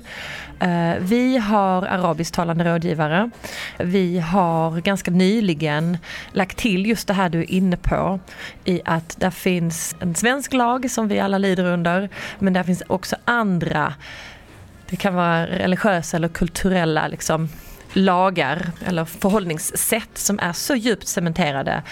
Eh, 0.59 0.93
vi 0.99 1.37
har 1.37 1.83
arabisktalande 1.83 2.63
rådgivare. 2.63 3.29
Vi 3.77 4.19
har 4.19 4.81
ganska 4.81 5.11
nyligen 5.11 5.97
lagt 6.31 6.57
till 6.57 6.85
just 6.85 7.07
det 7.07 7.13
här 7.13 7.29
du 7.29 7.39
är 7.39 7.51
inne 7.51 7.77
på 7.77 8.19
i 8.65 8.81
att 8.85 9.15
där 9.19 9.31
finns 9.31 9.95
en 9.99 10.15
svensk 10.15 10.53
lag 10.53 10.91
som 10.91 11.07
vi 11.07 11.19
alla 11.19 11.37
lider 11.37 11.65
under 11.65 12.09
men 12.39 12.53
där 12.53 12.63
finns 12.63 12.83
också 12.87 13.15
andra 13.25 13.93
det 14.89 14.95
kan 14.95 15.15
vara 15.15 15.47
religiösa 15.47 16.17
eller 16.17 16.27
kulturella 16.27 17.07
liksom, 17.07 17.49
lagar 17.93 18.71
eller 18.85 19.05
förhållningssätt 19.05 20.17
som 20.17 20.39
är 20.39 20.53
så 20.53 20.75
djupt 20.75 21.07
cementerade 21.07 21.83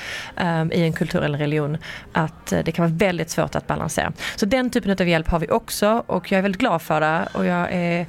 um, 0.41 0.71
i 0.71 0.81
en 0.81 0.93
kultur 0.93 1.23
eller 1.23 1.37
religion 1.37 1.77
att 2.13 2.53
uh, 2.53 2.59
det 2.65 2.71
kan 2.71 2.85
vara 2.85 2.95
väldigt 2.97 3.29
svårt 3.29 3.55
att 3.55 3.67
balansera. 3.67 4.13
Så 4.35 4.45
den 4.45 4.69
typen 4.69 4.91
av 4.91 5.07
hjälp 5.07 5.27
har 5.27 5.39
vi 5.39 5.47
också 5.49 6.03
och 6.07 6.31
jag 6.31 6.37
är 6.37 6.41
väldigt 6.41 6.61
glad 6.61 6.81
för 6.81 7.01
det. 7.01 7.27
Och 7.33 7.45
jag 7.45 7.67
är, 7.71 8.05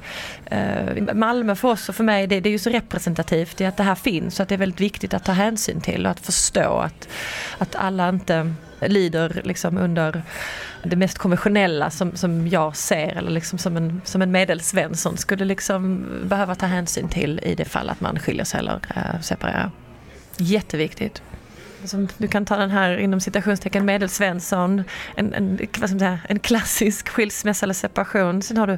uh, 0.51 1.13
Malmö 1.13 1.55
för 1.55 1.67
oss 1.67 1.89
och 1.89 1.95
för 1.95 2.03
mig, 2.03 2.27
det, 2.27 2.39
det 2.39 2.49
är 2.49 2.51
ju 2.51 2.59
så 2.59 2.69
representativt 2.69 3.61
i 3.61 3.65
att 3.65 3.77
det 3.77 3.83
här 3.83 3.95
finns 3.95 4.35
så 4.35 4.43
att 4.43 4.49
det 4.49 4.55
är 4.55 4.59
väldigt 4.59 4.81
viktigt 4.81 5.13
att 5.13 5.25
ta 5.25 5.31
hänsyn 5.31 5.81
till 5.81 6.05
och 6.05 6.11
att 6.11 6.19
förstå 6.19 6.77
att, 6.77 7.07
att 7.57 7.75
alla 7.75 8.09
inte 8.09 8.53
lider 8.79 9.41
liksom 9.43 9.77
under 9.77 10.23
det 10.83 10.95
mest 10.95 11.17
konventionella 11.17 11.89
som, 11.89 12.15
som 12.15 12.47
jag 12.47 12.75
ser 12.75 13.17
eller 13.17 13.31
liksom 13.31 13.59
som 13.59 13.77
en, 13.77 14.01
som 14.05 14.21
en 14.21 14.31
medelsvensson 14.31 15.17
skulle 15.17 15.45
liksom 15.45 16.07
behöva 16.23 16.55
ta 16.55 16.65
hänsyn 16.65 17.09
till 17.09 17.39
i 17.43 17.55
det 17.55 17.65
fall 17.65 17.89
att 17.89 18.01
man 18.01 18.19
skiljer 18.19 18.45
sig 18.45 18.59
eller 18.59 18.79
äh, 18.95 19.21
separerar. 19.21 19.71
Jätteviktigt. 20.37 21.21
Som 21.85 22.07
du 22.17 22.27
kan 22.27 22.45
ta 22.45 22.57
den 22.57 22.69
här 22.69 22.97
inom 22.97 23.19
citationstecken 23.19 23.85
medelsvensson, 23.85 24.83
en, 25.15 25.33
en, 25.33 25.59
vad 25.79 25.89
ska 25.89 25.99
säga, 25.99 26.19
en 26.29 26.39
klassisk 26.39 27.09
skilsmässa 27.09 27.65
eller 27.65 27.73
separation. 27.73 28.41
Sen 28.41 28.57
har 28.57 28.67
du 28.67 28.77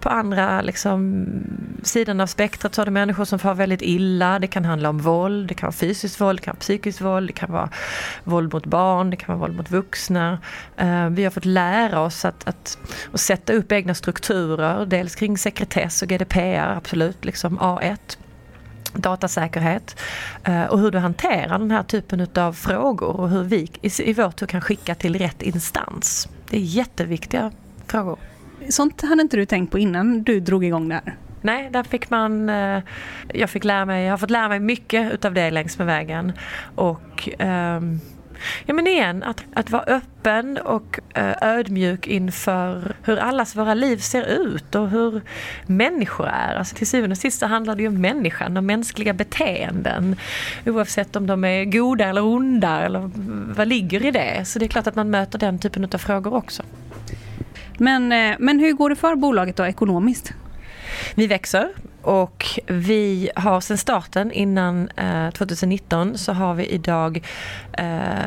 på 0.00 0.08
andra 0.08 0.62
liksom, 0.62 1.26
sidan 1.82 2.20
av 2.20 2.26
spektrat 2.26 2.74
så 2.74 2.80
har 2.80 2.86
du 2.86 2.92
människor 2.92 3.24
som 3.24 3.38
far 3.38 3.54
väldigt 3.54 3.82
illa. 3.82 4.38
Det 4.38 4.46
kan 4.46 4.64
handla 4.64 4.88
om 4.88 4.98
våld, 4.98 5.48
det 5.48 5.54
kan 5.54 5.66
vara 5.66 5.72
fysiskt 5.72 6.20
våld, 6.20 6.38
det 6.38 6.44
kan 6.44 6.52
vara 6.52 6.60
psykiskt 6.60 7.00
våld, 7.00 7.28
det 7.28 7.32
kan 7.32 7.52
vara 7.52 7.70
våld 8.24 8.52
mot 8.52 8.66
barn, 8.66 9.10
det 9.10 9.16
kan 9.16 9.38
vara 9.38 9.48
våld 9.48 9.56
mot 9.56 9.70
vuxna. 9.70 10.38
Uh, 10.82 11.08
vi 11.08 11.24
har 11.24 11.30
fått 11.30 11.44
lära 11.44 12.00
oss 12.00 12.24
att, 12.24 12.48
att, 12.48 12.78
att 13.12 13.20
sätta 13.20 13.52
upp 13.52 13.72
egna 13.72 13.94
strukturer, 13.94 14.86
dels 14.86 15.14
kring 15.14 15.38
sekretess 15.38 16.02
och 16.02 16.08
GDPR, 16.08 16.76
absolut, 16.76 17.24
liksom 17.24 17.58
A1 17.58 17.98
datasäkerhet 18.94 20.00
eh, 20.44 20.64
och 20.64 20.78
hur 20.78 20.90
du 20.90 20.98
hanterar 20.98 21.58
den 21.58 21.70
här 21.70 21.82
typen 21.82 22.26
av 22.34 22.52
frågor 22.52 23.20
och 23.20 23.28
hur 23.28 23.42
vi 23.42 23.70
i 23.98 24.12
vår 24.12 24.30
tur 24.30 24.46
kan 24.46 24.60
skicka 24.60 24.94
till 24.94 25.18
rätt 25.18 25.42
instans. 25.42 26.28
Det 26.50 26.56
är 26.56 26.60
jätteviktiga 26.60 27.52
frågor. 27.86 28.18
Sånt 28.68 29.02
hade 29.02 29.22
inte 29.22 29.36
du 29.36 29.46
tänkt 29.46 29.70
på 29.70 29.78
innan 29.78 30.22
du 30.22 30.40
drog 30.40 30.64
igång 30.64 30.88
det 30.88 30.94
här? 30.94 31.16
Nej, 31.42 31.70
där 31.70 31.82
fick 31.82 32.10
man... 32.10 32.48
Eh, 32.48 32.82
jag 33.34 33.50
fick 33.50 33.64
lära 33.64 33.84
mig, 33.84 34.04
jag 34.04 34.12
har 34.12 34.18
fått 34.18 34.30
lära 34.30 34.48
mig 34.48 34.60
mycket 34.60 35.12
utav 35.12 35.34
det 35.34 35.50
längs 35.50 35.78
med 35.78 35.86
vägen. 35.86 36.32
Och 36.74 37.28
um, 37.38 38.00
Ja 38.66 38.74
men 38.74 38.86
igen, 38.86 39.22
att, 39.22 39.44
att 39.54 39.70
vara 39.70 39.82
öppen 39.82 40.58
och 40.58 41.00
eh, 41.14 41.34
ödmjuk 41.40 42.06
inför 42.06 42.94
hur 43.02 43.18
allas 43.18 43.56
våra 43.56 43.74
liv 43.74 43.96
ser 43.96 44.22
ut 44.22 44.74
och 44.74 44.90
hur 44.90 45.20
människor 45.66 46.26
är. 46.26 46.54
Alltså 46.54 46.76
till 46.76 46.86
syvende 46.86 47.14
och 47.14 47.18
sist 47.18 47.40
så 47.40 47.46
handlar 47.46 47.74
det 47.74 47.82
ju 47.82 47.88
om 47.88 48.00
människan 48.00 48.56
och 48.56 48.64
mänskliga 48.64 49.12
beteenden. 49.12 50.16
Oavsett 50.66 51.16
om 51.16 51.26
de 51.26 51.44
är 51.44 51.64
goda 51.64 52.08
eller 52.08 52.24
onda 52.24 52.80
eller 52.80 53.10
vad 53.54 53.68
ligger 53.68 54.06
i 54.06 54.10
det. 54.10 54.44
Så 54.44 54.58
det 54.58 54.64
är 54.64 54.68
klart 54.68 54.86
att 54.86 54.94
man 54.94 55.10
möter 55.10 55.38
den 55.38 55.58
typen 55.58 55.84
av 55.84 55.98
frågor 55.98 56.34
också. 56.34 56.62
Men, 57.78 58.12
eh, 58.12 58.36
men 58.38 58.60
hur 58.60 58.72
går 58.72 58.90
det 58.90 58.96
för 58.96 59.14
bolaget 59.14 59.56
då 59.56 59.66
ekonomiskt? 59.66 60.32
Vi 61.14 61.26
växer 61.26 61.68
och 62.02 62.46
vi 62.66 63.30
har 63.36 63.60
sedan 63.60 63.78
starten 63.78 64.32
innan 64.32 64.88
eh, 64.88 65.30
2019 65.30 66.18
så 66.18 66.32
har 66.32 66.54
vi 66.54 66.66
idag, 66.66 67.24
eh, 67.72 67.86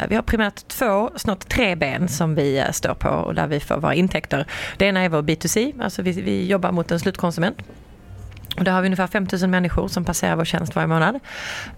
vi 0.09 0.15
har 0.15 0.21
primärt 0.21 0.67
två, 0.67 1.11
snart 1.15 1.49
tre 1.49 1.75
ben 1.75 2.07
som 2.07 2.35
vi 2.35 2.59
eh, 2.59 2.71
står 2.71 2.93
på 2.93 3.09
och 3.09 3.35
där 3.35 3.47
vi 3.47 3.59
får 3.59 3.77
våra 3.77 3.93
intäkter. 3.93 4.47
Det 4.77 4.85
ena 4.85 5.01
är 5.01 5.09
vår 5.09 5.21
B2C, 5.21 5.83
alltså 5.83 6.01
vi, 6.01 6.11
vi 6.11 6.47
jobbar 6.47 6.71
mot 6.71 6.91
en 6.91 6.99
slutkonsument. 6.99 7.57
Och 8.57 8.63
där 8.63 8.71
har 8.71 8.81
vi 8.81 8.87
ungefär 8.87 9.07
5000 9.07 9.51
människor 9.51 9.87
som 9.87 10.05
passerar 10.05 10.35
vår 10.35 10.45
tjänst 10.45 10.75
varje 10.75 10.87
månad. 10.87 11.19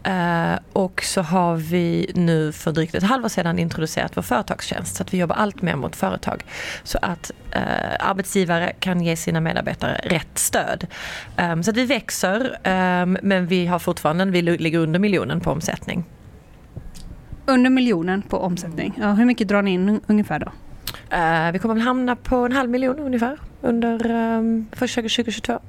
Eh, 0.04 0.60
och 0.74 1.02
så 1.04 1.22
har 1.22 1.56
vi 1.56 2.12
nu 2.16 2.52
för 2.52 2.72
drygt 2.72 2.96
ett 2.96 3.04
halvår 3.04 3.30
sedan 3.30 3.60
introducerat 3.60 4.18
vår 4.18 4.22
företagstjänst 4.22 4.96
så 4.96 5.04
att 5.04 5.14
vi 5.14 5.18
jobbar 5.18 5.36
allt 5.36 5.62
mer 5.62 5.76
mot 5.76 5.96
företag. 5.96 6.44
Så 6.84 7.00
att 7.02 7.32
eh, 7.52 7.62
arbetsgivare 8.10 8.74
kan 8.80 9.02
ge 9.02 9.16
sina 9.16 9.42
medarbetare 9.42 10.02
rätt 10.04 10.38
stöd. 10.38 10.88
Eh, 11.38 11.62
så 11.62 11.72
att 11.72 11.78
vi 11.78 11.86
växer 11.86 12.58
ehm, 12.64 13.18
men 13.22 13.48
vi 13.48 13.66
har 13.66 13.80
fortfarande, 13.80 14.26
vi 14.26 14.42
ligger 14.42 14.80
under 14.80 15.00
miljonen 15.00 15.40
på 15.42 15.52
omsättning. 15.52 16.04
Under 17.46 17.70
miljonen 17.70 18.22
på 18.22 18.38
omsättning. 18.38 18.94
Ja, 19.02 19.14
hur 19.14 19.26
mycket 19.26 19.48
drar 19.48 19.62
ni 19.62 19.72
in 19.72 20.02
ungefär 20.08 20.40
då? 20.40 20.52
Uh, 21.14 21.52
vi 21.52 21.60
kommer 21.60 21.76
väl 21.76 21.84
hamna 21.84 22.16
på 22.16 22.36
en 22.36 22.52
halv 22.52 22.70
miljon 22.70 23.00
ungefär 23.00 23.40
under 23.62 24.12
um, 24.12 24.68
första 24.72 25.02
2022. 25.02 25.60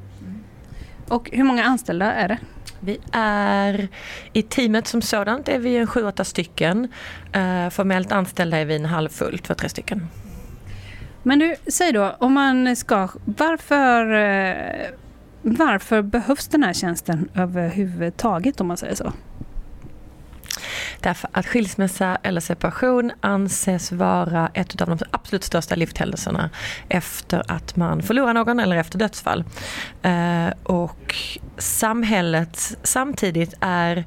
Och 1.08 1.30
hur 1.32 1.44
många 1.44 1.64
anställda 1.64 2.12
är 2.12 2.28
det? 2.28 2.38
Vi 2.80 2.98
är 3.12 3.88
i 4.32 4.42
teamet 4.42 4.86
som 4.86 5.02
sådant 5.02 5.48
är 5.48 5.58
vi 5.58 5.76
en 5.76 5.86
sju, 5.86 6.04
åtta 6.04 6.24
stycken. 6.24 6.84
Uh, 7.36 7.70
formellt 7.70 8.12
anställda 8.12 8.56
är 8.58 8.64
vi 8.64 8.76
en 8.76 8.84
halvfull, 8.84 9.38
två, 9.38 9.54
tre 9.54 9.68
stycken. 9.68 10.06
Men 11.22 11.38
du, 11.38 11.56
säg 11.66 11.92
då 11.92 12.16
om 12.18 12.32
man 12.32 12.76
ska, 12.76 13.08
varför, 13.24 14.12
uh, 14.12 14.86
varför 15.42 16.02
behövs 16.02 16.48
den 16.48 16.62
här 16.62 16.72
tjänsten 16.72 17.28
överhuvudtaget 17.34 18.60
om 18.60 18.66
man 18.66 18.76
säger 18.76 18.94
så? 18.94 19.12
Därför 21.00 21.30
att 21.32 21.46
skilsmässa 21.46 22.18
eller 22.22 22.40
separation 22.40 23.12
anses 23.20 23.92
vara 23.92 24.50
ett 24.54 24.80
av 24.80 24.88
de 24.88 24.98
absolut 25.10 25.44
största 25.44 25.74
livshändelserna 25.74 26.50
efter 26.88 27.42
att 27.52 27.76
man 27.76 28.02
förlorar 28.02 28.34
någon 28.34 28.60
eller 28.60 28.76
efter 28.76 28.98
dödsfall. 28.98 29.44
Eh, 30.02 30.48
och 30.62 31.14
samhället 31.58 32.78
samtidigt 32.82 33.54
är 33.60 34.04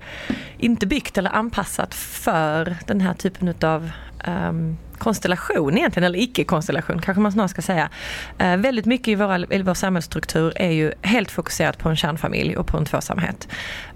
inte 0.57 0.87
byggt 0.87 1.17
eller 1.17 1.35
anpassat 1.35 1.93
för 1.93 2.77
den 2.87 3.01
här 3.01 3.13
typen 3.13 3.53
av 3.61 3.91
um, 4.27 4.77
konstellation 4.99 5.77
egentligen, 5.77 6.07
eller 6.07 6.19
icke-konstellation 6.19 7.01
kanske 7.01 7.21
man 7.21 7.31
snarare 7.31 7.49
ska 7.49 7.61
säga. 7.61 7.89
Eh, 8.37 8.57
väldigt 8.57 8.85
mycket 8.85 9.07
i, 9.07 9.15
våra, 9.15 9.37
i 9.39 9.61
vår 9.61 9.73
samhällsstruktur 9.73 10.53
är 10.55 10.71
ju 10.71 10.93
helt 11.01 11.31
fokuserat 11.31 11.77
på 11.77 11.89
en 11.89 11.95
kärnfamilj 11.95 12.57
och 12.57 12.67
på 12.67 12.77
en 12.77 12.85
tvåsamhet. 12.85 13.47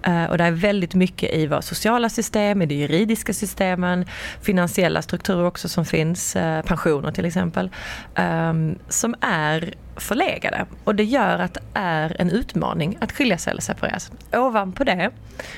Eh, 0.04 0.24
och 0.24 0.38
det 0.38 0.43
är 0.43 0.51
väldigt 0.51 0.95
mycket 0.95 1.34
i 1.34 1.47
våra 1.47 1.62
sociala 1.62 2.10
system, 2.10 2.62
i 2.62 2.66
de 2.66 2.76
juridiska 2.76 3.34
systemen, 3.34 4.06
finansiella 4.41 5.01
strukturer 5.01 5.45
också 5.45 5.70
som 5.70 5.86
finns, 5.86 6.36
eh, 6.36 6.62
pensioner 6.62 7.12
till 7.12 7.26
exempel, 7.26 7.70
ehm, 8.16 8.76
som 8.89 9.16
är 9.22 9.74
förlegade. 9.95 10.65
Och 10.83 10.95
det 10.95 11.03
gör 11.03 11.39
att 11.39 11.53
det 11.53 11.61
är 11.73 12.21
en 12.21 12.29
utmaning 12.29 12.97
att 13.01 13.11
skilja 13.11 13.37
sig 13.37 13.51
eller 13.51 13.61
separeras. 13.61 14.11
Ovanpå 14.33 14.83
det 14.83 15.11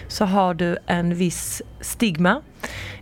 så 0.07 0.25
har 0.25 0.53
du 0.53 0.77
en 0.85 1.15
viss 1.15 1.61
stigma 1.81 2.41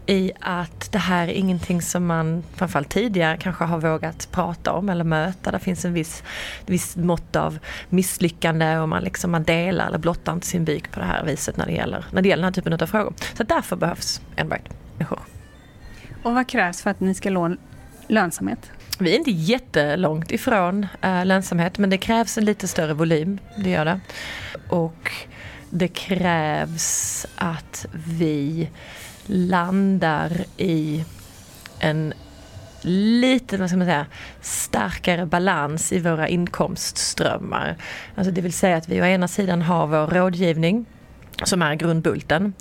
i 0.05 0.31
att 0.39 0.91
det 0.91 0.97
här 0.97 1.27
är 1.27 1.31
ingenting 1.31 1.81
som 1.81 2.05
man 2.05 2.43
framförallt 2.55 2.89
tidigare 2.89 3.37
kanske 3.37 3.63
har 3.63 3.77
vågat 3.79 4.27
prata 4.31 4.71
om 4.71 4.89
eller 4.89 5.03
möta. 5.03 5.51
Det 5.51 5.59
finns 5.59 5.85
en 5.85 5.93
viss, 5.93 6.23
viss 6.65 6.95
mått 6.95 7.35
av 7.35 7.59
misslyckande 7.89 8.77
och 8.77 8.89
man, 8.89 9.03
liksom, 9.03 9.31
man 9.31 9.43
delar 9.43 9.87
eller 9.87 9.97
blottar 9.97 10.33
inte 10.33 10.47
sin 10.47 10.65
byk 10.65 10.91
på 10.91 10.99
det 10.99 11.05
här 11.05 11.25
viset 11.25 11.57
när 11.57 11.65
det 11.65 11.71
gäller, 11.71 12.05
när 12.11 12.21
det 12.21 12.29
gäller 12.29 12.43
den 12.43 12.53
här 12.53 12.61
typen 12.61 12.73
av 12.73 12.87
frågor. 12.87 13.13
Så 13.33 13.43
därför 13.43 13.75
behövs 13.75 14.21
en 14.35 14.47
människor. 14.47 15.19
Och 16.23 16.33
vad 16.33 16.47
krävs 16.47 16.81
för 16.81 16.89
att 16.89 16.99
ni 16.99 17.13
ska 17.13 17.29
nå 17.29 17.55
lönsamhet? 18.07 18.71
Vi 19.03 19.11
är 19.11 19.17
inte 19.17 19.31
jättelångt 19.31 20.31
ifrån 20.31 20.87
eh, 21.01 21.25
lönsamhet 21.25 21.77
men 21.77 21.89
det 21.89 21.97
krävs 21.97 22.37
en 22.37 22.45
lite 22.45 22.67
större 22.67 22.93
volym, 22.93 23.39
det 23.57 23.69
gör 23.69 23.85
det. 23.85 23.99
Och 24.69 25.11
det 25.69 25.87
krävs 25.87 27.25
att 27.35 27.85
vi 27.93 28.69
landar 29.25 30.31
i 30.57 31.05
en 31.79 32.13
lite 32.81 33.57
vad 33.57 33.69
ska 33.69 33.77
man 33.77 33.87
säga, 33.87 34.05
starkare 34.41 35.25
balans 35.25 35.91
i 35.91 35.99
våra 35.99 36.27
inkomstströmmar. 36.27 37.75
Alltså 38.15 38.31
det 38.31 38.41
vill 38.41 38.53
säga 38.53 38.77
att 38.77 38.89
vi 38.89 39.01
å 39.01 39.05
ena 39.05 39.27
sidan 39.27 39.61
har 39.61 39.87
vår 39.87 40.07
rådgivning 40.07 40.85
som 41.45 41.61
är 41.61 41.75
grundbulten. 41.75 42.53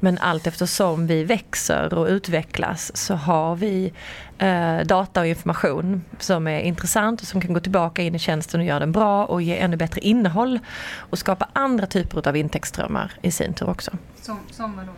Men 0.00 0.18
allt 0.18 0.46
eftersom 0.46 1.06
vi 1.06 1.24
växer 1.24 1.94
och 1.94 2.06
utvecklas 2.06 2.96
så 2.96 3.14
har 3.14 3.56
vi 3.56 3.92
eh, 4.38 4.78
data 4.78 5.20
och 5.20 5.26
information 5.26 6.04
som 6.18 6.46
är 6.46 6.60
intressant 6.60 7.20
och 7.20 7.26
som 7.26 7.40
kan 7.40 7.52
gå 7.52 7.60
tillbaka 7.60 8.02
in 8.02 8.14
i 8.14 8.18
tjänsten 8.18 8.60
och 8.60 8.66
göra 8.66 8.78
den 8.78 8.92
bra 8.92 9.24
och 9.24 9.42
ge 9.42 9.58
ännu 9.58 9.76
bättre 9.76 10.00
innehåll 10.00 10.58
och 10.96 11.18
skapa 11.18 11.48
andra 11.52 11.86
typer 11.86 12.28
av 12.28 12.36
intäktsströmmar 12.36 13.12
i 13.22 13.30
sin 13.30 13.54
tur 13.54 13.68
också. 13.68 13.90
Som, 14.22 14.38
som 14.50 14.76
vadå? 14.76 14.92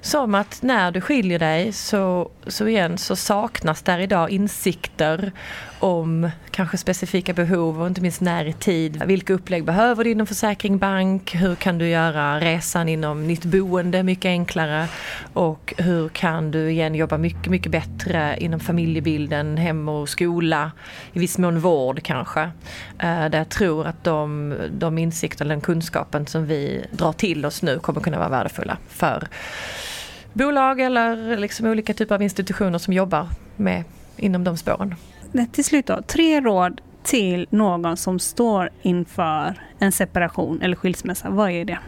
Som 0.00 0.34
att 0.34 0.62
när 0.62 0.90
du 0.90 1.00
skiljer 1.00 1.38
dig 1.38 1.72
så, 1.72 2.30
så 2.46 2.68
igen 2.68 2.98
så 2.98 3.16
saknas 3.16 3.82
där 3.82 3.98
idag 3.98 4.30
insikter 4.30 5.32
om 5.84 6.30
kanske 6.50 6.76
specifika 6.76 7.32
behov 7.32 7.80
och 7.80 7.86
inte 7.86 8.00
minst 8.00 8.20
när 8.20 8.44
i 8.44 8.52
tid. 8.52 9.02
Vilka 9.06 9.32
upplägg 9.32 9.64
behöver 9.64 10.04
du 10.04 10.10
inom 10.10 10.26
försäkring, 10.26 10.78
bank? 10.78 11.34
Hur 11.34 11.54
kan 11.54 11.78
du 11.78 11.88
göra 11.88 12.40
resan 12.40 12.88
inom 12.88 13.26
nytt 13.26 13.44
boende 13.44 14.02
mycket 14.02 14.28
enklare? 14.28 14.88
Och 15.32 15.74
hur 15.78 16.08
kan 16.08 16.50
du 16.50 16.70
igen 16.70 16.94
jobba 16.94 17.18
mycket, 17.18 17.46
mycket 17.46 17.72
bättre 17.72 18.36
inom 18.40 18.60
familjebilden, 18.60 19.56
hem 19.56 19.88
och 19.88 20.08
skola? 20.08 20.72
I 21.12 21.18
viss 21.18 21.38
mån 21.38 21.60
vård 21.60 22.02
kanske. 22.02 22.40
Eh, 22.98 23.28
där 23.28 23.38
jag 23.38 23.48
tror 23.48 23.86
att 23.86 24.04
de, 24.04 24.54
de 24.70 24.98
insikter, 24.98 25.44
den 25.44 25.60
kunskapen 25.60 26.26
som 26.26 26.46
vi 26.46 26.84
drar 26.90 27.12
till 27.12 27.46
oss 27.46 27.62
nu 27.62 27.78
kommer 27.78 28.00
kunna 28.00 28.18
vara 28.18 28.28
värdefulla 28.28 28.78
för 28.88 29.28
bolag 30.32 30.80
eller 30.80 31.36
liksom 31.36 31.66
olika 31.66 31.94
typer 31.94 32.14
av 32.14 32.22
institutioner 32.22 32.78
som 32.78 32.92
jobbar 32.92 33.28
med 33.56 33.84
inom 34.16 34.44
de 34.44 34.56
spåren. 34.56 34.94
Till 35.52 35.64
slut 35.64 35.86
då, 35.86 36.02
tre 36.02 36.40
råd 36.40 36.80
till 37.02 37.46
någon 37.50 37.96
som 37.96 38.18
står 38.18 38.70
inför 38.82 39.60
en 39.78 39.92
separation 39.92 40.62
eller 40.62 40.76
skilsmässa. 40.76 41.30
Vad 41.30 41.50
är 41.50 41.64
det? 41.64 41.78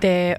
Det 0.00 0.38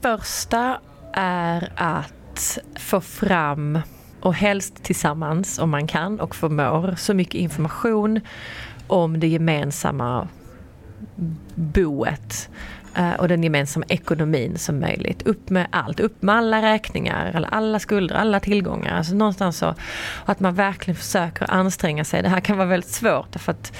första 0.00 0.80
är 1.12 1.72
att 1.76 2.58
få 2.78 3.00
fram 3.00 3.78
och 4.20 4.34
helst 4.34 4.82
tillsammans 4.82 5.58
om 5.58 5.70
man 5.70 5.86
kan 5.86 6.20
och 6.20 6.34
förmår 6.36 6.94
så 6.98 7.14
mycket 7.14 7.34
information 7.34 8.20
om 8.86 9.20
det 9.20 9.26
gemensamma 9.26 10.28
boet 11.54 12.50
Eh, 12.96 13.12
och 13.12 13.28
den 13.28 13.42
gemensamma 13.42 13.86
ekonomin 13.88 14.58
som 14.58 14.80
möjligt. 14.80 15.22
Upp 15.22 15.50
med 15.50 15.66
allt, 15.70 16.00
upp 16.00 16.22
med 16.22 16.34
alla 16.34 16.62
räkningar, 16.62 17.48
alla 17.50 17.78
skulder, 17.78 18.14
alla 18.14 18.40
tillgångar. 18.40 18.96
Alltså 18.96 19.14
någonstans 19.14 19.58
så 19.58 19.74
att 20.24 20.40
man 20.40 20.54
verkligen 20.54 20.96
försöker 20.96 21.50
anstränga 21.50 22.04
sig. 22.04 22.22
Det 22.22 22.28
här 22.28 22.40
kan 22.40 22.56
vara 22.56 22.68
väldigt 22.68 22.90
svårt 22.90 23.36
för 23.36 23.52
att 23.52 23.72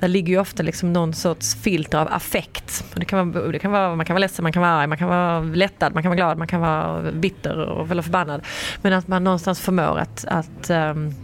där 0.00 0.08
ligger 0.08 0.32
ju 0.32 0.40
ofta 0.40 0.62
liksom 0.62 0.92
någon 0.92 1.14
sorts 1.14 1.54
filter 1.54 1.98
av 1.98 2.08
affekt. 2.12 2.84
Och 2.94 3.00
det 3.00 3.06
kan 3.06 3.32
vara, 3.32 3.46
det 3.46 3.58
kan 3.58 3.72
vara, 3.72 3.96
man 3.96 4.06
kan 4.06 4.14
vara 4.14 4.20
ledsen, 4.20 4.42
man 4.42 4.52
kan 4.52 4.62
vara 4.62 4.72
arg, 4.72 4.86
man 4.86 4.98
kan 4.98 5.08
vara 5.08 5.40
lättad, 5.40 5.94
man 5.94 6.02
kan 6.02 6.10
vara 6.10 6.16
glad, 6.16 6.38
man 6.38 6.46
kan 6.46 6.60
vara 6.60 7.12
bitter 7.12 7.58
och, 7.58 7.90
eller 7.90 8.02
förbannad. 8.02 8.42
Men 8.82 8.92
att 8.92 9.08
man 9.08 9.24
någonstans 9.24 9.60
förmår 9.60 9.98
att, 9.98 10.24
att 10.28 10.70
um, 10.70 11.14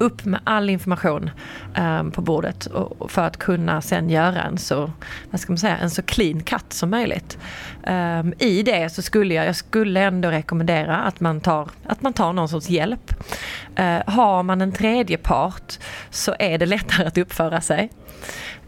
upp 0.00 0.24
med 0.24 0.40
all 0.44 0.70
information 0.70 1.30
um, 1.78 2.10
på 2.10 2.20
bordet 2.20 2.66
och, 2.66 3.10
för 3.10 3.22
att 3.22 3.36
kunna 3.36 3.82
sen 3.82 4.10
göra 4.10 4.42
en 4.42 4.58
så, 4.58 4.90
vad 5.30 5.40
ska 5.40 5.52
man 5.52 5.58
säga, 5.58 5.76
en 5.76 5.90
så 5.90 6.02
clean 6.02 6.42
cut 6.42 6.72
som 6.72 6.90
möjligt. 6.90 7.38
Um, 7.86 8.34
I 8.38 8.62
det 8.62 8.90
så 8.90 9.02
skulle 9.02 9.34
jag, 9.34 9.46
jag 9.46 9.56
skulle 9.56 10.00
ändå 10.00 10.30
rekommendera 10.30 10.96
att 10.96 11.20
man 11.20 11.40
tar, 11.40 11.68
att 11.86 12.02
man 12.02 12.12
tar 12.12 12.32
någon 12.32 12.48
sorts 12.48 12.68
hjälp. 12.68 13.14
Uh, 13.80 14.00
har 14.06 14.42
man 14.42 14.60
en 14.60 14.72
tredje 14.72 15.16
part 15.16 15.78
så 16.10 16.34
är 16.38 16.58
det 16.58 16.66
lättare 16.66 17.06
att 17.06 17.18
uppföra 17.18 17.60
sig. 17.60 17.90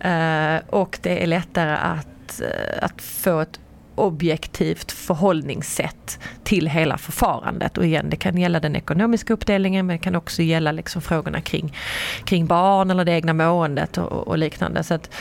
Uh, 0.04 0.60
och 0.70 0.98
det 1.02 1.22
är 1.22 1.26
lättare 1.26 1.76
att, 1.76 2.40
uh, 2.42 2.84
att 2.84 3.02
få 3.02 3.40
ett 3.40 3.60
objektivt 3.94 4.92
förhållningssätt 4.92 6.18
till 6.44 6.66
hela 6.66 6.98
förfarandet. 6.98 7.78
Och 7.78 7.86
igen, 7.86 8.10
det 8.10 8.16
kan 8.16 8.38
gälla 8.38 8.60
den 8.60 8.76
ekonomiska 8.76 9.32
uppdelningen 9.32 9.86
men 9.86 9.96
det 9.96 10.02
kan 10.02 10.16
också 10.16 10.42
gälla 10.42 10.72
liksom 10.72 11.02
frågorna 11.02 11.40
kring, 11.40 11.76
kring 12.24 12.46
barn 12.46 12.90
eller 12.90 13.04
det 13.04 13.12
egna 13.12 13.32
måendet 13.32 13.98
och, 13.98 14.28
och 14.28 14.38
liknande. 14.38 14.82
Så 14.82 14.94
att, 14.94 15.14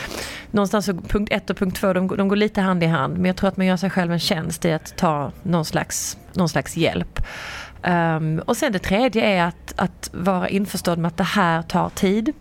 någonstans 0.51 0.85
så 0.85 0.93
punkt 0.93 1.29
ett 1.31 1.49
och 1.49 1.57
punkt 1.57 1.77
två, 1.77 1.93
de, 1.93 2.07
de 2.07 2.27
går 2.27 2.35
lite 2.35 2.61
hand 2.61 2.83
i 2.83 2.87
hand. 2.87 3.13
Men 3.13 3.25
jag 3.25 3.35
tror 3.35 3.47
att 3.47 3.57
man 3.57 3.65
gör 3.65 3.77
sig 3.77 3.89
själv 3.89 4.11
en 4.11 4.19
tjänst 4.19 4.65
i 4.65 4.71
att 4.71 4.97
ta 4.97 5.31
någon 5.43 5.65
slags, 5.65 6.17
någon 6.33 6.49
slags 6.49 6.77
hjälp. 6.77 7.19
Um, 7.83 8.39
och 8.39 8.57
sen 8.57 8.71
det 8.71 8.79
tredje 8.79 9.25
är 9.25 9.43
att, 9.45 9.73
att 9.75 10.09
vara 10.13 10.49
införstådd 10.49 10.97
med 10.97 11.07
att 11.07 11.17
det 11.17 11.23
här 11.23 11.61
tar 11.61 11.89
tid. 11.89 12.33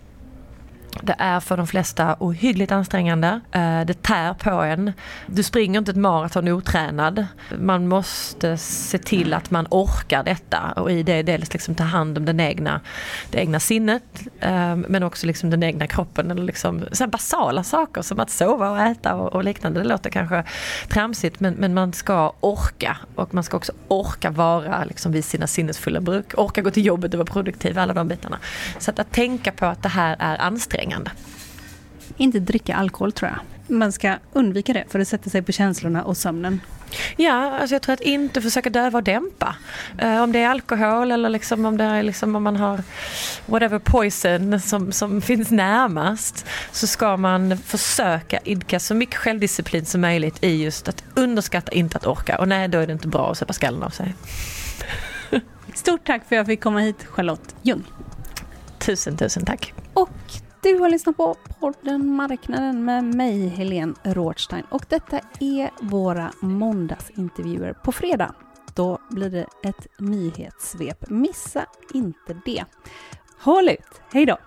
Det 1.03 1.15
är 1.19 1.41
för 1.41 1.57
de 1.57 1.67
flesta 1.67 2.17
ohyggligt 2.19 2.73
ansträngande. 2.73 3.41
Eh, 3.53 3.81
det 3.81 4.03
tär 4.03 4.35
på 4.35 4.51
en. 4.51 4.93
Du 5.27 5.43
springer 5.43 5.79
inte 5.79 5.91
ett 5.91 5.97
maraton 5.97 6.49
otränad. 6.49 7.27
Man 7.59 7.89
måste 7.89 8.57
se 8.57 8.99
till 8.99 9.35
att 9.35 9.51
man 9.51 9.67
orkar 9.71 10.23
detta 10.23 10.73
och 10.77 10.91
i 10.91 11.03
det 11.03 11.23
dels 11.23 11.53
liksom 11.53 11.75
ta 11.75 11.85
hand 11.85 12.19
om 12.19 12.25
den 12.25 12.41
egna, 12.41 12.81
det 13.31 13.39
egna 13.39 13.61
sinnet 13.61 14.03
eh, 14.41 14.77
men 14.77 15.03
också 15.03 15.27
liksom 15.27 15.51
den 15.51 15.63
egna 15.63 15.87
kroppen. 15.87 16.31
Eller 16.31 16.43
liksom, 16.43 16.85
så 16.93 17.07
basala 17.07 17.65
saker 17.65 18.03
som 18.03 18.21
att 18.21 18.31
sova 18.31 18.71
och 18.71 18.81
äta 18.81 19.15
och, 19.15 19.45
liknande. 19.45 19.81
Det 19.81 19.89
låter 19.89 20.11
kanske 20.11 20.45
tramsigt 20.89 21.41
men, 21.41 21.55
men 21.55 21.75
man 21.75 21.93
ska 21.93 22.33
orka 22.41 22.97
och 23.15 23.35
man 23.35 23.45
ska 23.45 23.57
också 23.57 23.73
orka 23.89 24.31
vara 24.31 24.85
liksom 24.85 25.13
vid 25.13 25.25
sina 25.25 25.47
sinnesfulla 25.47 26.01
bruk. 26.01 26.39
Orka 26.39 26.63
gå 26.63 26.71
till 26.71 26.87
jobbet 26.87 27.15
och 27.15 27.19
vara 27.19 27.33
produktiv, 27.33 27.79
alla 27.79 27.95
de 27.95 28.09
bitarna. 28.09 28.39
Så 28.79 28.91
att, 28.91 28.99
att 28.99 29.13
tänka 29.13 29.53
på 29.53 29.67
att 29.67 29.83
det 29.83 29.89
här 29.89 30.17
är 30.19 30.37
ansträngande 30.39 30.80
ansträngande. 30.81 31.11
Inte 32.17 32.41
dricka 32.41 32.77
alkohol 32.77 33.13
tror 33.13 33.31
jag. 33.31 33.77
Man 33.77 33.93
ska 33.93 34.17
undvika 34.33 34.73
det 34.73 34.85
för 34.89 34.99
det 34.99 35.05
sätter 35.05 35.31
sig 35.31 35.43
på 35.43 35.53
känslorna 35.53 36.05
och 36.05 36.17
sömnen. 36.17 36.61
Ja, 37.17 37.59
alltså 37.61 37.75
jag 37.75 37.83
tror 37.83 37.93
att 37.93 38.01
inte 38.01 38.43
försöka 38.43 38.71
döva 38.71 38.99
och 38.99 39.05
dämpa. 39.05 39.57
Uh, 40.03 40.23
om 40.23 40.33
det 40.33 40.39
är 40.39 40.49
alkohol 40.49 41.13
eller 41.13 41.29
liksom 41.29 41.65
om, 41.65 41.77
det 41.77 41.85
är 41.85 42.03
liksom 42.03 42.37
om 42.37 42.43
man 42.43 42.57
har 42.57 42.83
whatever 43.47 43.79
poison 43.79 44.61
som, 44.61 44.93
som 44.93 45.23
finns 45.23 45.51
närmast 45.51 46.47
så 46.73 46.87
ska 46.87 47.17
man 47.17 47.59
försöka 47.59 48.39
idka 48.45 48.81
så 48.81 48.95
mycket 48.95 49.17
självdisciplin 49.17 49.87
som 49.87 50.01
möjligt 50.01 50.45
i 50.45 50.63
just 50.63 50.89
att 50.89 51.05
underskatta 51.15 51.73
inte 51.73 51.97
att 51.97 52.07
orka. 52.07 52.39
Och 52.39 52.49
nej, 52.49 52.69
då 52.69 52.79
är 52.79 52.87
det 52.87 52.93
inte 52.93 53.09
bra 53.09 53.31
att 53.31 53.39
sätta 53.39 53.53
skallen 53.53 53.83
av 53.83 53.91
sig. 53.91 54.15
Stort 55.75 56.07
tack 56.07 56.29
för 56.29 56.37
att 56.37 56.39
jag 56.39 56.47
fick 56.47 56.61
komma 56.61 56.81
hit, 56.81 57.05
Charlotte 57.07 57.55
Ljung. 57.63 57.85
Tusen, 58.79 59.17
tusen 59.17 59.45
tack. 59.45 59.75
Och 59.95 60.11
du 60.63 60.79
har 60.79 60.91
lyssnat 60.91 61.17
på 61.17 61.37
podden 61.61 62.15
Marknaden 62.15 62.85
med 62.85 63.05
mig, 63.05 63.49
Helene 63.49 63.95
Rothstein. 64.05 64.65
Och 64.71 64.85
detta 64.89 65.21
är 65.41 65.71
våra 65.81 66.33
måndagsintervjuer 66.41 67.73
på 67.73 67.93
fredag. 67.93 68.35
Då 68.75 68.99
blir 69.11 69.31
det 69.31 69.47
ett 69.63 69.87
nyhetssvep. 69.99 71.11
Missa 71.11 71.67
inte 71.95 72.41
det. 72.45 72.65
Håll 73.39 73.69
ut! 73.69 74.01
Hej 74.13 74.27
då! 74.27 74.39